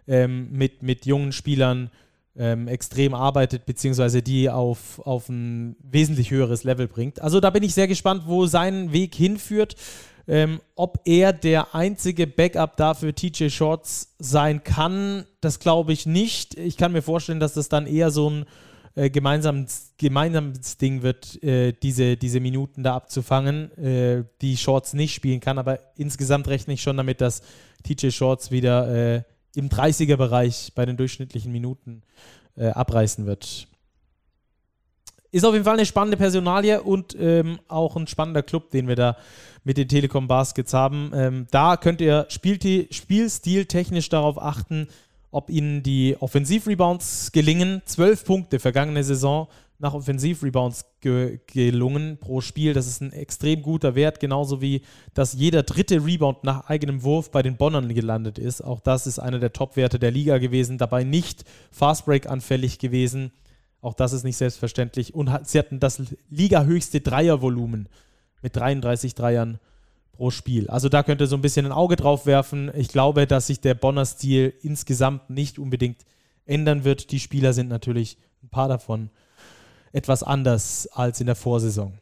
ähm, 0.07 0.51
mit, 0.51 0.83
mit 0.83 1.05
jungen 1.05 1.31
Spielern 1.31 1.89
ähm, 2.35 2.67
extrem 2.67 3.13
arbeitet, 3.13 3.65
beziehungsweise 3.65 4.21
die 4.21 4.49
auf, 4.49 4.99
auf 4.99 5.29
ein 5.29 5.75
wesentlich 5.83 6.31
höheres 6.31 6.63
Level 6.63 6.87
bringt. 6.87 7.21
Also 7.21 7.39
da 7.39 7.49
bin 7.49 7.63
ich 7.63 7.73
sehr 7.73 7.87
gespannt, 7.87 8.23
wo 8.25 8.45
sein 8.45 8.91
Weg 8.91 9.15
hinführt. 9.15 9.75
Ähm, 10.25 10.61
ob 10.75 11.01
er 11.03 11.33
der 11.33 11.75
einzige 11.75 12.27
Backup 12.27 12.77
dafür 12.77 13.13
TJ 13.13 13.49
Shorts 13.49 14.15
sein 14.19 14.63
kann, 14.63 15.25
das 15.41 15.59
glaube 15.59 15.91
ich 15.91 16.05
nicht. 16.05 16.57
Ich 16.57 16.77
kann 16.77 16.93
mir 16.93 17.01
vorstellen, 17.01 17.41
dass 17.41 17.53
das 17.53 17.67
dann 17.67 17.85
eher 17.85 18.09
so 18.09 18.29
ein 18.29 18.45
äh, 18.95 19.09
gemeinsames, 19.09 19.95
Ding 20.77 21.01
wird, 21.01 21.41
äh, 21.43 21.73
diese, 21.73 22.17
diese 22.17 22.39
Minuten 22.39 22.83
da 22.83 22.95
abzufangen, 22.95 23.71
äh, 23.77 24.23
die 24.41 24.57
Shorts 24.57 24.93
nicht 24.93 25.13
spielen 25.13 25.39
kann. 25.39 25.57
Aber 25.57 25.79
insgesamt 25.95 26.47
rechne 26.47 26.73
ich 26.73 26.81
schon 26.81 26.97
damit, 26.97 27.21
dass 27.21 27.41
TJ 27.83 28.11
Shorts 28.11 28.51
wieder 28.51 29.15
äh, 29.15 29.23
im 29.55 29.69
30er-Bereich 29.69 30.73
bei 30.75 30.85
den 30.85 30.97
durchschnittlichen 30.97 31.51
Minuten 31.51 32.03
äh, 32.55 32.67
abreißen 32.67 33.25
wird. 33.25 33.67
Ist 35.31 35.45
auf 35.45 35.53
jeden 35.53 35.65
Fall 35.65 35.73
eine 35.73 35.87
spannende 35.87 36.17
Personalie 36.17 36.83
und 36.83 37.15
ähm, 37.19 37.59
auch 37.67 37.95
ein 37.95 38.05
spannender 38.05 38.43
Club, 38.43 38.69
den 38.69 38.87
wir 38.87 38.95
da 38.95 39.17
mit 39.63 39.77
den 39.77 39.87
Telekom 39.87 40.27
Baskets 40.27 40.73
haben. 40.73 41.11
Ähm, 41.15 41.47
da 41.49 41.75
könnt 41.77 42.01
ihr 42.01 42.27
Spiel 42.29 42.87
Spielstil 42.91 43.65
technisch 43.65 44.09
darauf 44.09 44.39
achten, 44.39 44.87
ob 45.33 45.49
ihnen 45.49 45.83
die 45.83 46.15
Offensivrebounds 46.19 47.31
gelingen. 47.31 47.81
Zwölf 47.85 48.23
Punkte 48.23 48.59
vergangene 48.59 49.03
Saison 49.03 49.47
nach 49.79 49.93
Offensivrebounds 49.93 50.85
ge 51.01 51.39
gelungen 51.47 52.17
pro 52.19 52.39
Spiel. 52.39 52.73
Das 52.73 52.87
ist 52.87 53.01
ein 53.01 53.11
extrem 53.11 53.63
guter 53.63 53.95
Wert, 53.95 54.19
genauso 54.19 54.61
wie 54.61 54.81
dass 55.13 55.33
jeder 55.33 55.63
dritte 55.63 56.05
Rebound 56.05 56.43
nach 56.43 56.69
eigenem 56.69 57.03
Wurf 57.03 57.31
bei 57.31 57.41
den 57.41 57.57
Bonnern 57.57 57.93
gelandet 57.93 58.37
ist. 58.37 58.61
Auch 58.61 58.79
das 58.79 59.07
ist 59.07 59.19
einer 59.19 59.39
der 59.39 59.51
Top-Werte 59.51 59.99
der 59.99 60.11
Liga 60.11 60.37
gewesen. 60.37 60.77
Dabei 60.77 61.03
nicht 61.03 61.43
Fastbreak 61.71 62.29
anfällig 62.29 62.77
gewesen. 62.79 63.31
Auch 63.81 63.95
das 63.95 64.13
ist 64.13 64.23
nicht 64.23 64.37
selbstverständlich. 64.37 65.15
Und 65.15 65.29
sie 65.43 65.59
hatten 65.59 65.79
das 65.79 66.01
Liga-höchste 66.29 67.01
Dreiervolumen 67.01 67.89
mit 68.41 68.55
33 68.55 69.15
Dreiern 69.15 69.59
pro 70.13 70.31
Spiel. 70.31 70.69
Also 70.69 70.87
da 70.87 71.03
könnt 71.03 71.19
ihr 71.19 71.27
so 71.27 71.35
ein 71.35 71.41
bisschen 71.41 71.65
ein 71.65 71.71
Auge 71.71 71.97
drauf 71.97 72.25
werfen. 72.25 72.71
Ich 72.75 72.87
glaube, 72.87 73.27
dass 73.27 73.47
sich 73.47 73.59
der 73.59 73.73
Bonner 73.73 74.05
Stil 74.05 74.53
insgesamt 74.61 75.29
nicht 75.29 75.59
unbedingt 75.59 76.05
ändern 76.45 76.85
wird. 76.85 77.11
Die 77.11 77.19
Spieler 77.19 77.53
sind 77.53 77.67
natürlich 77.67 78.17
ein 78.41 78.49
paar 78.49 78.67
davon 78.69 79.09
etwas 79.91 80.23
anders 80.23 80.87
als 80.91 81.19
in 81.19 81.27
der 81.27 81.35
Vorsaison. 81.35 81.99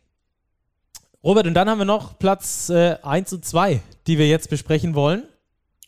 Robert, 1.24 1.48
und 1.48 1.54
dann 1.54 1.70
haben 1.70 1.78
wir 1.78 1.86
noch 1.86 2.18
Platz 2.18 2.70
äh, 2.70 2.98
1 3.04 3.34
und 3.34 3.46
2, 3.46 3.82
die 4.08 4.18
wir 4.18 4.28
jetzt 4.28 4.50
besprechen 4.50 4.96
wollen. 4.96 5.24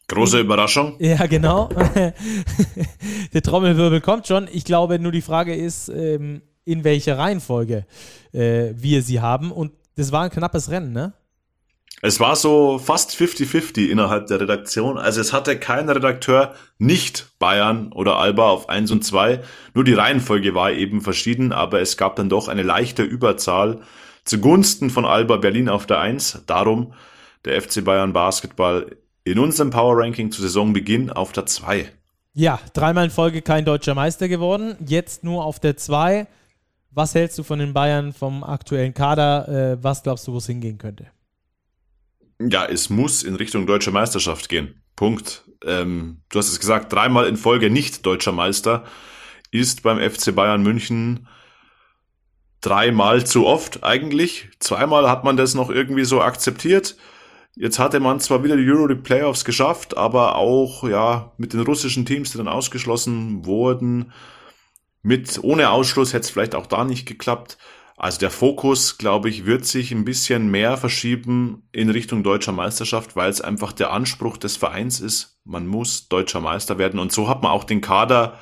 Große 0.07 0.39
Überraschung. 0.39 0.95
Ja, 0.99 1.25
genau. 1.25 1.69
Der 3.33 3.41
Trommelwirbel 3.41 4.01
kommt 4.01 4.27
schon. 4.27 4.47
Ich 4.51 4.63
glaube, 4.63 4.99
nur 4.99 5.11
die 5.11 5.21
Frage 5.21 5.55
ist, 5.55 5.89
ähm, 5.89 6.41
in 6.65 6.83
welcher 6.83 7.17
Reihenfolge 7.17 7.85
äh, 8.31 8.73
wir 8.75 9.01
sie 9.01 9.21
haben. 9.21 9.51
Und 9.51 9.71
das 9.95 10.11
war 10.11 10.23
ein 10.23 10.29
knappes 10.29 10.69
Rennen, 10.69 10.91
ne? 10.91 11.13
Es 12.05 12.19
war 12.19 12.35
so 12.35 12.79
fast 12.79 13.11
50-50 13.11 13.87
innerhalb 13.87 14.27
der 14.27 14.41
Redaktion. 14.41 14.97
Also 14.97 15.21
es 15.21 15.31
hatte 15.31 15.57
kein 15.57 15.87
Redakteur 15.87 16.53
nicht 16.77 17.27
Bayern 17.39 17.93
oder 17.93 18.17
Alba 18.17 18.49
auf 18.49 18.67
1 18.67 18.91
und 18.91 19.05
2. 19.05 19.41
Nur 19.73 19.85
die 19.85 19.93
Reihenfolge 19.93 20.53
war 20.53 20.73
eben 20.73 20.99
verschieden, 20.99 21.53
aber 21.53 21.79
es 21.79 21.95
gab 21.95 22.17
dann 22.17 22.27
doch 22.27 22.49
eine 22.49 22.61
leichte 22.61 23.03
Überzahl 23.03 23.79
zugunsten 24.25 24.89
von 24.89 25.05
Alba 25.05 25.37
Berlin 25.37 25.69
auf 25.69 25.85
der 25.85 26.01
1. 26.01 26.43
Darum 26.45 26.93
der 27.45 27.61
FC 27.61 27.85
Bayern 27.85 28.11
Basketball 28.11 28.97
in 29.23 29.39
unserem 29.39 29.69
Power 29.69 29.97
Ranking 29.97 30.29
zu 30.29 30.41
Saisonbeginn 30.41 31.09
auf 31.09 31.31
der 31.31 31.45
2. 31.45 31.89
Ja, 32.33 32.59
dreimal 32.73 33.05
in 33.05 33.11
Folge 33.11 33.41
kein 33.41 33.63
deutscher 33.63 33.95
Meister 33.95 34.27
geworden, 34.27 34.75
jetzt 34.85 35.23
nur 35.23 35.45
auf 35.45 35.61
der 35.61 35.77
2. 35.77 36.27
Was 36.91 37.15
hältst 37.15 37.37
du 37.37 37.43
von 37.43 37.59
den 37.59 37.71
Bayern 37.71 38.11
vom 38.11 38.43
aktuellen 38.43 38.93
Kader? 38.93 39.47
Äh, 39.47 39.77
was 39.81 40.03
glaubst 40.03 40.27
du, 40.27 40.33
wo 40.33 40.39
es 40.39 40.47
hingehen 40.47 40.77
könnte? 40.77 41.07
Ja, 42.39 42.65
es 42.65 42.89
muss 42.89 43.23
in 43.23 43.35
Richtung 43.35 43.67
deutscher 43.67 43.91
Meisterschaft 43.91 44.49
gehen. 44.49 44.81
Punkt. 44.95 45.45
Ähm, 45.65 46.21
du 46.29 46.39
hast 46.39 46.49
es 46.49 46.59
gesagt, 46.59 46.91
dreimal 46.91 47.27
in 47.27 47.37
Folge 47.37 47.69
nicht 47.69 48.05
deutscher 48.05 48.31
Meister 48.31 48.85
ist 49.51 49.83
beim 49.83 49.99
FC 49.99 50.35
Bayern 50.35 50.63
München 50.63 51.27
dreimal 52.61 53.25
zu 53.25 53.45
oft 53.45 53.83
eigentlich. 53.83 54.49
Zweimal 54.59 55.09
hat 55.09 55.23
man 55.23 55.37
das 55.37 55.53
noch 55.53 55.69
irgendwie 55.69 56.05
so 56.05 56.21
akzeptiert. 56.21 56.95
Jetzt 57.55 57.77
hatte 57.77 57.99
man 57.99 58.19
zwar 58.19 58.43
wieder 58.43 58.57
die 58.57 58.67
Euroleague 58.67 59.03
Playoffs 59.03 59.45
geschafft, 59.45 59.95
aber 59.95 60.35
auch 60.35 60.83
ja 60.87 61.33
mit 61.37 61.53
den 61.53 61.59
russischen 61.61 62.05
Teams, 62.05 62.31
die 62.31 62.37
dann 62.37 62.47
ausgeschlossen 62.47 63.45
wurden, 63.45 64.11
mit 65.03 65.43
ohne 65.43 65.69
Ausschluss 65.69 66.13
hätte 66.13 66.23
es 66.23 66.29
vielleicht 66.31 66.55
auch 66.55 66.65
da 66.65 66.85
nicht 66.85 67.05
geklappt. 67.05 67.57
Also 67.95 68.19
der 68.19 68.31
Fokus, 68.31 68.97
glaube 68.97 69.29
ich, 69.29 69.45
wird 69.45 69.65
sich 69.65 69.91
ein 69.91 70.05
bisschen 70.05 70.49
mehr 70.49 70.77
verschieben 70.77 71.67
in 71.71 71.89
Richtung 71.89 72.23
deutscher 72.23 72.51
Meisterschaft, 72.51 73.15
weil 73.15 73.29
es 73.29 73.41
einfach 73.41 73.71
der 73.71 73.91
Anspruch 73.91 74.37
des 74.37 74.57
Vereins 74.57 74.99
ist, 74.99 75.39
man 75.45 75.67
muss 75.67 76.07
deutscher 76.07 76.39
Meister 76.39 76.77
werden. 76.77 76.99
Und 76.99 77.11
so 77.11 77.27
hat 77.27 77.43
man 77.43 77.51
auch 77.51 77.63
den 77.63 77.81
Kader 77.81 78.39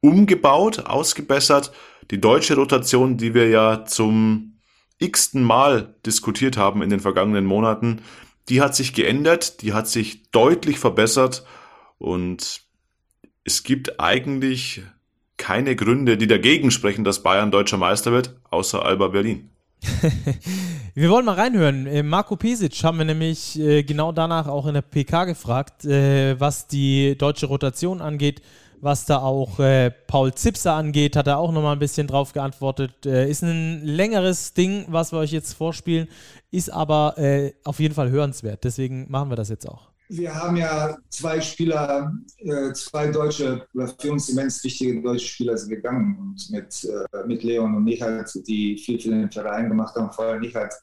umgebaut, 0.00 0.86
ausgebessert. 0.86 1.72
Die 2.10 2.20
deutsche 2.20 2.56
Rotation, 2.56 3.16
die 3.16 3.32
wir 3.32 3.48
ja 3.48 3.84
zum 3.86 4.60
x-ten 4.98 5.42
Mal 5.42 5.94
diskutiert 6.04 6.56
haben 6.56 6.82
in 6.82 6.90
den 6.90 7.00
vergangenen 7.00 7.46
Monaten, 7.46 8.02
die 8.48 8.60
hat 8.60 8.76
sich 8.76 8.92
geändert, 8.92 9.62
die 9.62 9.72
hat 9.72 9.88
sich 9.88 10.30
deutlich 10.30 10.78
verbessert 10.78 11.46
und 11.98 12.62
es 13.44 13.62
gibt 13.62 14.00
eigentlich 14.00 14.82
keine 15.44 15.76
Gründe, 15.76 16.16
die 16.16 16.26
dagegen 16.26 16.70
sprechen, 16.70 17.04
dass 17.04 17.22
Bayern 17.22 17.50
deutscher 17.50 17.76
Meister 17.76 18.12
wird, 18.12 18.34
außer 18.48 18.82
Alba 18.82 19.08
Berlin. 19.08 19.50
wir 20.94 21.10
wollen 21.10 21.26
mal 21.26 21.34
reinhören. 21.34 21.86
Äh, 21.86 22.02
Marco 22.02 22.36
Pesic 22.36 22.82
haben 22.82 22.96
wir 22.96 23.04
nämlich 23.04 23.60
äh, 23.60 23.82
genau 23.82 24.10
danach 24.10 24.48
auch 24.48 24.64
in 24.64 24.72
der 24.72 24.80
PK 24.80 25.26
gefragt, 25.26 25.84
äh, 25.84 26.40
was 26.40 26.66
die 26.66 27.14
deutsche 27.18 27.44
Rotation 27.44 28.00
angeht, 28.00 28.40
was 28.80 29.04
da 29.04 29.18
auch 29.18 29.58
Paul 30.06 30.34
Zipser 30.34 30.74
angeht, 30.74 31.16
hat 31.16 31.26
er 31.26 31.38
auch 31.38 31.52
nochmal 31.52 31.74
ein 31.74 31.78
bisschen 31.78 32.06
drauf 32.06 32.34
geantwortet. 32.34 33.06
ist 33.06 33.42
ein 33.42 33.82
längeres 33.82 34.52
Ding, 34.52 34.84
was 34.88 35.10
wir 35.10 35.20
euch 35.20 35.32
jetzt 35.32 35.54
vorspielen, 35.54 36.06
ist 36.50 36.70
aber 36.70 37.14
auf 37.64 37.80
jeden 37.80 37.94
Fall 37.94 38.10
hörenswert. 38.10 38.62
Deswegen 38.62 39.10
machen 39.10 39.30
wir 39.30 39.36
das 39.36 39.48
jetzt 39.48 39.66
auch 39.66 39.93
wir 40.08 40.34
haben 40.34 40.56
ja 40.56 40.96
zwei 41.08 41.40
Spieler, 41.40 42.12
äh, 42.38 42.72
zwei 42.72 43.08
deutsche, 43.08 43.66
für 43.98 44.12
uns 44.12 44.28
immens 44.28 44.62
wichtige 44.62 45.00
deutsche 45.00 45.26
Spieler 45.26 45.56
sind 45.56 45.70
gegangen 45.70 46.18
und 46.18 46.50
mit, 46.50 46.84
äh, 46.84 47.26
mit 47.26 47.42
Leon 47.42 47.74
und 47.74 47.84
Nichalt, 47.84 48.30
die 48.46 48.76
viel 48.76 49.00
für 49.00 49.10
den 49.10 49.30
Verein 49.30 49.68
gemacht 49.68 49.94
haben, 49.96 50.12
vor 50.12 50.26
allem 50.26 50.40
Nichalt 50.40 50.74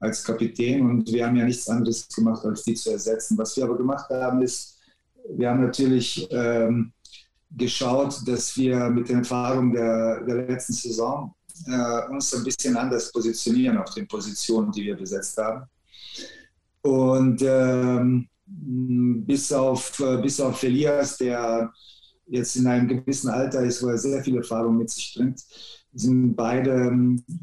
als 0.00 0.24
Kapitän 0.24 0.84
und 0.88 1.12
wir 1.12 1.26
haben 1.26 1.36
ja 1.36 1.44
nichts 1.44 1.68
anderes 1.68 2.08
gemacht, 2.08 2.44
als 2.44 2.64
die 2.64 2.74
zu 2.74 2.90
ersetzen. 2.90 3.38
Was 3.38 3.56
wir 3.56 3.64
aber 3.64 3.76
gemacht 3.76 4.10
haben, 4.10 4.42
ist, 4.42 4.78
wir 5.28 5.48
haben 5.48 5.62
natürlich 5.62 6.26
ähm, 6.32 6.92
geschaut, 7.50 8.20
dass 8.26 8.56
wir 8.56 8.90
mit 8.90 9.08
den 9.08 9.18
Erfahrungen 9.18 9.72
der, 9.72 10.24
der 10.24 10.46
letzten 10.46 10.72
Saison 10.72 11.34
äh, 11.66 12.08
uns 12.10 12.34
ein 12.34 12.42
bisschen 12.42 12.76
anders 12.76 13.12
positionieren 13.12 13.78
auf 13.78 13.94
den 13.94 14.08
Positionen, 14.08 14.72
die 14.72 14.84
wir 14.84 14.96
besetzt 14.96 15.36
haben. 15.38 15.66
Und 16.82 17.40
ähm, 17.42 18.28
bis 18.54 19.52
auf, 19.52 19.98
äh, 20.00 20.20
bis 20.20 20.40
auf 20.40 20.62
Elias, 20.62 21.18
der 21.18 21.72
jetzt 22.26 22.56
in 22.56 22.66
einem 22.66 22.88
gewissen 22.88 23.28
Alter 23.28 23.62
ist, 23.62 23.82
wo 23.82 23.88
er 23.88 23.98
sehr 23.98 24.22
viel 24.22 24.36
Erfahrung 24.36 24.78
mit 24.78 24.90
sich 24.90 25.14
bringt, 25.16 25.40
sind 25.94 26.34
beide, 26.34 26.72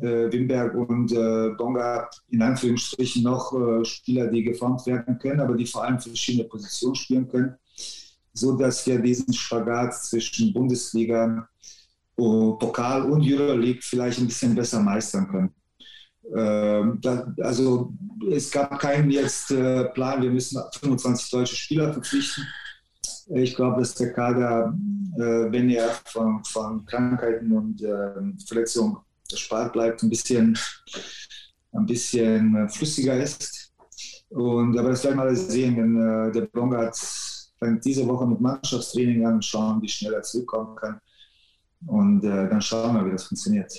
äh, 0.02 0.32
Wimberg 0.32 0.74
und 0.74 1.12
äh, 1.12 1.50
Bonga, 1.58 2.10
in 2.30 2.42
Anführungsstrichen 2.42 3.24
noch 3.24 3.54
äh, 3.54 3.86
Spieler, 3.86 4.28
die 4.28 4.44
geformt 4.44 4.86
werden 4.88 5.20
können, 5.20 5.40
aber 5.40 5.56
die 5.56 5.68
vor 5.68 5.84
allem 5.84 6.00
verschiedene 6.00 6.48
Positionen 6.48 6.96
spielen 6.96 7.28
können, 7.28 7.56
so 8.34 8.58
dass 8.58 8.86
wir 8.88 9.00
diesen 9.00 9.34
Spagat 9.34 9.96
zwischen 9.96 10.54
Bundesliga, 10.54 11.48
Pokal 12.16 13.10
und 13.10 13.22
Euroleague 13.24 13.82
vielleicht 13.82 14.20
ein 14.20 14.28
bisschen 14.28 14.54
besser 14.54 14.82
meistern 14.82 15.30
können. 15.30 15.54
Ähm, 16.36 17.02
also 17.42 17.94
es 18.32 18.52
gab 18.52 18.80
keinen 18.80 19.10
jetzt 19.10 19.52
äh, 19.52 19.86
Plan, 19.86 20.22
wir 20.22 20.30
müssen 20.30 20.62
25 20.80 21.30
deutsche 21.32 21.56
Spieler 21.56 21.94
verpflichten. 21.94 22.46
Ich 23.36 23.56
glaube, 23.56 23.80
dass 23.80 23.96
der 23.96 24.14
Kader, 24.14 24.74
äh, 25.18 25.52
wenn 25.52 25.70
er 25.70 25.90
von, 26.06 26.44
von 26.44 26.86
Krankheiten 26.86 27.52
und 27.52 27.82
äh, 27.82 28.46
Verletzungen 28.48 28.98
erspart 29.32 29.74
bleibt, 29.74 30.02
ein 30.02 30.10
bisschen, 30.10 30.58
ein 31.74 31.86
bisschen 31.86 32.70
flüssiger 32.70 33.16
ist. 33.22 33.72
Und, 34.30 34.78
aber 34.78 34.90
das 34.90 35.04
werden 35.04 35.18
wir 35.18 35.36
sehen, 35.36 35.78
wenn 35.78 36.30
äh, 36.30 36.32
der 36.32 36.42
Blongard 36.48 36.96
fängt 37.58 37.84
diese 37.84 38.08
Woche 38.08 38.28
mit 38.28 38.40
Mannschaftstraining 38.40 39.26
an 39.26 39.42
schauen, 39.42 39.82
wie 39.82 39.90
schnell 39.90 40.14
er 40.14 40.22
zurückkommen 40.22 40.76
kann. 40.76 41.02
Und 41.88 42.24
äh, 42.24 42.50
dann 42.50 42.62
schauen 42.62 42.96
wir, 42.96 43.06
wie 43.06 43.12
das 43.12 43.26
funktioniert. 43.26 43.72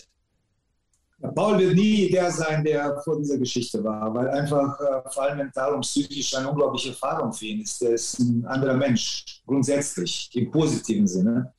Paul 1.20 1.58
wird 1.58 1.74
nie 1.74 2.10
der 2.10 2.30
sein, 2.30 2.64
der 2.64 2.98
vor 3.02 3.18
dieser 3.18 3.36
Geschichte 3.36 3.82
war, 3.84 4.12
weil 4.14 4.28
einfach 4.30 4.80
äh, 4.80 5.10
vor 5.10 5.22
allem 5.24 5.38
mental 5.38 5.74
und 5.74 5.82
psychisch 5.82 6.34
eine 6.34 6.48
unglaubliche 6.48 6.90
Erfahrung 6.90 7.32
für 7.32 7.46
ihn 7.46 7.60
ist. 7.60 7.82
Er 7.82 7.92
ist 7.92 8.18
ein 8.18 8.44
anderer 8.46 8.74
Mensch, 8.74 9.42
grundsätzlich, 9.46 10.30
im 10.34 10.50
positiven 10.50 11.06
Sinne. 11.06 11.52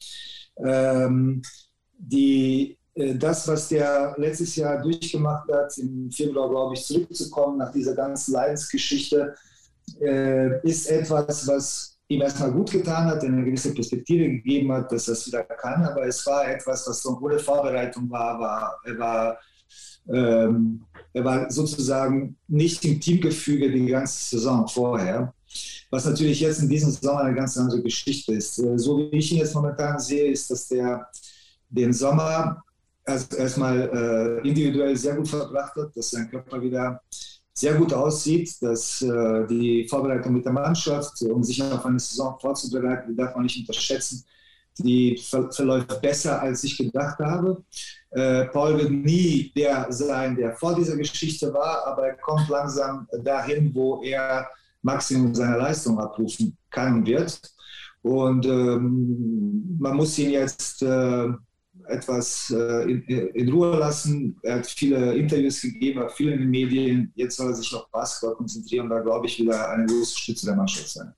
Ähm, 0.57 1.43
die, 1.95 2.75
äh, 2.95 3.13
das, 3.15 3.47
was 3.47 3.69
der 3.69 4.15
letztes 4.17 4.55
Jahr 4.55 4.81
durchgemacht 4.81 5.47
hat, 5.51 5.77
im 5.77 6.11
Februar, 6.11 6.49
glaube 6.49 6.73
ich, 6.73 6.83
zurückzukommen 6.83 7.59
nach 7.59 7.71
dieser 7.71 7.93
ganzen 7.93 8.33
Leidensgeschichte, 8.33 9.35
äh, 10.01 10.59
ist 10.67 10.89
etwas, 10.89 11.47
was 11.47 11.99
ihm 12.07 12.21
erstmal 12.21 12.51
gut 12.51 12.71
getan 12.71 13.05
hat, 13.05 13.23
eine 13.23 13.45
gewisse 13.45 13.73
Perspektive 13.75 14.27
gegeben 14.27 14.71
hat, 14.73 14.91
dass 14.91 15.07
er 15.07 15.13
es 15.13 15.27
wieder 15.27 15.43
kann. 15.43 15.85
Aber 15.85 16.03
es 16.07 16.25
war 16.25 16.49
etwas, 16.49 16.87
was 16.87 17.03
so 17.03 17.17
ohne 17.21 17.37
Vorbereitung 17.37 18.09
war. 18.09 18.39
war 18.39 18.79
war 18.97 19.37
ähm, 20.07 20.85
er 21.13 21.25
war 21.25 21.51
sozusagen 21.51 22.37
nicht 22.47 22.83
im 22.85 22.99
Teamgefüge 22.99 23.71
die 23.71 23.85
ganze 23.87 24.37
Saison 24.37 24.67
vorher. 24.67 25.33
Was 25.89 26.05
natürlich 26.05 26.39
jetzt 26.39 26.61
in 26.61 26.69
diesem 26.69 26.91
Saison 26.91 27.17
eine 27.17 27.35
ganz 27.35 27.57
andere 27.57 27.81
Geschichte 27.81 28.33
ist. 28.33 28.59
Äh, 28.59 28.77
so 28.77 28.97
wie 28.97 29.17
ich 29.17 29.31
ihn 29.31 29.39
jetzt 29.39 29.55
momentan 29.55 29.99
sehe, 29.99 30.31
ist, 30.31 30.49
dass 30.49 30.67
der 30.67 31.07
den 31.69 31.93
Sommer 31.93 32.63
erst, 33.05 33.33
erstmal 33.33 34.41
äh, 34.43 34.47
individuell 34.47 34.95
sehr 34.95 35.15
gut 35.15 35.27
verbracht 35.27 35.75
hat, 35.75 35.95
dass 35.95 36.11
sein 36.11 36.29
Körper 36.29 36.61
wieder 36.61 37.01
sehr 37.53 37.75
gut 37.75 37.93
aussieht, 37.93 38.55
dass 38.61 39.01
äh, 39.01 39.45
die 39.47 39.87
Vorbereitung 39.89 40.33
mit 40.33 40.45
der 40.45 40.53
Mannschaft, 40.53 41.21
um 41.23 41.43
sich 41.43 41.61
auf 41.61 41.85
eine 41.85 41.99
Saison 41.99 42.37
vorzubereiten, 42.39 43.15
darf 43.15 43.35
man 43.35 43.43
nicht 43.43 43.59
unterschätzen, 43.59 44.23
die 44.77 45.17
ver 45.17 45.51
verläuft 45.51 46.01
besser, 46.01 46.41
als 46.41 46.63
ich 46.63 46.77
gedacht 46.77 47.19
habe. 47.19 47.63
Äh, 48.11 48.45
Paul 48.45 48.77
wird 48.77 48.91
nie 48.91 49.51
der 49.55 49.91
sein, 49.91 50.35
der 50.35 50.55
vor 50.55 50.75
dieser 50.75 50.97
Geschichte 50.97 51.53
war, 51.53 51.85
aber 51.87 52.07
er 52.07 52.17
kommt 52.17 52.47
langsam 52.49 53.07
dahin, 53.23 53.73
wo 53.73 54.01
er 54.03 54.47
Maximum 54.81 55.33
seiner 55.35 55.57
Leistung 55.57 55.99
abrufen 55.99 56.57
kann 56.69 56.95
und 56.95 57.07
wird. 57.07 57.39
Und 58.01 58.45
ähm, 58.45 59.77
man 59.79 59.95
muss 59.95 60.17
ihn 60.17 60.31
jetzt 60.31 60.81
äh, 60.81 61.27
etwas 61.87 62.49
äh, 62.55 62.91
in, 62.91 63.03
in, 63.03 63.49
Ruhe 63.49 63.77
lassen. 63.77 64.37
Er 64.41 64.55
hat 64.55 64.67
viele 64.67 65.13
Interviews 65.15 65.61
gegeben, 65.61 65.99
hat 65.99 66.11
viele 66.13 66.33
in 66.33 66.39
den 66.41 66.49
Medien. 66.49 67.11
Jetzt 67.15 67.37
soll 67.37 67.49
er 67.51 67.55
sich 67.55 67.73
auf 67.75 67.89
Basketball 67.91 68.35
konzentrieren 68.35 68.89
da 68.89 68.99
glaube 68.99 69.27
ich 69.27 69.39
wieder 69.39 69.69
eine 69.69 69.85
große 69.85 70.17
Stütze 70.17 70.47
der 70.47 70.55
Mannschaft 70.55 70.89
sein. 70.89 71.13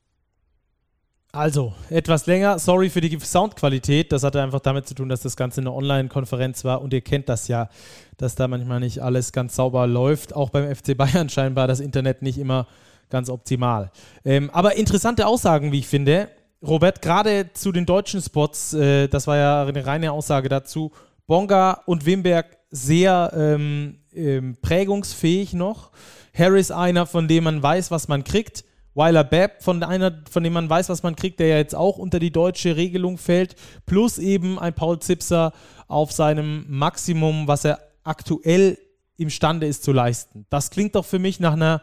Also, 1.36 1.74
etwas 1.90 2.28
länger. 2.28 2.60
Sorry 2.60 2.92
für 2.92 3.02
die 3.02 3.18
Soundqualität. 3.20 4.12
Das 4.12 4.22
hatte 4.22 4.40
einfach 4.40 4.60
damit 4.60 4.88
zu 4.88 4.94
tun, 4.94 5.10
dass 5.10 5.22
das 5.22 5.36
Ganze 5.36 5.62
eine 5.62 5.74
Online-Konferenz 5.74 6.64
war 6.64 6.84
und 6.84 6.94
ihr 6.94 7.02
kennt 7.02 7.28
das 7.28 7.48
ja, 7.48 7.70
dass 8.18 8.36
da 8.36 8.48
manchmal 8.48 8.80
nicht 8.80 9.00
alles 9.02 9.32
ganz 9.32 9.56
sauber 9.56 9.88
läuft. 9.88 10.36
Auch 10.36 10.52
beim 10.52 10.74
FC 10.74 10.96
Bayern 10.96 11.30
scheinbar 11.30 11.68
das 11.68 11.80
Internet 11.80 12.22
nicht 12.22 12.38
immer 12.38 12.68
ganz 13.10 13.32
optimal. 13.32 13.90
Ähm, 14.24 14.52
aber 14.52 14.76
interessante 14.76 15.26
Aussagen, 15.26 15.72
wie 15.72 15.80
ich 15.80 15.88
finde. 15.88 16.30
Robert, 16.62 17.02
gerade 17.02 17.50
zu 17.54 17.72
den 17.72 17.88
deutschen 17.88 18.22
Spots, 18.22 18.76
äh, 18.76 19.08
das 19.08 19.26
war 19.26 19.38
ja 19.38 19.66
eine 19.66 19.84
reine 19.84 20.12
Aussage 20.12 20.50
dazu. 20.50 20.92
Bonga 21.26 21.82
und 21.88 22.06
Wimberg 22.06 22.60
sehr 22.70 23.32
ähm, 23.36 23.98
ähm, 24.14 24.56
prägungsfähig 24.62 25.54
noch. 25.54 25.90
Harris 26.38 26.70
einer, 26.70 27.08
von 27.08 27.28
dem 27.28 27.46
man 27.46 27.64
weiß, 27.64 27.90
was 27.90 28.08
man 28.08 28.24
kriegt. 28.24 28.64
Weiler 28.96 29.24
Babb, 29.24 29.64
von 29.64 29.82
einer, 29.84 30.22
von 30.30 30.44
dem 30.44 30.54
man 30.54 30.70
weiß, 30.70 30.90
was 30.90 31.04
man 31.04 31.16
kriegt, 31.16 31.40
der 31.40 31.48
ja 31.48 31.58
jetzt 31.58 31.76
auch 31.76 31.98
unter 31.98 32.20
die 32.20 32.32
deutsche 32.32 32.76
Regelung 32.76 33.18
fällt, 33.18 33.56
plus 33.86 34.18
eben 34.20 34.60
ein 34.60 34.74
Paul 34.74 35.00
Zipser 35.00 35.52
auf 35.88 36.12
seinem 36.12 36.66
Maximum, 36.70 37.48
was 37.48 37.66
er 37.66 37.80
aktuell 38.04 38.78
imstande 39.18 39.68
ist 39.68 39.84
zu 39.84 39.92
leisten. 39.92 40.46
Das 40.50 40.70
klingt 40.70 40.96
doch 40.96 41.06
für 41.06 41.20
mich 41.20 41.40
nach 41.40 41.54
einer 41.54 41.82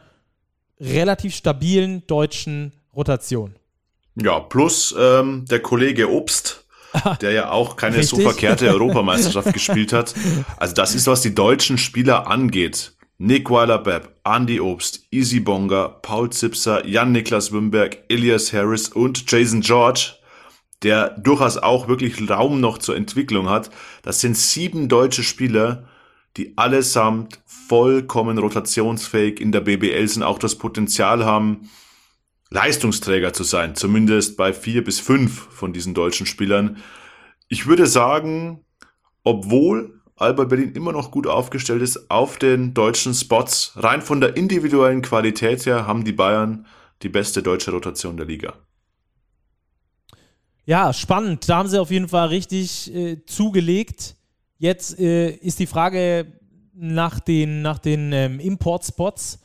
relativ 0.78 1.34
stabilen 1.34 2.06
deutschen 2.06 2.72
Rotation. 2.94 3.54
Ja, 4.16 4.40
plus 4.40 4.94
ähm, 4.98 5.44
der 5.48 5.60
Kollege 5.60 6.10
Obst, 6.10 6.64
der 7.20 7.32
ja 7.32 7.50
auch 7.50 7.76
keine 7.76 7.96
Richtig? 7.96 8.10
so 8.10 8.20
verkehrte 8.20 8.68
Europameisterschaft 8.70 9.52
gespielt 9.52 9.92
hat. 9.92 10.14
Also 10.56 10.74
das 10.74 10.94
ist, 10.94 11.06
was 11.06 11.22
die 11.22 11.34
deutschen 11.34 11.78
Spieler 11.78 12.26
angeht. 12.26 12.92
Nick 13.22 13.50
Weiler-Bepp, 13.50 14.18
Andy 14.24 14.60
Obst, 14.60 15.06
Easy 15.10 15.40
Bonga, 15.40 15.88
Paul 15.88 16.30
Zipser, 16.30 16.86
Jan-Niklas 16.86 17.52
Wimberg, 17.52 17.98
Elias 18.08 18.50
Harris 18.54 18.88
und 18.88 19.30
Jason 19.30 19.60
George, 19.60 20.14
der 20.82 21.10
durchaus 21.18 21.58
auch 21.58 21.86
wirklich 21.86 22.30
Raum 22.30 22.60
noch 22.60 22.78
zur 22.78 22.96
Entwicklung 22.96 23.50
hat. 23.50 23.68
Das 24.00 24.22
sind 24.22 24.38
sieben 24.38 24.88
deutsche 24.88 25.22
Spieler, 25.22 25.86
die 26.38 26.56
allesamt 26.56 27.40
vollkommen 27.44 28.38
rotationsfähig 28.38 29.38
in 29.38 29.52
der 29.52 29.60
BBL 29.60 30.08
sind, 30.08 30.22
auch 30.22 30.38
das 30.38 30.54
Potenzial 30.54 31.26
haben, 31.26 31.68
Leistungsträger 32.48 33.34
zu 33.34 33.44
sein, 33.44 33.74
zumindest 33.74 34.38
bei 34.38 34.54
vier 34.54 34.82
bis 34.82 34.98
fünf 34.98 35.46
von 35.50 35.74
diesen 35.74 35.92
deutschen 35.92 36.24
Spielern. 36.24 36.78
Ich 37.48 37.66
würde 37.66 37.86
sagen, 37.86 38.64
obwohl 39.24 39.99
Alba 40.20 40.44
Berlin 40.44 40.72
immer 40.72 40.92
noch 40.92 41.10
gut 41.10 41.26
aufgestellt 41.26 41.80
ist 41.80 42.10
auf 42.10 42.38
den 42.38 42.74
deutschen 42.74 43.14
Spots. 43.14 43.72
Rein 43.76 44.02
von 44.02 44.20
der 44.20 44.36
individuellen 44.36 45.00
Qualität 45.00 45.64
her 45.64 45.86
haben 45.86 46.04
die 46.04 46.12
Bayern 46.12 46.66
die 47.02 47.08
beste 47.08 47.42
deutsche 47.42 47.70
Rotation 47.70 48.18
der 48.18 48.26
Liga. 48.26 48.54
Ja, 50.66 50.92
spannend. 50.92 51.48
Da 51.48 51.56
haben 51.56 51.68
sie 51.68 51.80
auf 51.80 51.90
jeden 51.90 52.08
Fall 52.08 52.28
richtig 52.28 52.94
äh, 52.94 53.24
zugelegt. 53.24 54.14
Jetzt 54.58 54.98
äh, 55.00 55.30
ist 55.30 55.58
die 55.58 55.66
Frage 55.66 56.26
nach 56.74 57.18
den, 57.18 57.62
nach 57.62 57.78
den 57.78 58.12
ähm, 58.12 58.40
Import-Spots. 58.40 59.40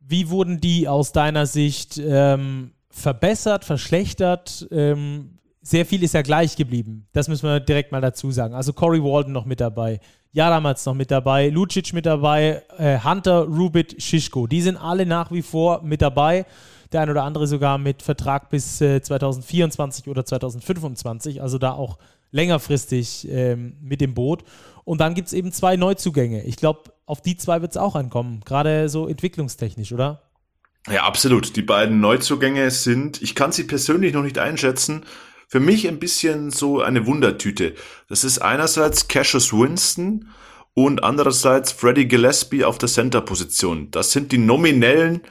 Wie 0.00 0.28
wurden 0.28 0.60
die 0.60 0.86
aus 0.86 1.12
deiner 1.12 1.46
Sicht 1.46 1.98
ähm, 1.98 2.72
verbessert, 2.90 3.64
verschlechtert? 3.64 4.68
Ähm, 4.70 5.39
sehr 5.62 5.84
viel 5.84 6.02
ist 6.02 6.14
ja 6.14 6.22
gleich 6.22 6.56
geblieben. 6.56 7.06
Das 7.12 7.28
müssen 7.28 7.44
wir 7.44 7.60
direkt 7.60 7.92
mal 7.92 8.00
dazu 8.00 8.30
sagen. 8.30 8.54
Also 8.54 8.72
Corey 8.72 9.02
Walden 9.02 9.32
noch 9.32 9.44
mit 9.44 9.60
dabei, 9.60 10.00
Jadamats 10.32 10.86
noch 10.86 10.94
mit 10.94 11.10
dabei, 11.10 11.48
Lucic 11.48 11.92
mit 11.92 12.06
dabei, 12.06 12.62
äh, 12.78 12.98
Hunter, 13.00 13.42
Rubit, 13.42 14.02
Shishko. 14.02 14.46
Die 14.46 14.62
sind 14.62 14.76
alle 14.76 15.04
nach 15.06 15.30
wie 15.32 15.42
vor 15.42 15.82
mit 15.82 16.02
dabei. 16.02 16.46
Der 16.92 17.02
ein 17.02 17.10
oder 17.10 17.22
andere 17.22 17.46
sogar 17.46 17.78
mit 17.78 18.02
Vertrag 18.02 18.50
bis 18.50 18.80
äh, 18.80 19.00
2024 19.00 20.08
oder 20.08 20.24
2025. 20.24 21.42
Also 21.42 21.58
da 21.58 21.72
auch 21.72 21.98
längerfristig 22.32 23.28
ähm, 23.30 23.76
mit 23.80 24.00
dem 24.00 24.14
Boot. 24.14 24.44
Und 24.84 25.00
dann 25.00 25.14
gibt 25.14 25.28
es 25.28 25.34
eben 25.34 25.52
zwei 25.52 25.76
Neuzugänge. 25.76 26.42
Ich 26.44 26.56
glaube, 26.56 26.92
auf 27.06 27.20
die 27.20 27.36
zwei 27.36 27.60
wird 27.60 27.72
es 27.72 27.76
auch 27.76 27.94
ankommen. 27.94 28.40
Gerade 28.44 28.88
so 28.88 29.06
entwicklungstechnisch, 29.06 29.92
oder? 29.92 30.22
Ja, 30.88 31.04
absolut. 31.04 31.56
Die 31.56 31.62
beiden 31.62 32.00
Neuzugänge 32.00 32.70
sind, 32.70 33.20
ich 33.20 33.34
kann 33.34 33.52
sie 33.52 33.64
persönlich 33.64 34.14
noch 34.14 34.22
nicht 34.22 34.38
einschätzen, 34.38 35.04
für 35.50 35.60
mich 35.60 35.88
ein 35.88 35.98
bisschen 35.98 36.50
so 36.52 36.80
eine 36.80 37.06
Wundertüte. 37.06 37.74
Das 38.08 38.22
ist 38.22 38.38
einerseits 38.38 39.08
Cassius 39.08 39.52
Winston 39.52 40.28
und 40.74 41.02
andererseits 41.02 41.72
Freddie 41.72 42.06
Gillespie 42.06 42.64
auf 42.64 42.78
der 42.78 42.88
Center-Position. 42.88 43.90
Das 43.90 44.12
sind 44.12 44.30
die 44.30 44.38
nominellen 44.38 45.22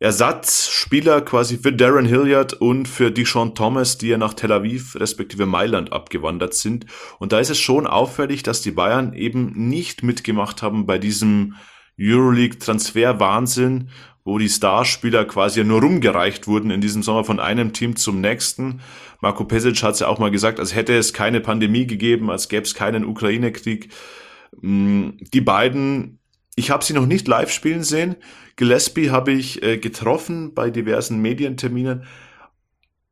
Ersatzspieler 0.00 1.20
quasi 1.20 1.58
für 1.58 1.74
Darren 1.74 2.06
Hilliard 2.06 2.54
und 2.54 2.88
für 2.88 3.10
Deshaun 3.10 3.54
Thomas, 3.54 3.98
die 3.98 4.08
ja 4.08 4.16
nach 4.16 4.32
Tel 4.32 4.52
Aviv 4.52 4.96
respektive 4.96 5.44
Mailand 5.44 5.92
abgewandert 5.92 6.54
sind. 6.54 6.86
Und 7.18 7.32
da 7.32 7.38
ist 7.38 7.50
es 7.50 7.58
schon 7.58 7.86
auffällig, 7.86 8.42
dass 8.42 8.62
die 8.62 8.70
Bayern 8.70 9.12
eben 9.12 9.52
nicht 9.68 10.02
mitgemacht 10.02 10.62
haben 10.62 10.86
bei 10.86 10.96
diesem 10.96 11.56
Euroleague-Transfer-Wahnsinn, 12.00 13.90
wo 14.26 14.38
die 14.38 14.48
Starspieler 14.48 15.24
quasi 15.24 15.62
nur 15.62 15.80
rumgereicht 15.80 16.48
wurden 16.48 16.70
in 16.72 16.80
diesem 16.80 17.04
Sommer 17.04 17.22
von 17.22 17.38
einem 17.38 17.72
Team 17.72 17.94
zum 17.94 18.20
nächsten. 18.20 18.80
Marco 19.20 19.44
Pesic 19.44 19.80
hat 19.84 19.94
es 19.94 20.00
ja 20.00 20.08
auch 20.08 20.18
mal 20.18 20.32
gesagt, 20.32 20.58
als 20.58 20.74
hätte 20.74 20.98
es 20.98 21.12
keine 21.12 21.40
Pandemie 21.40 21.86
gegeben, 21.86 22.28
als 22.28 22.48
gäbe 22.48 22.64
es 22.64 22.74
keinen 22.74 23.04
Ukraine-Krieg. 23.04 23.92
Mm, 24.60 25.10
die 25.20 25.40
beiden, 25.40 26.18
ich 26.56 26.72
habe 26.72 26.84
sie 26.84 26.92
noch 26.92 27.06
nicht 27.06 27.28
live 27.28 27.52
spielen 27.52 27.84
sehen. 27.84 28.16
Gillespie 28.56 29.10
habe 29.10 29.30
ich 29.30 29.62
äh, 29.62 29.78
getroffen 29.78 30.54
bei 30.54 30.70
diversen 30.70 31.22
Medienterminen. 31.22 32.02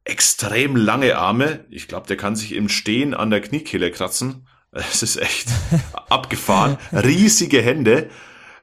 Extrem 0.02 0.74
lange 0.74 1.16
Arme. 1.16 1.64
Ich 1.70 1.86
glaube, 1.86 2.08
der 2.08 2.16
kann 2.16 2.34
sich 2.34 2.52
im 2.54 2.68
Stehen 2.68 3.14
an 3.14 3.30
der 3.30 3.40
Kniekehle 3.40 3.90
kratzen. 3.92 4.48
Es 4.72 5.04
ist 5.04 5.18
echt 5.18 5.46
abgefahren. 6.10 6.76
Riesige 6.92 7.62
Hände. 7.62 8.10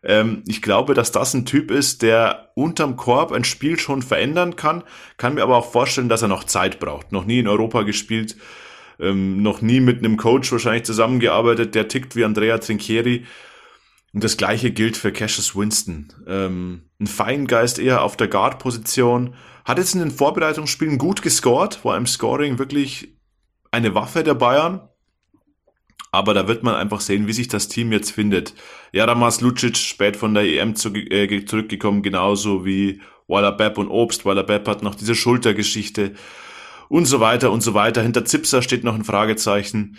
Ähm, 0.03 0.43
ich 0.47 0.61
glaube, 0.61 0.93
dass 0.93 1.11
das 1.11 1.33
ein 1.33 1.45
Typ 1.45 1.71
ist, 1.71 2.01
der 2.01 2.51
unterm 2.55 2.95
Korb 2.95 3.31
ein 3.31 3.43
Spiel 3.43 3.79
schon 3.79 4.01
verändern 4.01 4.55
kann, 4.55 4.83
kann 5.17 5.35
mir 5.35 5.43
aber 5.43 5.57
auch 5.57 5.71
vorstellen, 5.71 6.09
dass 6.09 6.21
er 6.21 6.27
noch 6.27 6.43
Zeit 6.43 6.79
braucht. 6.79 7.11
Noch 7.11 7.25
nie 7.25 7.39
in 7.39 7.47
Europa 7.47 7.83
gespielt, 7.83 8.35
ähm, 8.99 9.41
noch 9.41 9.61
nie 9.61 9.79
mit 9.79 9.99
einem 9.99 10.17
Coach 10.17 10.51
wahrscheinlich 10.51 10.83
zusammengearbeitet, 10.83 11.75
der 11.75 11.87
tickt 11.87 12.15
wie 12.15 12.25
Andrea 12.25 12.57
Trinchieri. 12.57 13.25
Und 14.13 14.23
das 14.23 14.35
gleiche 14.37 14.71
gilt 14.71 14.97
für 14.97 15.13
Cassius 15.13 15.55
Winston. 15.55 16.11
Ähm, 16.27 16.89
ein 16.99 17.07
Feingeist 17.07 17.79
eher 17.79 18.03
auf 18.03 18.17
der 18.17 18.27
Guard-Position. 18.27 19.35
Hat 19.63 19.77
jetzt 19.77 19.93
in 19.93 20.01
den 20.01 20.11
Vorbereitungsspielen 20.11 20.97
gut 20.97 21.21
gescored, 21.21 21.83
war 21.85 21.95
im 21.95 22.07
Scoring 22.07 22.59
wirklich 22.59 23.15
eine 23.71 23.95
Waffe 23.95 24.23
der 24.23 24.33
Bayern. 24.33 24.81
Aber 26.11 26.33
da 26.33 26.47
wird 26.47 26.63
man 26.63 26.75
einfach 26.75 26.99
sehen, 26.99 27.27
wie 27.27 27.33
sich 27.33 27.47
das 27.47 27.69
Team 27.69 27.91
jetzt 27.93 28.11
findet. 28.11 28.53
Jaramas 28.91 29.39
Lucic 29.39 29.77
spät 29.77 30.17
von 30.17 30.33
der 30.33 30.43
EM 30.43 30.75
zu, 30.75 30.93
äh, 30.93 31.45
zurückgekommen, 31.45 32.03
genauso 32.03 32.65
wie 32.65 33.01
Waller 33.27 33.53
Bepp 33.53 33.77
und 33.77 33.87
Obst. 33.87 34.25
Waller 34.25 34.43
Bepp 34.43 34.67
hat 34.67 34.83
noch 34.83 34.95
diese 34.95 35.15
Schultergeschichte 35.15 36.13
und 36.89 37.05
so 37.05 37.21
weiter 37.21 37.51
und 37.51 37.61
so 37.61 37.73
weiter. 37.73 38.01
Hinter 38.01 38.25
Zipser 38.25 38.61
steht 38.61 38.83
noch 38.83 38.95
ein 38.95 39.05
Fragezeichen. 39.05 39.97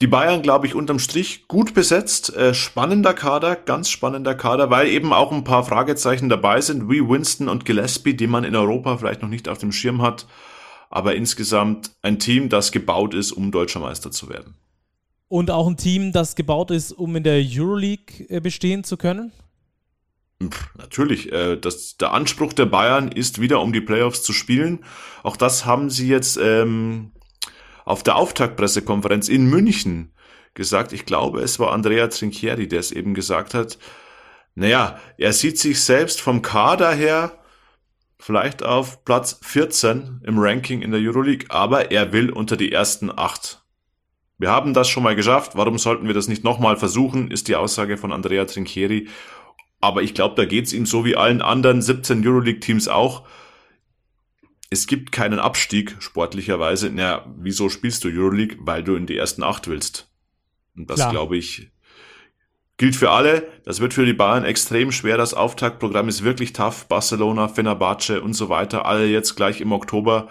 Die 0.00 0.06
Bayern, 0.06 0.42
glaube 0.42 0.68
ich, 0.68 0.76
unterm 0.76 1.00
Strich 1.00 1.48
gut 1.48 1.74
besetzt. 1.74 2.34
Äh, 2.36 2.54
spannender 2.54 3.14
Kader, 3.14 3.56
ganz 3.56 3.90
spannender 3.90 4.36
Kader, 4.36 4.70
weil 4.70 4.86
eben 4.86 5.12
auch 5.12 5.32
ein 5.32 5.42
paar 5.42 5.64
Fragezeichen 5.64 6.28
dabei 6.28 6.60
sind, 6.60 6.88
wie 6.88 7.00
Winston 7.00 7.48
und 7.48 7.64
Gillespie, 7.64 8.14
die 8.14 8.28
man 8.28 8.44
in 8.44 8.54
Europa 8.54 8.96
vielleicht 8.96 9.22
noch 9.22 9.28
nicht 9.28 9.48
auf 9.48 9.58
dem 9.58 9.72
Schirm 9.72 10.02
hat. 10.02 10.28
Aber 10.88 11.16
insgesamt 11.16 11.90
ein 12.02 12.20
Team, 12.20 12.48
das 12.48 12.70
gebaut 12.70 13.12
ist, 13.12 13.32
um 13.32 13.50
deutscher 13.50 13.80
Meister 13.80 14.12
zu 14.12 14.28
werden. 14.28 14.54
Und 15.28 15.50
auch 15.50 15.66
ein 15.66 15.76
Team, 15.76 16.12
das 16.12 16.34
gebaut 16.36 16.70
ist, 16.70 16.92
um 16.92 17.14
in 17.16 17.22
der 17.22 17.42
Euroleague 17.44 18.26
äh, 18.28 18.40
bestehen 18.40 18.82
zu 18.82 18.96
können? 18.96 19.32
Natürlich. 20.76 21.32
Äh, 21.32 21.56
das, 21.56 21.96
der 21.96 22.12
Anspruch 22.12 22.52
der 22.52 22.66
Bayern 22.66 23.12
ist 23.12 23.40
wieder, 23.40 23.60
um 23.60 23.72
die 23.72 23.80
Playoffs 23.80 24.22
zu 24.22 24.32
spielen. 24.32 24.84
Auch 25.22 25.36
das 25.36 25.66
haben 25.66 25.90
sie 25.90 26.08
jetzt 26.08 26.38
ähm, 26.40 27.12
auf 27.84 28.02
der 28.02 28.16
Auftaktpressekonferenz 28.16 29.28
in 29.28 29.46
München 29.46 30.12
gesagt. 30.54 30.92
Ich 30.92 31.06
glaube, 31.06 31.40
es 31.40 31.58
war 31.58 31.72
Andrea 31.72 32.08
Trinchieri, 32.08 32.68
der 32.68 32.80
es 32.80 32.92
eben 32.92 33.14
gesagt 33.14 33.54
hat. 33.54 33.78
Naja, 34.54 34.98
er 35.18 35.32
sieht 35.32 35.58
sich 35.58 35.82
selbst 35.82 36.20
vom 36.20 36.42
Kader 36.42 36.92
her 36.92 37.38
vielleicht 38.18 38.62
auf 38.62 39.04
Platz 39.04 39.38
14 39.42 40.22
im 40.24 40.38
Ranking 40.38 40.82
in 40.82 40.90
der 40.90 41.00
Euroleague, 41.00 41.46
aber 41.50 41.90
er 41.92 42.12
will 42.12 42.30
unter 42.30 42.56
die 42.56 42.72
ersten 42.72 43.16
acht 43.16 43.62
wir 44.38 44.50
haben 44.50 44.72
das 44.72 44.88
schon 44.88 45.02
mal 45.02 45.16
geschafft, 45.16 45.52
warum 45.56 45.78
sollten 45.78 46.06
wir 46.06 46.14
das 46.14 46.28
nicht 46.28 46.44
nochmal 46.44 46.76
versuchen, 46.76 47.30
ist 47.30 47.48
die 47.48 47.56
Aussage 47.56 47.98
von 47.98 48.12
Andrea 48.12 48.44
Trinchieri. 48.44 49.08
Aber 49.80 50.02
ich 50.02 50.14
glaube, 50.14 50.36
da 50.36 50.44
geht's 50.44 50.72
ihm 50.72 50.86
so 50.86 51.04
wie 51.04 51.16
allen 51.16 51.42
anderen 51.42 51.82
17 51.82 52.26
Euroleague-Teams 52.26 52.88
auch. 52.88 53.26
Es 54.70 54.86
gibt 54.86 55.12
keinen 55.12 55.38
Abstieg, 55.38 55.96
sportlicherweise. 55.98 56.90
Na, 56.92 57.24
wieso 57.38 57.68
spielst 57.68 58.04
du 58.04 58.08
Euroleague? 58.08 58.58
Weil 58.60 58.84
du 58.84 58.96
in 58.96 59.06
die 59.06 59.16
ersten 59.16 59.42
acht 59.42 59.66
willst. 59.66 60.10
Und 60.76 60.90
das, 60.90 61.10
glaube 61.10 61.36
ich, 61.36 61.70
gilt 62.76 62.96
für 62.96 63.10
alle. 63.10 63.46
Das 63.64 63.80
wird 63.80 63.94
für 63.94 64.06
die 64.06 64.12
Bayern 64.12 64.44
extrem 64.44 64.92
schwer. 64.92 65.16
Das 65.16 65.34
Auftaktprogramm 65.34 66.08
ist 66.08 66.22
wirklich 66.22 66.52
tough. 66.52 66.86
Barcelona, 66.86 67.48
Fenerbahce 67.48 68.20
und 68.20 68.34
so 68.34 68.48
weiter. 68.48 68.86
Alle 68.86 69.06
jetzt 69.06 69.36
gleich 69.36 69.60
im 69.60 69.72
Oktober. 69.72 70.28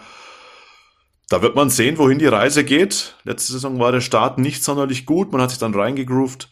Da 1.30 1.42
wird 1.42 1.56
man 1.56 1.70
sehen, 1.70 1.98
wohin 1.98 2.20
die 2.20 2.26
Reise 2.26 2.64
geht. 2.64 3.16
Letzte 3.24 3.52
Saison 3.52 3.80
war 3.80 3.92
der 3.92 4.02
Start 4.02 4.38
nicht 4.38 4.64
sonderlich 4.64 5.06
gut. 5.06 5.32
Man 5.32 5.42
hat 5.42 5.50
sich 5.50 5.60
dann 5.60 5.76
reingegroovt. 5.76 6.50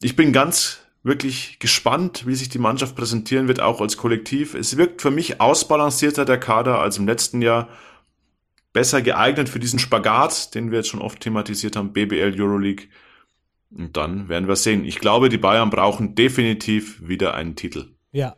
Ich 0.00 0.16
bin 0.16 0.32
ganz 0.32 0.80
wirklich 1.02 1.58
gespannt, 1.58 2.26
wie 2.26 2.34
sich 2.34 2.48
die 2.48 2.58
Mannschaft 2.58 2.96
präsentieren 2.96 3.48
wird, 3.48 3.60
auch 3.60 3.80
als 3.80 3.96
Kollektiv. 3.96 4.54
Es 4.54 4.76
wirkt 4.76 5.02
für 5.02 5.10
mich 5.10 5.40
ausbalancierter 5.40 6.24
der 6.24 6.38
Kader 6.38 6.80
als 6.80 6.98
im 6.98 7.06
letzten 7.06 7.42
Jahr. 7.42 7.68
Besser 8.72 9.02
geeignet 9.02 9.48
für 9.48 9.58
diesen 9.58 9.78
Spagat, 9.78 10.54
den 10.54 10.70
wir 10.70 10.78
jetzt 10.78 10.88
schon 10.88 11.00
oft 11.00 11.20
thematisiert 11.20 11.76
haben, 11.76 11.92
BBL 11.92 12.40
Euroleague. 12.40 12.88
Und 13.70 13.96
dann 13.96 14.28
werden 14.28 14.48
wir 14.48 14.56
sehen. 14.56 14.84
Ich 14.84 14.98
glaube, 15.00 15.28
die 15.28 15.38
Bayern 15.38 15.70
brauchen 15.70 16.14
definitiv 16.14 17.06
wieder 17.06 17.34
einen 17.34 17.56
Titel. 17.56 17.96
Ja, 18.12 18.36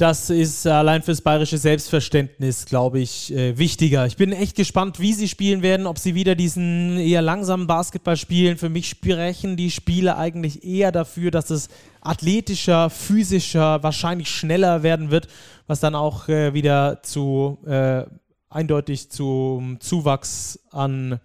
das 0.00 0.30
ist 0.30 0.66
allein 0.66 1.02
fürs 1.02 1.20
bayerische 1.20 1.58
Selbstverständnis, 1.58 2.64
glaube 2.64 3.00
ich, 3.00 3.34
äh, 3.34 3.58
wichtiger. 3.58 4.06
Ich 4.06 4.16
bin 4.16 4.32
echt 4.32 4.56
gespannt, 4.56 4.98
wie 4.98 5.12
sie 5.12 5.28
spielen 5.28 5.60
werden, 5.60 5.86
ob 5.86 5.98
sie 5.98 6.14
wieder 6.14 6.34
diesen 6.34 6.96
eher 6.96 7.20
langsamen 7.20 7.66
Basketball 7.66 8.16
spielen. 8.16 8.56
Für 8.56 8.70
mich 8.70 8.88
sprechen 8.88 9.58
die 9.58 9.70
Spiele 9.70 10.16
eigentlich 10.16 10.64
eher 10.64 10.90
dafür, 10.90 11.30
dass 11.30 11.50
es 11.50 11.68
athletischer, 12.00 12.88
physischer, 12.88 13.82
wahrscheinlich 13.82 14.30
schneller 14.30 14.82
werden 14.82 15.10
wird, 15.10 15.28
was 15.66 15.80
dann 15.80 15.94
auch 15.94 16.28
äh, 16.28 16.54
wieder 16.54 17.02
zu 17.02 17.58
äh, 17.66 18.04
eindeutig 18.48 19.10
zum 19.10 19.80
Zuwachs 19.80 20.60
an, 20.70 21.20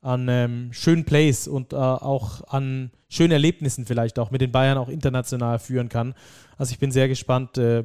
an 0.00 0.26
ähm, 0.30 0.68
schönen 0.72 1.04
Plays 1.04 1.48
und 1.48 1.74
äh, 1.74 1.76
auch 1.76 2.48
an 2.48 2.92
schönen 3.08 3.32
Erlebnissen 3.32 3.84
vielleicht 3.84 4.18
auch 4.18 4.30
mit 4.30 4.40
den 4.40 4.52
Bayern 4.52 4.78
auch 4.78 4.88
international 4.88 5.58
führen 5.58 5.90
kann. 5.90 6.14
Also 6.58 6.72
ich 6.72 6.78
bin 6.78 6.90
sehr 6.90 7.08
gespannt, 7.08 7.58
äh, 7.58 7.84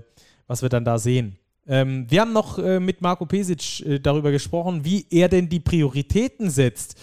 was 0.52 0.62
wir 0.62 0.68
dann 0.68 0.84
da 0.84 1.00
sehen. 1.00 1.38
Ähm, 1.66 2.06
wir 2.10 2.20
haben 2.20 2.34
noch 2.34 2.60
äh, 2.60 2.82
mit 2.82 3.02
Marco 3.02 3.26
Pesic 3.26 3.86
äh, 3.86 4.00
darüber 4.00 4.32
gesprochen, 4.32 4.84
wie 4.84 5.06
er 5.10 5.30
denn 5.30 5.48
die 5.48 5.62
Prioritäten 5.62 6.50
setzt 6.50 7.00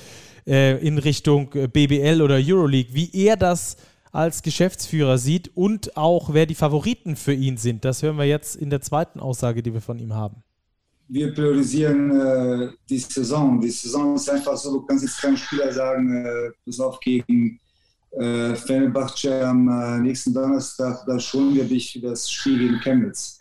äh, 0.47 0.77
in 0.87 0.99
Richtung 0.99 1.51
äh, 1.55 1.67
BBL 1.67 2.21
oder 2.21 2.35
Euroleague, 2.35 2.93
wie 2.93 3.11
er 3.15 3.39
das 3.39 3.79
als 4.13 4.43
Geschäftsführer 4.43 5.17
sieht 5.17 5.51
und 5.57 5.97
auch 5.97 6.35
wer 6.35 6.45
die 6.45 6.55
Favoriten 6.55 7.17
für 7.17 7.33
ihn 7.33 7.57
sind. 7.57 7.87
Das 7.87 8.03
hören 8.03 8.19
wir 8.19 8.27
jetzt 8.27 8.55
in 8.55 8.69
der 8.69 8.83
zweiten 8.83 9.19
Aussage, 9.19 9.63
die 9.63 9.73
wir 9.73 9.81
von 9.81 9.99
ihm 9.99 10.13
haben. 10.13 10.43
Wir 11.09 11.33
priorisieren 11.33 12.21
äh, 12.21 12.69
die 12.91 12.99
Saison. 12.99 13.59
Die 13.63 13.71
Saison 13.71 14.15
ist 14.15 14.29
einfach 14.29 14.59
so, 14.59 14.73
du 14.73 14.85
kannst 14.85 15.05
jetzt 15.05 15.23
keinem 15.23 15.39
Spieler 15.39 15.73
sagen, 15.73 16.27
äh, 16.27 16.51
bis 16.67 16.79
auf 16.81 17.01
gegen 17.01 17.59
äh, 18.13 18.55
Fenerbahce 18.55 19.47
am 19.47 19.69
äh, 19.69 20.01
nächsten 20.01 20.33
Donnerstag, 20.33 21.05
da 21.07 21.19
schonen 21.19 21.55
wir 21.55 21.65
dich 21.65 21.93
für 21.93 22.01
das 22.01 22.31
Spiel 22.31 22.59
gegen 22.59 22.81
Chemnitz. 22.81 23.41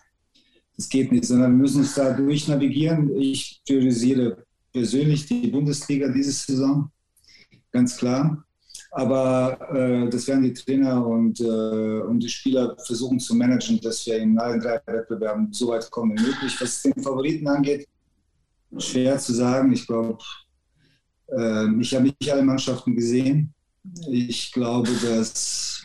Das 0.76 0.90
geht 0.90 1.12
nicht, 1.12 1.26
sondern 1.26 1.54
wir 1.54 1.64
müssen 1.64 1.80
uns 1.80 1.96
da 1.96 2.14
durchnavigieren. 2.14 3.16
Ich 3.20 3.62
priorisiere 3.66 4.46
persönlich 4.72 5.26
die 5.26 5.48
Bundesliga 5.48 6.08
diese 6.10 6.32
Saison, 6.32 6.92
ganz 7.72 7.98
klar. 7.98 8.44
Aber 8.92 9.60
äh, 9.76 10.10
das 10.10 10.28
werden 10.28 10.44
die 10.44 10.54
Trainer 10.54 11.06
und, 11.06 11.40
äh, 11.40 12.00
und 12.02 12.20
die 12.20 12.30
Spieler 12.30 12.76
versuchen 12.86 13.20
zu 13.20 13.36
managen, 13.36 13.80
dass 13.82 14.06
wir 14.06 14.18
in 14.18 14.38
allen 14.40 14.60
drei 14.60 14.80
Wettbewerben 14.86 15.52
so 15.52 15.68
weit 15.70 15.90
kommen 15.92 16.18
wie 16.18 16.24
möglich. 16.24 16.56
Was 16.60 16.82
den 16.84 16.94
Favoriten 16.94 17.48
angeht, 17.48 17.88
schwer 18.78 19.18
zu 19.18 19.34
sagen. 19.34 19.74
Ich 19.74 19.86
glaube, 19.86 20.18
äh, 21.28 21.68
ich 21.80 21.94
habe 21.94 22.06
nicht 22.06 22.32
alle 22.32 22.44
Mannschaften 22.44 22.96
gesehen. 22.96 23.54
Ich 24.10 24.52
glaube, 24.52 24.90
dass 25.02 25.84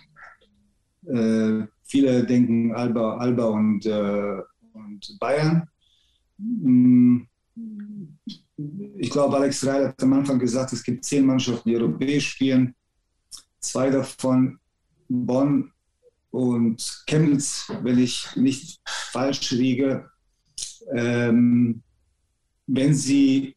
äh, 1.07 1.67
viele 1.85 2.25
denken 2.25 2.75
Alba, 2.75 3.17
Alba 3.19 3.47
und, 3.47 3.87
äh, 3.87 4.41
und 4.73 5.19
Bayern. 5.19 5.69
Mm, 6.39 7.23
ich 8.99 9.11
glaube, 9.11 9.37
Alex 9.37 9.67
Reil 9.67 9.89
hat 9.89 10.03
am 10.03 10.13
Anfang 10.13 10.39
gesagt, 10.39 10.73
es 10.73 10.83
gibt 10.83 11.05
zehn 11.05 11.27
Mannschaften, 11.27 11.69
die 11.69 11.77
europäisch 11.77 12.29
spielen. 12.29 12.75
Zwei 13.61 13.91
davon 13.91 14.59
Bonn 15.09 15.73
und 16.31 17.05
Chemnitz, 17.07 17.71
wenn 17.83 17.99
ich 17.99 18.35
nicht 18.37 18.81
falsch 18.87 19.51
liege. 19.51 20.11
Ähm, 20.95 21.83
wenn 22.67 22.95
sie 22.95 23.57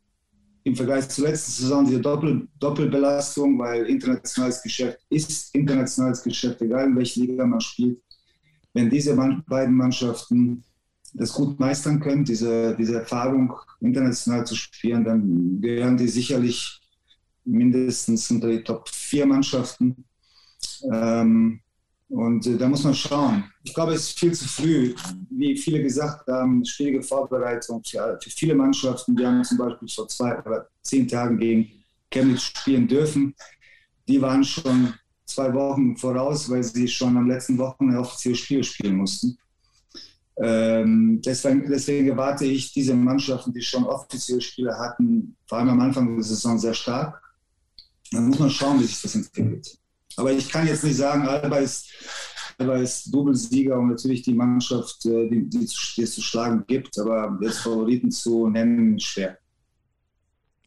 im 0.66 0.76
Vergleich 0.76 1.08
zur 1.10 1.28
letzten 1.28 1.52
Saison 1.52 1.86
diese 1.86 2.02
Doppel, 2.02 2.48
Doppelbelastung, 2.60 3.60
weil 3.60 3.86
internationales 3.86 4.64
Geschäft 4.64 5.00
ist 5.10 5.54
internationales 5.54 6.24
Geschäft, 6.24 6.60
egal 6.62 6.88
in 6.88 6.98
welcher 6.98 7.22
Liga 7.22 7.46
man 7.46 7.62
spielt. 7.62 8.02
Wenn 8.74 8.90
diese 8.90 9.16
beiden 9.16 9.76
Mannschaften 9.76 10.64
das 11.14 11.32
gut 11.34 11.60
meistern 11.60 12.00
können, 12.00 12.26
diese, 12.26 12.76
diese 12.76 12.96
Erfahrung 12.96 13.54
international 13.80 14.46
zu 14.46 14.56
spielen, 14.56 15.04
dann 15.04 15.62
gehören 15.62 15.98
die 15.98 16.08
sicherlich 16.08 16.82
mindestens 17.46 18.32
unter 18.32 18.50
die 18.50 18.64
Top 18.64 18.90
4 18.90 19.28
Mannschaften. 19.28 20.04
Ähm, 20.92 21.62
und 22.10 22.46
äh, 22.46 22.58
da 22.58 22.68
muss 22.68 22.84
man 22.84 22.94
schauen. 22.94 23.44
Ich 23.64 23.74
glaube, 23.74 23.94
es 23.94 24.10
ist 24.10 24.20
viel 24.20 24.34
zu 24.34 24.48
früh. 24.48 24.94
Wie 25.30 25.58
viele 25.58 25.82
gesagt 25.82 26.28
haben, 26.28 26.64
schwierige 26.64 27.02
Vorbereitung 27.02 27.82
für, 27.84 28.18
für 28.22 28.30
viele 28.30 28.56
Mannschaften. 28.56 29.18
Wir 29.18 29.28
haben 29.28 29.44
zum 29.44 29.58
Beispiel 29.58 29.88
vor 29.88 30.08
zwei 30.08 30.38
oder 30.40 30.68
zehn 30.82 31.08
Tagen 31.08 31.38
gegen 31.38 31.72
Chemnitz 32.12 32.44
spielen 32.44 32.88
dürfen. 32.88 33.34
Die 34.08 34.22
waren 34.22 34.44
schon 34.44 34.94
zwei 35.26 35.52
Wochen 35.54 35.98
voraus, 35.98 36.50
weil 36.50 36.64
sie 36.64 36.88
schon 36.88 37.18
am 37.18 37.28
letzten 37.28 37.58
Wochenende 37.58 38.00
offiziell 38.00 38.36
Spiel 38.36 38.64
spielen 38.64 38.98
mussten. 38.98 39.38
Ähm, 40.38 41.22
deswegen, 41.26 41.66
deswegen 41.70 42.10
erwarte 42.10 42.46
ich 42.46 42.74
diese 42.74 42.94
Mannschaften, 42.94 43.54
die 43.54 43.62
schon 43.62 43.86
offizielle 43.86 44.42
Spiele 44.42 44.78
hatten, 44.78 45.36
vor 45.48 45.58
allem 45.58 45.70
am 45.70 45.80
Anfang 45.80 46.14
der 46.14 46.24
Saison 46.24 46.60
sehr 46.60 46.74
stark. 46.74 47.22
Dann 48.12 48.28
muss 48.28 48.40
man 48.40 48.50
schauen, 48.50 48.80
wie 48.80 48.84
sich 48.84 49.02
das 49.02 49.16
entwickelt. 49.16 49.78
Aber 50.18 50.32
ich 50.32 50.50
kann 50.50 50.68
jetzt 50.68 50.84
nicht 50.84 50.98
sagen, 50.98 51.28
Alba 51.28 51.58
ist, 51.58 51.90
Alba 52.58 52.78
ist 52.78 53.14
Doublesieger 53.14 53.78
und 53.78 53.90
natürlich 53.90 54.22
die 54.22 54.34
Mannschaft, 54.34 55.06
äh, 55.06 55.30
die, 55.30 55.50
die, 55.50 55.68
die 55.98 56.02
es 56.02 56.16
zu 56.16 56.22
schlagen 56.22 56.64
gibt, 56.68 56.98
aber 57.00 57.38
jetzt 57.42 57.60
Favoriten 57.60 58.12
zu 58.12 58.50
nennen, 58.50 59.00
schwer. 59.00 59.38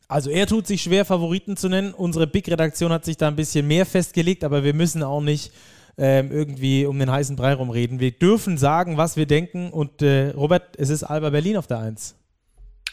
Also 0.09 0.31
er 0.31 0.47
tut 0.47 0.67
sich 0.67 0.83
schwer, 0.83 1.05
Favoriten 1.05 1.57
zu 1.57 1.69
nennen. 1.69 1.93
Unsere 1.93 2.27
Big-Redaktion 2.27 2.93
hat 2.93 3.05
sich 3.05 3.19
da 3.19 3.29
ein 3.29 3.37
bisschen 3.37 3.67
mehr 3.67 3.85
festgelegt, 3.85 4.43
aber 4.43 4.65
wir 4.65 4.73
müssen 4.73 5.03
auch 5.03 5.21
nicht 5.21 5.53
ähm, 5.99 6.31
irgendwie 6.33 6.87
um 6.87 6.99
den 6.99 7.11
heißen 7.11 7.37
Brei 7.37 7.53
rumreden. 7.53 8.01
Wir 8.01 8.13
dürfen 8.13 8.57
sagen, 8.57 8.97
was 8.97 9.17
wir 9.17 9.27
denken. 9.27 9.71
Und 9.71 10.01
äh, 10.01 10.31
Robert, 10.31 10.77
es 10.79 10.89
ist 10.89 11.03
Alba 11.03 11.29
Berlin 11.29 11.59
auf 11.59 11.67
der 11.67 11.81
Eins. 11.81 12.15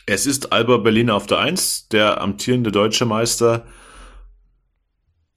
Es 0.07 0.25
ist 0.25 0.51
Alba 0.51 0.77
Berlin 0.77 1.09
auf 1.09 1.25
der 1.25 1.39
Eins, 1.39 1.87
der 1.87 2.19
amtierende 2.19 2.71
deutsche 2.71 3.05
Meister 3.05 3.65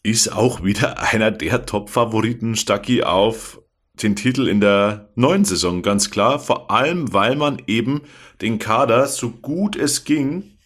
ist 0.03 0.33
auch 0.33 0.63
wieder 0.63 0.99
einer 1.13 1.31
der 1.31 1.67
Top-Favoriten 1.67 2.57
Stucky 2.57 3.03
auf 3.03 3.61
den 3.95 4.15
Titel 4.15 4.47
in 4.47 4.61
der 4.61 5.11
neuen 5.17 5.45
Saison, 5.45 5.83
ganz 5.83 6.11
klar. 6.11 6.39
Vor 6.39 6.71
allem, 6.71 7.13
weil 7.13 7.35
man 7.35 7.61
eben 7.67 8.03
den 8.41 8.59
Kader 8.59 9.07
so 9.07 9.31
gut 9.31 9.75
es 9.77 10.05
ging 10.05 10.59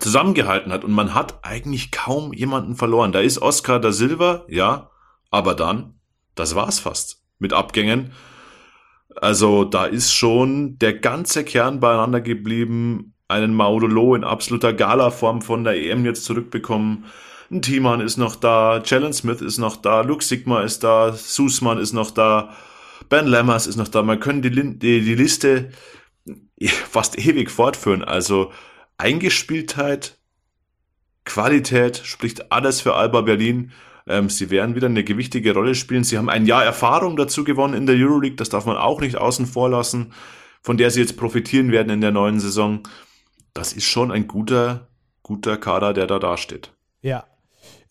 zusammengehalten 0.00 0.72
hat 0.72 0.84
und 0.84 0.92
man 0.92 1.14
hat 1.14 1.44
eigentlich 1.44 1.90
kaum 1.90 2.32
jemanden 2.32 2.76
verloren. 2.76 3.12
Da 3.12 3.20
ist 3.20 3.40
Oscar 3.40 3.78
da 3.78 3.92
Silva, 3.92 4.44
ja, 4.48 4.90
aber 5.30 5.54
dann, 5.54 5.94
das 6.34 6.54
war's 6.54 6.78
fast 6.78 7.22
mit 7.38 7.52
Abgängen. 7.52 8.12
Also 9.16 9.64
da 9.64 9.84
ist 9.84 10.12
schon 10.12 10.78
der 10.78 10.94
ganze 10.94 11.44
Kern 11.44 11.80
beieinander 11.80 12.20
geblieben. 12.20 13.14
Einen 13.28 13.54
Maudolo 13.54 14.14
in 14.14 14.24
absoluter 14.24 14.72
Gala-Form 14.72 15.42
von 15.42 15.64
der 15.64 15.74
EM 15.74 16.04
jetzt 16.04 16.24
zurückbekommen. 16.24 17.04
Ein 17.52 17.60
Thiemann 17.60 18.00
ist 18.00 18.16
noch 18.16 18.34
da, 18.34 18.82
Jalen 18.82 19.12
Smith 19.12 19.42
ist 19.42 19.58
noch 19.58 19.76
da, 19.76 20.00
Luke 20.00 20.24
Sigma 20.24 20.62
ist 20.62 20.82
da, 20.84 21.12
Susman 21.12 21.76
ist 21.76 21.92
noch 21.92 22.10
da, 22.10 22.54
Ben 23.10 23.26
Lammers 23.26 23.66
ist 23.66 23.76
noch 23.76 23.88
da. 23.88 24.02
Man 24.02 24.20
kann 24.20 24.40
die, 24.40 24.50
die, 24.50 25.02
die 25.02 25.14
Liste 25.14 25.70
fast 26.88 27.18
ewig 27.18 27.50
fortführen. 27.50 28.02
Also 28.02 28.52
Eingespieltheit, 28.96 30.16
Qualität 31.26 31.98
spricht 31.98 32.50
alles 32.50 32.80
für 32.80 32.94
Alba 32.94 33.20
Berlin. 33.20 33.72
Ähm, 34.06 34.30
sie 34.30 34.48
werden 34.48 34.74
wieder 34.74 34.86
eine 34.86 35.04
gewichtige 35.04 35.52
Rolle 35.52 35.74
spielen. 35.74 36.04
Sie 36.04 36.16
haben 36.16 36.30
ein 36.30 36.46
Jahr 36.46 36.64
Erfahrung 36.64 37.16
dazu 37.16 37.44
gewonnen 37.44 37.74
in 37.74 37.84
der 37.84 37.96
Euroleague. 37.96 38.36
Das 38.36 38.48
darf 38.48 38.64
man 38.64 38.78
auch 38.78 39.02
nicht 39.02 39.16
außen 39.18 39.44
vor 39.44 39.68
lassen, 39.68 40.14
von 40.62 40.78
der 40.78 40.90
sie 40.90 41.00
jetzt 41.00 41.18
profitieren 41.18 41.70
werden 41.70 41.90
in 41.90 42.00
der 42.00 42.12
neuen 42.12 42.40
Saison. 42.40 42.88
Das 43.52 43.74
ist 43.74 43.84
schon 43.84 44.10
ein 44.10 44.26
guter, 44.26 44.88
guter 45.22 45.58
Kader, 45.58 45.92
der 45.92 46.06
da 46.06 46.18
dasteht. 46.18 46.72
Ja, 47.02 47.24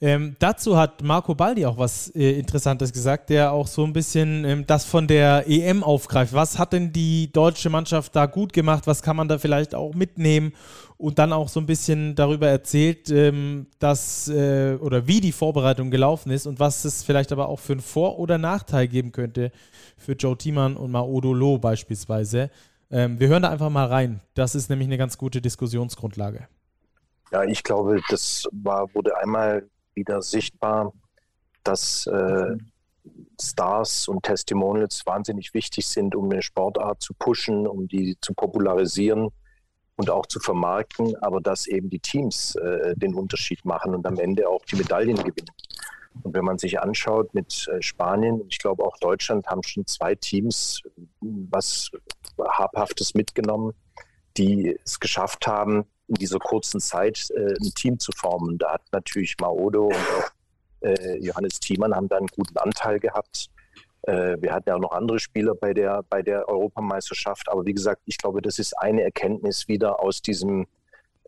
ähm, 0.03 0.35
dazu 0.39 0.77
hat 0.77 1.03
Marco 1.03 1.35
Baldi 1.35 1.63
auch 1.63 1.77
was 1.77 2.09
äh, 2.15 2.31
Interessantes 2.39 2.91
gesagt, 2.91 3.29
der 3.29 3.51
auch 3.51 3.67
so 3.67 3.83
ein 3.83 3.93
bisschen 3.93 4.43
ähm, 4.45 4.65
das 4.65 4.83
von 4.83 5.07
der 5.07 5.47
EM 5.47 5.83
aufgreift. 5.83 6.33
Was 6.33 6.57
hat 6.57 6.73
denn 6.73 6.91
die 6.91 7.31
deutsche 7.31 7.69
Mannschaft 7.69 8.15
da 8.15 8.25
gut 8.25 8.51
gemacht? 8.51 8.87
Was 8.87 9.03
kann 9.03 9.15
man 9.15 9.27
da 9.27 9.37
vielleicht 9.37 9.75
auch 9.75 9.93
mitnehmen? 9.93 10.53
Und 10.97 11.19
dann 11.19 11.31
auch 11.31 11.49
so 11.49 11.59
ein 11.59 11.67
bisschen 11.67 12.15
darüber 12.15 12.47
erzählt, 12.47 13.11
ähm, 13.11 13.67
dass 13.77 14.27
äh, 14.27 14.75
oder 14.81 15.05
wie 15.05 15.21
die 15.21 15.31
Vorbereitung 15.31 15.91
gelaufen 15.91 16.31
ist 16.31 16.47
und 16.47 16.59
was 16.59 16.83
es 16.83 17.03
vielleicht 17.03 17.31
aber 17.31 17.47
auch 17.47 17.59
für 17.59 17.73
einen 17.73 17.81
Vor- 17.81 18.17
oder 18.17 18.39
Nachteil 18.39 18.87
geben 18.87 19.11
könnte 19.11 19.51
für 19.97 20.13
Joe 20.13 20.35
Thiemann 20.35 20.77
und 20.77 20.89
Maodo 20.89 21.31
Loh 21.31 21.59
beispielsweise. 21.59 22.49
Ähm, 22.89 23.19
wir 23.19 23.27
hören 23.27 23.43
da 23.43 23.49
einfach 23.49 23.69
mal 23.69 23.85
rein. 23.85 24.19
Das 24.33 24.55
ist 24.55 24.71
nämlich 24.71 24.87
eine 24.87 24.97
ganz 24.97 25.19
gute 25.19 25.41
Diskussionsgrundlage. 25.41 26.47
Ja, 27.31 27.43
ich 27.43 27.63
glaube, 27.63 28.01
das 28.09 28.47
war, 28.51 28.93
wurde 28.95 29.15
einmal 29.17 29.63
wieder 30.01 30.21
sichtbar, 30.21 30.93
dass 31.63 32.07
äh, 32.07 32.57
Stars 33.39 34.07
und 34.07 34.23
Testimonials 34.23 35.05
wahnsinnig 35.05 35.53
wichtig 35.53 35.87
sind, 35.87 36.15
um 36.15 36.29
eine 36.29 36.41
Sportart 36.41 37.01
zu 37.01 37.13
pushen, 37.13 37.67
um 37.67 37.87
die 37.87 38.17
zu 38.21 38.33
popularisieren 38.33 39.29
und 39.95 40.09
auch 40.09 40.25
zu 40.25 40.39
vermarkten, 40.39 41.15
aber 41.17 41.41
dass 41.41 41.67
eben 41.67 41.89
die 41.89 41.99
Teams 41.99 42.55
äh, 42.55 42.95
den 42.95 43.13
Unterschied 43.13 43.63
machen 43.65 43.93
und 43.93 44.05
am 44.07 44.17
Ende 44.19 44.47
auch 44.49 44.65
die 44.65 44.75
Medaillen 44.75 45.17
gewinnen. 45.17 45.51
Und 46.23 46.33
wenn 46.33 46.43
man 46.43 46.57
sich 46.57 46.79
anschaut 46.79 47.33
mit 47.33 47.67
äh, 47.67 47.81
Spanien, 47.81 48.41
ich 48.49 48.59
glaube 48.59 48.83
auch 48.83 48.97
Deutschland 48.97 49.47
haben 49.47 49.63
schon 49.63 49.85
zwei 49.85 50.15
Teams 50.15 50.81
was 51.19 51.89
Habhaftes 52.37 53.13
mitgenommen, 53.13 53.73
die 54.37 54.77
es 54.83 54.99
geschafft 54.99 55.47
haben, 55.47 55.85
in 56.11 56.15
dieser 56.15 56.39
kurzen 56.39 56.81
Zeit 56.81 57.29
äh, 57.31 57.53
ein 57.53 57.73
Team 57.73 57.97
zu 57.97 58.11
formen. 58.11 58.57
Da 58.57 58.73
hat 58.73 58.81
natürlich 58.91 59.35
Maodo 59.39 59.85
und 59.85 59.95
auch 59.95 60.31
äh, 60.81 61.17
Johannes 61.19 61.59
Thiemann 61.61 61.95
haben 61.95 62.09
da 62.09 62.17
einen 62.17 62.27
guten 62.27 62.57
Anteil 62.57 62.99
gehabt. 62.99 63.49
Äh, 64.01 64.35
wir 64.41 64.51
hatten 64.51 64.67
ja 64.67 64.75
auch 64.75 64.81
noch 64.81 64.91
andere 64.91 65.19
Spieler 65.19 65.55
bei 65.55 65.73
der, 65.73 66.03
bei 66.03 66.21
der 66.21 66.49
Europameisterschaft. 66.49 67.47
Aber 67.47 67.65
wie 67.65 67.73
gesagt, 67.73 68.01
ich 68.05 68.17
glaube, 68.17 68.41
das 68.41 68.59
ist 68.59 68.73
eine 68.77 69.03
Erkenntnis 69.03 69.69
wieder 69.69 70.01
aus 70.01 70.21
diesem 70.21 70.67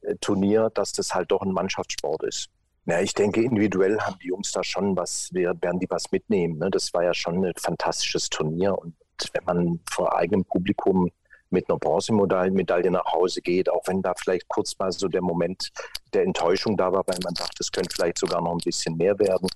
äh, 0.02 0.16
Turnier, 0.20 0.70
dass 0.74 0.92
das 0.92 1.16
halt 1.16 1.32
doch 1.32 1.42
ein 1.44 1.54
Mannschaftssport 1.54 2.24
ist. 2.24 2.50
Ja, 2.86 3.00
ich 3.00 3.14
denke, 3.14 3.42
individuell 3.42 3.98
haben 4.02 4.18
die 4.22 4.28
Jungs 4.28 4.52
da 4.52 4.62
schon 4.66 4.98
was, 4.98 5.34
werden 5.34 5.80
die 5.80 5.90
was 5.90 6.12
mitnehmen. 6.12 6.58
Ne? 6.58 6.70
Das 6.70 6.94
war 6.94 7.06
ja 7.06 7.14
schon 7.14 7.46
ein 7.46 7.54
fantastisches 7.56 8.30
Turnier. 8.30 8.78
Und 8.78 8.94
wenn 9.32 9.46
man 9.46 9.80
vor 9.90 10.14
eigenem 10.14 10.44
Publikum 10.44 11.10
mit 11.54 11.70
einer 11.70 11.80
Bronzemedaille 11.80 12.92
nach 12.92 13.06
Hause 13.06 13.42
geht, 13.42 13.70
auch 13.70 13.84
wenn 13.86 14.02
da 14.02 14.14
vielleicht 14.16 14.48
kurz 14.50 14.78
mal 14.78 14.92
so 14.92 15.08
der 15.08 15.22
Moment 15.22 15.72
der 16.14 16.24
Enttäuschung 16.24 16.76
da 16.76 16.92
war, 16.92 17.04
weil 17.08 17.20
man 17.24 17.34
dachte, 17.34 17.58
es 17.60 17.72
könnte 17.72 17.94
vielleicht 17.94 18.18
sogar 18.18 18.42
noch 18.42 18.52
ein 18.52 18.64
bisschen 18.64 18.98
mehr 18.98 19.18
werden. 19.20 19.48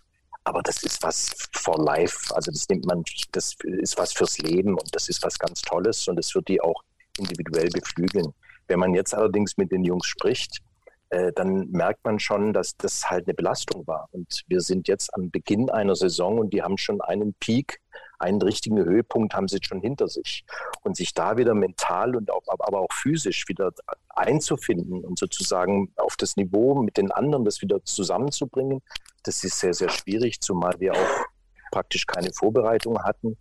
Aber 0.46 0.62
das 0.62 0.82
ist 0.84 1.04
was 1.04 1.36
for 1.52 1.84
life. 1.84 2.34
Also 2.34 2.52
das 2.52 2.70
nimmt 2.70 2.86
man, 2.86 3.04
das 3.34 3.56
ist 3.64 3.98
was 3.98 4.14
fürs 4.14 4.38
Leben 4.38 4.76
und 4.76 4.96
das 4.96 5.10
ist 5.10 5.22
was 5.24 5.38
ganz 5.38 5.62
Tolles 5.62 6.08
und 6.08 6.16
das 6.16 6.34
wird 6.34 6.48
die 6.48 6.62
auch 6.62 6.82
individuell 7.18 7.70
beflügeln. 7.70 8.34
Wenn 8.68 8.80
man 8.80 8.94
jetzt 8.94 9.14
allerdings 9.14 9.58
mit 9.58 9.72
den 9.72 9.84
Jungs 9.84 10.06
spricht, 10.06 10.62
äh, 11.10 11.32
dann 11.34 11.70
merkt 11.72 12.04
man 12.06 12.20
schon, 12.20 12.54
dass 12.54 12.78
das 12.78 13.10
halt 13.10 13.28
eine 13.28 13.34
Belastung 13.34 13.86
war. 13.88 14.08
Und 14.12 14.44
wir 14.48 14.62
sind 14.62 14.88
jetzt 14.88 15.14
am 15.16 15.32
Beginn 15.32 15.70
einer 15.70 15.96
Saison 15.96 16.40
und 16.40 16.54
die 16.54 16.62
haben 16.62 16.78
schon 16.78 17.02
einen 17.02 17.34
Peak, 17.36 17.80
einen 18.20 18.42
richtigen 18.42 18.78
Höhepunkt 18.78 19.34
haben 19.34 19.48
sie 19.48 19.60
schon 19.62 19.82
hinter 19.82 20.08
sich. 20.08 20.46
Und 20.84 20.98
sich 20.98 21.14
da 21.14 21.38
wieder 21.38 21.54
mental 21.54 22.16
und 22.16 22.32
auch, 22.32 22.44
aber 22.48 22.80
auch 22.80 22.92
physisch 22.94 23.48
wieder 23.48 23.72
einzufinden 24.10 25.04
und 25.04 25.20
sozusagen 25.20 25.92
auf 25.98 26.16
das 26.16 26.36
Niveau 26.36 26.82
mit 26.82 26.98
den 26.98 27.12
anderen 27.12 27.46
das 27.46 27.62
wieder 27.62 27.84
zusammenzubringen, 27.84 28.82
das 29.24 29.44
ist 29.44 29.60
sehr, 29.60 29.74
sehr 29.74 29.90
schwierig, 29.90 30.42
zumal 30.42 30.80
wir 30.80 30.94
auch 30.94 31.26
praktisch 31.72 32.06
keine 32.06 32.32
Vorbereitung 32.34 33.04
hatten. 33.04 33.38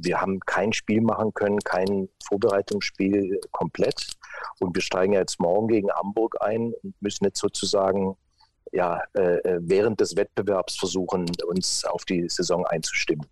Wir 0.00 0.20
haben 0.20 0.40
kein 0.40 0.72
Spiel 0.72 1.02
machen 1.02 1.34
können, 1.34 1.58
kein 1.60 2.08
Vorbereitungsspiel 2.26 3.40
komplett. 3.52 4.16
Und 4.60 4.74
wir 4.74 4.82
steigen 4.82 5.12
ja 5.12 5.20
jetzt 5.20 5.38
morgen 5.40 5.68
gegen 5.68 5.90
Hamburg 5.92 6.36
ein 6.40 6.72
und 6.82 6.94
müssen 7.00 7.24
jetzt 7.24 7.40
sozusagen 7.40 8.16
ja, 8.72 9.02
äh, 9.14 9.38
äh, 9.38 9.58
während 9.60 10.00
des 10.00 10.16
Wettbewerbs 10.16 10.76
versuchen, 10.76 11.26
uns 11.46 11.84
auf 11.84 12.04
die 12.04 12.28
Saison 12.28 12.66
einzustimmen. 12.66 13.26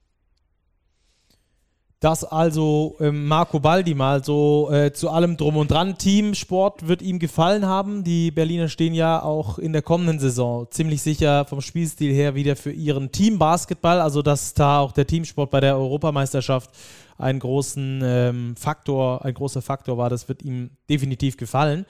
Das 2.04 2.22
also 2.22 2.96
äh, 3.00 3.10
Marco 3.10 3.60
Baldi 3.60 3.94
mal 3.94 4.22
so 4.22 4.70
äh, 4.70 4.92
zu 4.92 5.08
allem 5.08 5.38
drum 5.38 5.56
und 5.56 5.70
dran. 5.70 5.96
Teamsport 5.96 6.86
wird 6.86 7.00
ihm 7.00 7.18
gefallen 7.18 7.64
haben. 7.64 8.04
Die 8.04 8.30
Berliner 8.30 8.68
stehen 8.68 8.92
ja 8.92 9.22
auch 9.22 9.58
in 9.58 9.72
der 9.72 9.80
kommenden 9.80 10.18
Saison 10.18 10.66
ziemlich 10.70 11.00
sicher 11.00 11.46
vom 11.46 11.62
Spielstil 11.62 12.12
her 12.12 12.34
wieder 12.34 12.56
für 12.56 12.72
ihren 12.72 13.10
Teambasketball. 13.10 14.02
Also 14.02 14.20
dass 14.20 14.52
da 14.52 14.80
auch 14.80 14.92
der 14.92 15.06
Teamsport 15.06 15.50
bei 15.50 15.60
der 15.60 15.78
Europameisterschaft 15.78 16.68
einen 17.16 17.38
großen 17.38 18.02
ähm, 18.04 18.54
Faktor, 18.54 19.24
ein 19.24 19.32
großer 19.32 19.62
Faktor 19.62 19.96
war, 19.96 20.10
das 20.10 20.28
wird 20.28 20.42
ihm 20.42 20.72
definitiv 20.90 21.38
gefallen. 21.38 21.86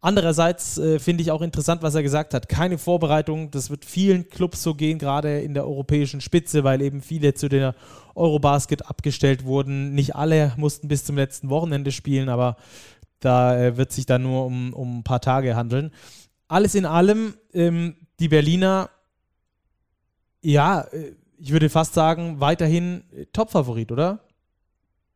Andererseits 0.00 0.78
äh, 0.78 0.98
finde 0.98 1.22
ich 1.22 1.30
auch 1.30 1.42
interessant, 1.42 1.82
was 1.82 1.94
er 1.94 2.02
gesagt 2.02 2.34
hat. 2.34 2.48
Keine 2.48 2.78
Vorbereitung. 2.78 3.50
Das 3.50 3.70
wird 3.70 3.84
vielen 3.84 4.28
Clubs 4.28 4.62
so 4.62 4.74
gehen, 4.74 4.98
gerade 4.98 5.40
in 5.40 5.54
der 5.54 5.66
europäischen 5.66 6.20
Spitze, 6.20 6.64
weil 6.64 6.82
eben 6.82 7.00
viele 7.00 7.34
zu 7.34 7.48
der 7.48 7.74
Eurobasket 8.14 8.88
abgestellt 8.88 9.44
wurden. 9.44 9.94
Nicht 9.94 10.14
alle 10.14 10.52
mussten 10.56 10.88
bis 10.88 11.04
zum 11.04 11.16
letzten 11.16 11.48
Wochenende 11.48 11.92
spielen, 11.92 12.28
aber 12.28 12.56
da 13.20 13.58
äh, 13.58 13.76
wird 13.76 13.92
sich 13.92 14.06
dann 14.06 14.22
nur 14.22 14.44
um, 14.44 14.72
um 14.74 14.98
ein 14.98 15.04
paar 15.04 15.20
Tage 15.20 15.56
handeln. 15.56 15.90
Alles 16.48 16.74
in 16.74 16.84
allem, 16.84 17.34
ähm, 17.52 17.96
die 18.20 18.28
Berliner, 18.28 18.90
ja, 20.42 20.82
äh, 20.82 21.14
ich 21.38 21.52
würde 21.52 21.68
fast 21.68 21.94
sagen, 21.94 22.40
weiterhin 22.40 23.02
Topfavorit, 23.32 23.92
oder? 23.92 24.20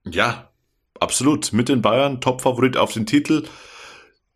Ja, 0.05 0.49
absolut. 0.99 1.53
Mit 1.53 1.69
den 1.69 1.83
Bayern 1.83 2.21
Topfavorit 2.21 2.77
auf 2.77 2.93
den 2.93 3.07
Titel. 3.07 3.45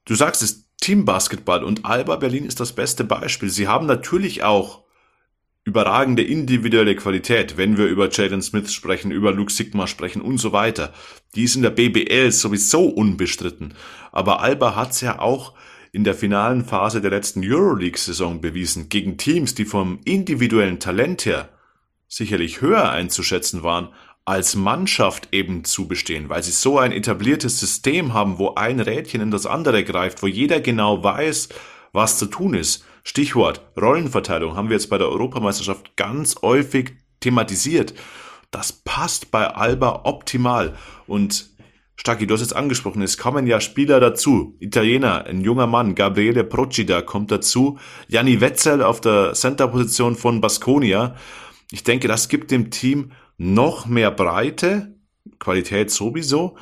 Du 0.05 0.15
sagst 0.15 0.43
es, 0.43 0.69
Teambasketball 0.81 1.65
und 1.65 1.85
Alba 1.87 2.17
Berlin 2.17 2.45
ist 2.45 2.61
das 2.61 2.75
beste 2.75 3.05
Beispiel. 3.05 3.49
Sie 3.49 3.69
haben 3.69 3.87
natürlich 3.87 4.43
auch 4.43 4.85
überragende 5.65 6.23
individuelle 6.23 6.95
Qualität, 6.95 7.57
wenn 7.57 7.79
wir 7.79 7.87
über 7.87 8.11
Jaden 8.11 8.43
Smith 8.43 8.73
sprechen, 8.73 9.11
über 9.11 9.33
Luke 9.33 9.51
Sigma 9.51 9.87
sprechen 9.87 10.21
und 10.21 10.37
so 10.37 10.53
weiter. 10.53 10.93
Die 11.35 11.45
ist 11.45 11.57
in 11.57 11.63
der 11.63 11.71
BBL 11.71 12.31
sowieso 12.33 12.87
unbestritten. 12.87 13.75
Aber 14.13 14.41
Alba 14.41 14.77
hat's 14.77 15.01
ja 15.01 15.21
auch 15.21 15.55
in 15.91 16.05
der 16.05 16.15
finalen 16.15 16.65
Phase 16.65 17.01
der 17.01 17.13
letzten 17.13 17.41
Euroleague-Saison 17.43 18.41
bewiesen, 18.41 18.89
gegen 18.91 19.17
Teams, 19.17 19.55
die 19.55 19.65
vom 19.65 20.01
individuellen 20.05 20.81
Talent 20.81 21.25
her 21.25 21.49
sicherlich 22.09 22.61
höher 22.61 22.91
einzuschätzen 22.91 23.63
waren, 23.63 23.89
als 24.25 24.55
Mannschaft 24.55 25.29
eben 25.33 25.65
zu 25.65 25.87
bestehen, 25.87 26.29
weil 26.29 26.43
sie 26.43 26.51
so 26.51 26.79
ein 26.79 26.93
etabliertes 26.93 27.61
System 27.61 28.15
haben, 28.15 28.39
wo 28.39 28.55
ein 28.55 28.81
Rädchen 28.81 29.21
in 29.21 29.31
das 29.31 29.47
andere 29.47 29.85
greift, 29.85 30.23
wo 30.23 30.27
jeder 30.27 30.61
genau 30.61 31.03
weiß, 31.03 31.51
was 31.93 32.19
zu 32.19 32.27
tun 32.27 32.55
ist. 32.55 32.85
Stichwort 33.05 33.61
Rollenverteilung 33.79 34.57
haben 34.57 34.71
wir 34.71 34.77
jetzt 34.77 34.89
bei 34.89 34.99
der 34.99 35.09
Europameisterschaft 35.09 35.97
ganz 35.97 36.37
häufig 36.41 36.93
thematisiert. 37.21 37.95
Das 38.51 38.73
passt 38.73 39.31
bei 39.31 39.47
Alba 39.47 40.03
optimal. 40.05 40.75
Und 41.07 41.51
Stacki, 41.97 42.27
du 42.27 42.35
hast 42.35 42.41
jetzt 42.41 42.57
angesprochen, 42.57 43.03
es 43.03 43.19
kommen 43.19 43.47
ja 43.47 43.61
Spieler 43.61 44.01
dazu. 44.01 44.57
Italiener, 44.59 45.27
ein 45.27 45.43
junger 45.43 45.67
Mann, 45.67 45.95
Gabriele 45.95 46.45
Procida 46.45 47.03
kommt 47.03 47.31
dazu. 47.31 47.79
Janni 48.09 48.41
Wetzel 48.41 48.83
auf 48.83 49.01
der 49.01 49.35
Centerposition 49.35 50.17
von 50.17 50.41
Baskonia. 50.41 51.15
Ich 51.71 51.85
denke, 51.85 52.09
das 52.09 52.29
gibt 52.29 52.51
dem 52.51 52.71
Team 52.71 53.13
noch 53.37 53.87
mehr 53.87 54.11
Breite, 54.11 54.95
Qualität 55.39 55.91
sowieso, 55.91 56.57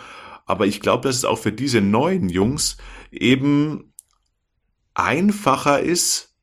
aber 0.47 0.67
ich 0.67 0.81
glaube, 0.81 1.09
dass 1.09 1.17
es 1.17 1.25
auch 1.25 1.39
für 1.39 1.53
diese 1.53 1.81
neuen 1.81 2.29
Jungs 2.29 2.77
eben 3.11 3.93
einfacher 4.95 5.81
ist, 5.81 6.35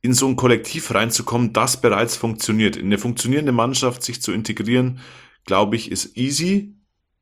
in 0.00 0.12
so 0.12 0.26
ein 0.26 0.36
Kollektiv 0.36 0.92
reinzukommen, 0.92 1.52
das 1.52 1.80
bereits 1.80 2.16
funktioniert. 2.16 2.76
In 2.76 2.86
eine 2.86 2.98
funktionierende 2.98 3.52
Mannschaft 3.52 4.02
sich 4.02 4.20
zu 4.20 4.32
integrieren, 4.32 5.00
glaube 5.46 5.76
ich, 5.76 5.90
ist 5.90 6.16
easy, 6.16 6.76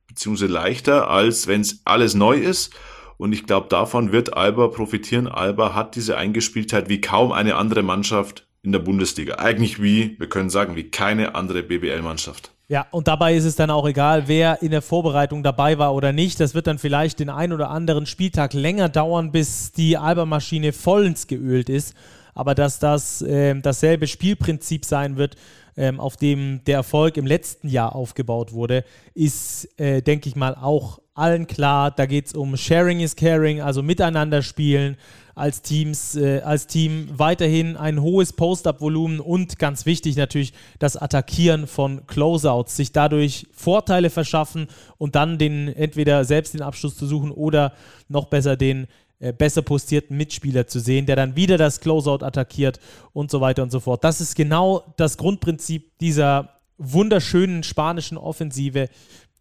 beziehungsweise 0.09 0.53
leichter, 0.53 1.09
als 1.09 1.47
wenn 1.47 1.61
es 1.61 1.83
alles 1.85 2.15
neu 2.15 2.39
ist. 2.39 2.75
Und 3.19 3.33
ich 3.33 3.47
glaube, 3.47 3.69
davon 3.69 4.11
wird 4.11 4.37
Alba 4.37 4.67
profitieren. 4.69 5.29
Alba 5.29 5.75
hat 5.75 5.95
diese 5.95 6.17
Eingespieltheit 6.17 6.89
wie 6.89 7.01
kaum 7.01 7.31
eine 7.31 7.55
andere 7.55 7.85
Mannschaft 7.85 8.49
in 8.63 8.73
der 8.73 8.79
Bundesliga. 8.79 9.37
Eigentlich 9.37 9.83
wie, 9.83 10.17
wir 10.19 10.29
können 10.29 10.51
sagen, 10.51 10.77
wie 10.77 10.85
keine 10.85 11.35
andere 11.35 11.63
BBL-Mannschaft. 11.63 12.53
Ja, 12.69 12.87
und 12.91 13.07
dabei 13.07 13.35
ist 13.35 13.45
es 13.45 13.57
dann 13.57 13.71
auch 13.71 13.87
egal, 13.87 14.29
wer 14.29 14.63
in 14.63 14.71
der 14.71 14.81
Vorbereitung 14.81 15.43
dabei 15.43 15.79
war 15.79 15.95
oder 15.95 16.13
nicht. 16.13 16.41
Das 16.41 16.55
wird 16.55 16.67
dann 16.67 16.79
vielleicht 16.79 17.19
den 17.21 17.29
ein 17.29 17.53
oder 17.53 17.69
anderen 17.69 18.07
Spieltag 18.07 18.55
länger 18.55 18.89
dauern, 18.89 19.31
bis 19.31 19.73
die 19.73 19.99
Alba-Maschine 19.99 20.73
vollends 20.73 21.27
geölt 21.27 21.69
ist. 21.69 21.95
Aber 22.35 22.55
dass 22.55 22.79
das 22.79 23.21
äh, 23.21 23.55
dasselbe 23.61 24.07
Spielprinzip 24.07 24.87
sein 24.87 25.19
wird, 25.19 25.37
ähm, 25.77 26.01
auf 26.01 26.17
dem 26.17 26.65
der 26.65 26.77
Erfolg 26.77 27.19
im 27.19 27.27
letzten 27.27 27.69
Jahr 27.69 27.95
aufgebaut 27.95 28.53
wurde, 28.53 28.85
ist, 29.13 29.69
äh, 29.79 30.01
denke 30.01 30.31
ich 30.31 30.37
mal, 30.37 30.55
auch 30.55 31.01
allen 31.15 31.47
klar. 31.47 31.91
Da 31.91 32.07
geht 32.07 32.27
es 32.27 32.35
um 32.35 32.57
Sharing 32.57 33.01
is 33.01 33.17
Caring, 33.17 33.61
also 33.61 33.83
miteinander 33.83 34.43
spielen 34.43 34.97
als 35.35 35.63
Teams, 35.63 36.15
äh, 36.15 36.41
als 36.41 36.67
Team 36.67 37.09
weiterhin 37.17 37.77
ein 37.77 38.03
hohes 38.03 38.35
Post-Up-Volumen 38.35 39.19
und 39.21 39.59
ganz 39.59 39.87
wichtig 39.87 40.17
natürlich 40.17 40.53
das 40.79 40.97
Attackieren 40.97 41.67
von 41.67 42.07
Closeouts, 42.07 42.77
sich 42.77 42.93
dadurch 42.93 43.47
Vorteile 43.53 44.11
verschaffen 44.11 44.67
und 44.99 45.15
dann 45.15 45.39
den 45.39 45.69
entweder 45.69 46.25
selbst 46.25 46.53
den 46.55 46.63
Abschluss 46.63 46.97
zu 46.97 47.07
suchen 47.07 47.31
oder 47.31 47.73
noch 48.09 48.27
besser 48.27 48.57
den 48.57 48.89
äh, 49.21 49.33
besser 49.33 49.63
postierten 49.63 50.17
Mitspieler 50.17 50.67
zu 50.67 50.81
sehen, 50.81 51.07
der 51.07 51.17
dann 51.17 51.37
wieder 51.37 51.57
das 51.57 51.81
Closeout 51.81 52.25
attackiert 52.25 52.79
und 53.13 53.31
so 53.31 53.41
weiter 53.41 53.63
und 53.63 53.73
so 53.73 53.81
fort. 53.81 54.05
Das 54.05 54.21
ist 54.21 54.35
genau 54.35 54.83
das 54.97 55.17
Grundprinzip 55.17 55.97
dieser 55.99 56.61
wunderschönen 56.79 57.63
spanischen 57.63 58.19
Offensive, 58.19 58.89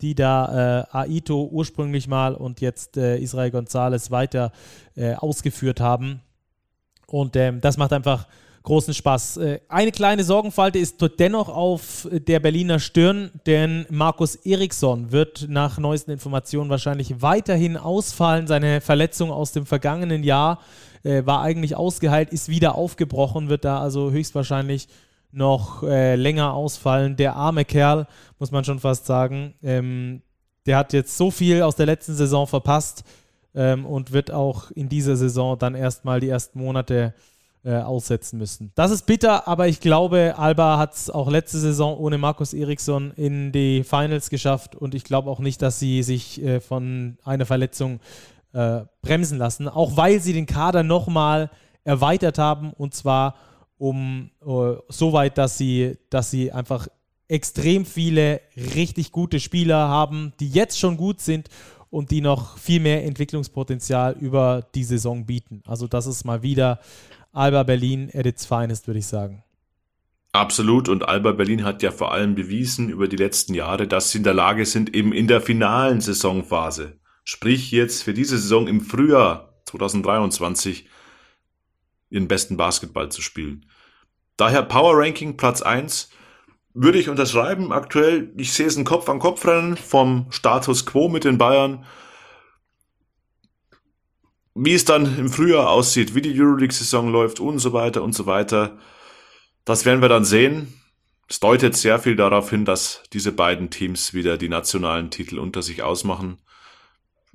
die 0.02 0.16
da 0.16 0.82
äh, 0.92 0.98
Aito 0.98 1.48
ursprünglich 1.52 2.08
mal 2.08 2.34
und 2.36 2.62
jetzt 2.62 2.98
äh, 2.98 3.18
Israel 3.18 3.52
González 3.52 4.12
weiter 4.12 4.52
äh, 4.96 5.14
ausgeführt 5.14 5.80
haben. 5.80 6.22
Und 7.08 7.36
ähm, 7.36 7.62
das 7.62 7.78
macht 7.78 7.94
einfach 7.94 8.28
großen 8.64 8.94
Spaß. 8.94 9.38
Äh, 9.38 9.60
eine 9.70 9.92
kleine 9.92 10.24
Sorgenfalte 10.24 10.80
ist 10.80 11.04
dennoch 11.20 11.50
auf 11.50 12.08
der 12.12 12.40
Berliner 12.40 12.80
Stirn, 12.80 13.32
denn 13.46 13.86
Markus 13.90 14.36
Eriksson 14.36 15.12
wird 15.12 15.48
nach 15.50 15.78
neuesten 15.78 16.12
Informationen 16.12 16.70
wahrscheinlich 16.70 17.22
weiterhin 17.22 17.78
ausfallen. 17.78 18.48
Seine 18.48 18.82
Verletzung 18.82 19.32
aus 19.32 19.52
dem 19.52 19.66
vergangenen 19.66 20.24
Jahr 20.24 20.60
äh, 21.04 21.26
war 21.26 21.42
eigentlich 21.42 21.76
ausgeheilt, 21.76 22.30
ist 22.30 22.50
wieder 22.50 22.76
aufgebrochen, 22.76 23.50
wird 23.50 23.66
da 23.66 23.80
also 23.80 24.12
höchstwahrscheinlich 24.12 24.88
noch 25.34 25.84
äh, 25.84 26.16
länger 26.16 26.54
ausfallen. 26.54 27.16
Der 27.16 27.36
arme 27.36 27.66
Kerl, 27.66 28.08
muss 28.40 28.52
man 28.52 28.64
schon 28.64 28.80
fast 28.80 29.06
sagen, 29.06 29.54
ähm, 29.62 30.22
der 30.66 30.78
hat 30.78 30.94
jetzt 30.94 31.18
so 31.18 31.32
viel 31.32 31.62
aus 31.62 31.76
der 31.76 31.86
letzten 31.86 32.16
Saison 32.16 32.48
verpasst 32.48 33.04
ähm, 33.56 33.86
und 33.86 34.12
wird 34.12 34.32
auch 34.32 34.72
in 34.72 34.90
dieser 34.90 35.16
Saison 35.16 35.58
dann 35.58 35.76
erstmal 35.76 36.20
die 36.20 36.30
ersten 36.30 36.60
Monate 36.60 37.14
äh, 37.64 37.76
aussetzen 37.76 38.40
müssen. 38.40 38.72
Das 38.76 38.92
ist 38.92 39.06
bitter, 39.06 39.48
aber 39.48 39.68
ich 39.68 39.80
glaube, 39.80 40.36
Alba 40.38 40.78
hat 40.78 40.96
es 40.96 41.10
auch 41.10 41.30
letzte 41.30 41.60
Saison 41.60 41.98
ohne 41.98 42.18
Markus 42.18 42.54
Eriksson 42.54 43.12
in 43.16 43.52
die 43.52 43.84
Finals 43.84 44.30
geschafft 44.30 44.76
und 44.76 44.96
ich 44.96 45.04
glaube 45.04 45.30
auch 45.30 45.40
nicht, 45.40 45.62
dass 45.62 45.80
sie 45.80 46.02
sich 46.02 46.42
äh, 46.44 46.60
von 46.60 47.18
einer 47.24 47.46
Verletzung 47.46 48.00
äh, 48.54 48.82
bremsen 49.02 49.38
lassen, 49.38 49.68
auch 49.68 49.96
weil 49.96 50.20
sie 50.20 50.34
den 50.34 50.48
Kader 50.48 50.84
nochmal 50.84 51.52
erweitert 51.84 52.38
haben 52.38 52.74
und 52.74 52.94
zwar 52.94 53.36
um 53.82 54.30
uh, 54.46 54.76
so 54.90 55.12
weit, 55.12 55.40
dass 55.40 55.58
sie, 55.58 55.98
dass 56.12 56.30
sie 56.30 56.52
einfach 56.52 56.88
extrem 57.28 57.84
viele 57.84 58.40
richtig 58.76 59.12
gute 59.12 59.40
Spieler 59.40 59.88
haben, 59.88 60.34
die 60.40 60.50
jetzt 60.50 60.78
schon 60.78 60.98
gut 60.98 61.20
sind 61.20 61.50
und 61.90 62.12
die 62.12 62.22
noch 62.22 62.60
viel 62.60 62.80
mehr 62.80 63.04
Entwicklungspotenzial 63.04 64.16
über 64.20 64.68
die 64.76 64.84
Saison 64.84 65.26
bieten. 65.26 65.64
Also 65.66 65.88
das 65.88 66.06
ist 66.06 66.26
mal 66.26 66.44
wieder 66.44 66.80
Alba 67.32 67.64
Berlin 67.64 68.12
at 68.14 68.28
its 68.28 68.46
finest, 68.46 68.86
würde 68.86 69.00
ich 69.00 69.08
sagen. 69.08 69.44
Absolut. 70.32 70.88
Und 70.88 71.10
Alba 71.10 71.32
Berlin 71.32 71.64
hat 71.64 71.82
ja 71.82 71.90
vor 71.90 72.12
allem 72.12 72.36
bewiesen 72.36 72.88
über 72.90 73.08
die 73.08 73.18
letzten 73.18 73.56
Jahre, 73.56 73.88
dass 73.88 74.12
sie 74.12 74.20
in 74.20 74.24
der 74.24 74.36
Lage 74.36 74.68
sind, 74.68 74.96
eben 74.96 75.12
in 75.12 75.28
der 75.28 75.42
finalen 75.42 76.02
Saisonphase, 76.02 77.00
sprich 77.24 77.72
jetzt 77.72 78.04
für 78.04 78.14
diese 78.14 78.38
Saison 78.38 78.68
im 78.68 78.82
Frühjahr 78.82 79.56
2023, 79.66 80.88
ihren 82.12 82.28
besten 82.28 82.58
Basketball 82.58 83.10
zu 83.10 83.24
spielen. 83.24 83.66
Daher 84.38 84.62
Power 84.62 84.98
Ranking 84.98 85.38
Platz 85.38 85.62
1 85.64 86.10
würde 86.74 87.00
ich 87.00 87.10
unterschreiben. 87.10 87.72
Aktuell, 87.72 88.32
ich 88.38 88.54
sehe 88.54 88.68
es 88.68 88.78
ein 88.78 88.86
Kopf 88.86 89.10
an 89.10 89.20
Kopf 89.20 89.46
rennen 89.46 89.76
vom 89.78 90.28
Status 90.30 90.86
quo 90.86 91.10
mit 91.10 91.24
den 91.24 91.38
Bayern. 91.38 91.86
Wie 94.54 94.74
es 94.74 94.86
dann 94.86 95.18
im 95.18 95.30
Frühjahr 95.30 95.70
aussieht, 95.70 96.14
wie 96.14 96.22
die 96.22 96.40
Euroleague-Saison 96.40 97.10
läuft 97.10 97.40
und 97.40 97.60
so 97.60 97.74
weiter 97.74 98.04
und 98.04 98.14
so 98.14 98.26
weiter, 98.26 98.78
das 99.66 99.86
werden 99.86 100.02
wir 100.02 100.10
dann 100.10 100.26
sehen. 100.26 100.74
Es 101.30 101.40
deutet 101.40 101.78
sehr 101.78 102.00
viel 102.00 102.18
darauf 102.18 102.50
hin, 102.50 102.66
dass 102.66 103.04
diese 103.14 103.32
beiden 103.32 103.70
Teams 103.70 104.14
wieder 104.14 104.38
die 104.38 104.50
nationalen 104.50 105.10
Titel 105.12 105.40
unter 105.40 105.62
sich 105.62 105.82
ausmachen. 105.82 106.42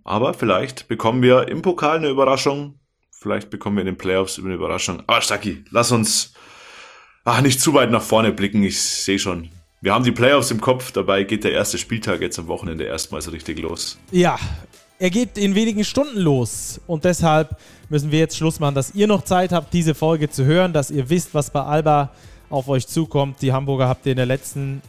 Aber 0.05 0.35
vielleicht 0.35 0.89
bekommen 0.89 1.23
wir 1.23 1.49
im 1.49 1.63
Pokal 1.63 1.97
eine 1.97 2.11
Überraschung. 2.11 2.79
Vielleicht 3.27 3.51
bekommen 3.51 3.79
wir 3.79 3.81
in 3.81 3.87
den 3.87 3.99
Playoffs 3.99 4.39
eine 4.39 4.55
Überraschung. 4.55 5.03
Aber 5.09 5.21
Stacki, 5.21 5.65
lass 5.73 5.91
uns 5.91 6.33
ach, 7.25 7.41
nicht 7.41 7.61
zu 7.61 7.75
weit 7.75 7.91
nach 7.91 8.03
vorne 8.03 8.31
blicken. 8.31 8.63
Ich 8.63 8.81
sehe 8.81 9.19
schon. 9.19 9.49
Wir 9.81 9.93
haben 9.93 10.05
die 10.05 10.13
Playoffs 10.13 10.53
im 10.53 10.61
Kopf. 10.61 10.93
Dabei 10.93 11.25
geht 11.25 11.43
der 11.43 11.51
erste 11.51 11.77
Spieltag 11.77 12.21
jetzt 12.21 12.39
am 12.39 12.47
Wochenende 12.47 12.85
erstmal 12.85 13.21
so 13.21 13.33
richtig 13.33 13.59
los. 13.59 13.99
Ja, 14.13 14.39
er 15.01 15.11
geht 15.11 15.39
in 15.39 15.57
wenigen 15.57 15.83
Stunden 15.83 16.21
los. 16.21 16.81
Und 16.87 17.05
deshalb 17.05 17.57
müssen 17.89 18.13
wir 18.13 18.21
jetzt 18.21 18.37
Schluss 18.37 18.61
machen, 18.61 18.77
dass 18.77 18.95
ihr 18.95 19.09
noch 19.09 19.25
Zeit 19.25 19.51
habt, 19.51 19.75
diese 19.75 19.97
Folge 19.97 20.31
zu 20.31 20.45
hören, 20.45 20.73
dass 20.73 20.93
ihr 20.93 21.11
wisst, 21.11 21.35
was 21.35 21.51
bei 21.51 21.63
Alba 21.63 22.13
auf 22.49 22.69
euch 22.69 22.87
zukommt. 22.87 23.43
Die 23.43 23.53
Hamburger 23.53 23.89
habt 23.89 24.07
ihr 24.07 24.13
in 24.13 24.19
der 24.19 24.27
letzten 24.27 24.83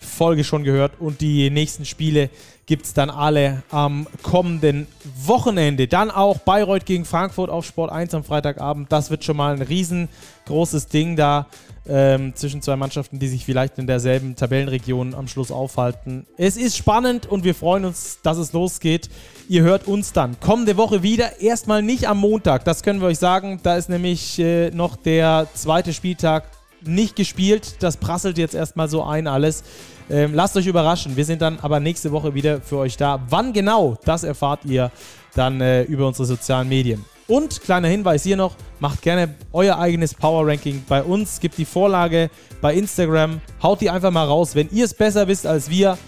Folge 0.00 0.44
schon 0.44 0.64
gehört 0.64 1.00
und 1.00 1.20
die 1.20 1.50
nächsten 1.50 1.84
Spiele 1.84 2.30
gibt 2.66 2.84
es 2.84 2.92
dann 2.92 3.08
alle 3.08 3.62
am 3.70 4.06
kommenden 4.22 4.86
Wochenende. 5.24 5.88
Dann 5.88 6.10
auch 6.10 6.38
Bayreuth 6.38 6.84
gegen 6.84 7.06
Frankfurt 7.06 7.48
auf 7.48 7.64
Sport 7.64 7.90
1 7.90 8.12
am 8.14 8.24
Freitagabend. 8.24 8.92
Das 8.92 9.10
wird 9.10 9.24
schon 9.24 9.38
mal 9.38 9.54
ein 9.54 9.62
riesengroßes 9.62 10.88
Ding 10.88 11.16
da 11.16 11.46
ähm, 11.88 12.34
zwischen 12.34 12.60
zwei 12.60 12.76
Mannschaften, 12.76 13.18
die 13.18 13.28
sich 13.28 13.46
vielleicht 13.46 13.78
in 13.78 13.86
derselben 13.86 14.36
Tabellenregion 14.36 15.14
am 15.14 15.28
Schluss 15.28 15.50
aufhalten. 15.50 16.26
Es 16.36 16.58
ist 16.58 16.76
spannend 16.76 17.24
und 17.24 17.44
wir 17.44 17.54
freuen 17.54 17.86
uns, 17.86 18.18
dass 18.22 18.36
es 18.36 18.52
losgeht. 18.52 19.08
Ihr 19.48 19.62
hört 19.62 19.86
uns 19.86 20.12
dann 20.12 20.38
kommende 20.38 20.76
Woche 20.76 21.02
wieder. 21.02 21.40
Erstmal 21.40 21.82
nicht 21.82 22.06
am 22.06 22.18
Montag, 22.18 22.64
das 22.64 22.82
können 22.82 23.00
wir 23.00 23.08
euch 23.08 23.18
sagen. 23.18 23.60
Da 23.62 23.76
ist 23.76 23.88
nämlich 23.88 24.38
äh, 24.38 24.70
noch 24.70 24.96
der 24.96 25.48
zweite 25.54 25.94
Spieltag 25.94 26.44
nicht 26.82 27.16
gespielt. 27.16 27.82
Das 27.82 27.96
prasselt 27.96 28.38
jetzt 28.38 28.54
erstmal 28.54 28.88
so 28.88 29.02
ein 29.02 29.26
alles. 29.26 29.64
Ähm, 30.10 30.34
lasst 30.34 30.56
euch 30.56 30.66
überraschen. 30.66 31.16
Wir 31.16 31.24
sind 31.24 31.42
dann 31.42 31.58
aber 31.60 31.80
nächste 31.80 32.12
Woche 32.12 32.34
wieder 32.34 32.60
für 32.60 32.78
euch 32.78 32.96
da. 32.96 33.20
Wann 33.28 33.52
genau, 33.52 33.98
das 34.04 34.24
erfahrt 34.24 34.64
ihr 34.64 34.90
dann 35.34 35.60
äh, 35.60 35.82
über 35.82 36.06
unsere 36.06 36.26
sozialen 36.26 36.68
Medien. 36.68 37.04
Und 37.26 37.60
kleiner 37.60 37.88
Hinweis 37.88 38.22
hier 38.22 38.38
noch, 38.38 38.56
macht 38.80 39.02
gerne 39.02 39.34
euer 39.52 39.78
eigenes 39.78 40.14
Power 40.14 40.46
Ranking 40.46 40.82
bei 40.88 41.02
uns, 41.02 41.40
gibt 41.40 41.58
die 41.58 41.66
Vorlage 41.66 42.30
bei 42.62 42.74
Instagram, 42.74 43.42
haut 43.62 43.82
die 43.82 43.90
einfach 43.90 44.10
mal 44.10 44.24
raus. 44.24 44.54
Wenn 44.54 44.70
ihr 44.70 44.86
es 44.86 44.94
besser 44.94 45.28
wisst 45.28 45.46
als 45.46 45.68
wir, 45.68 45.98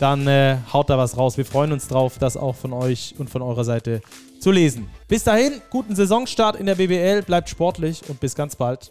dann 0.00 0.26
äh, 0.26 0.56
haut 0.72 0.90
da 0.90 0.98
was 0.98 1.16
raus. 1.16 1.36
Wir 1.36 1.44
freuen 1.44 1.70
uns 1.70 1.86
drauf, 1.86 2.18
das 2.18 2.36
auch 2.36 2.56
von 2.56 2.72
euch 2.72 3.14
und 3.18 3.30
von 3.30 3.40
eurer 3.40 3.62
Seite 3.62 4.00
zu 4.40 4.50
lesen. 4.50 4.88
Bis 5.06 5.22
dahin, 5.22 5.62
guten 5.70 5.94
Saisonstart 5.94 6.56
in 6.56 6.66
der 6.66 6.74
BBL, 6.74 7.22
bleibt 7.22 7.48
sportlich 7.48 8.02
und 8.08 8.18
bis 8.18 8.34
ganz 8.34 8.56
bald. 8.56 8.90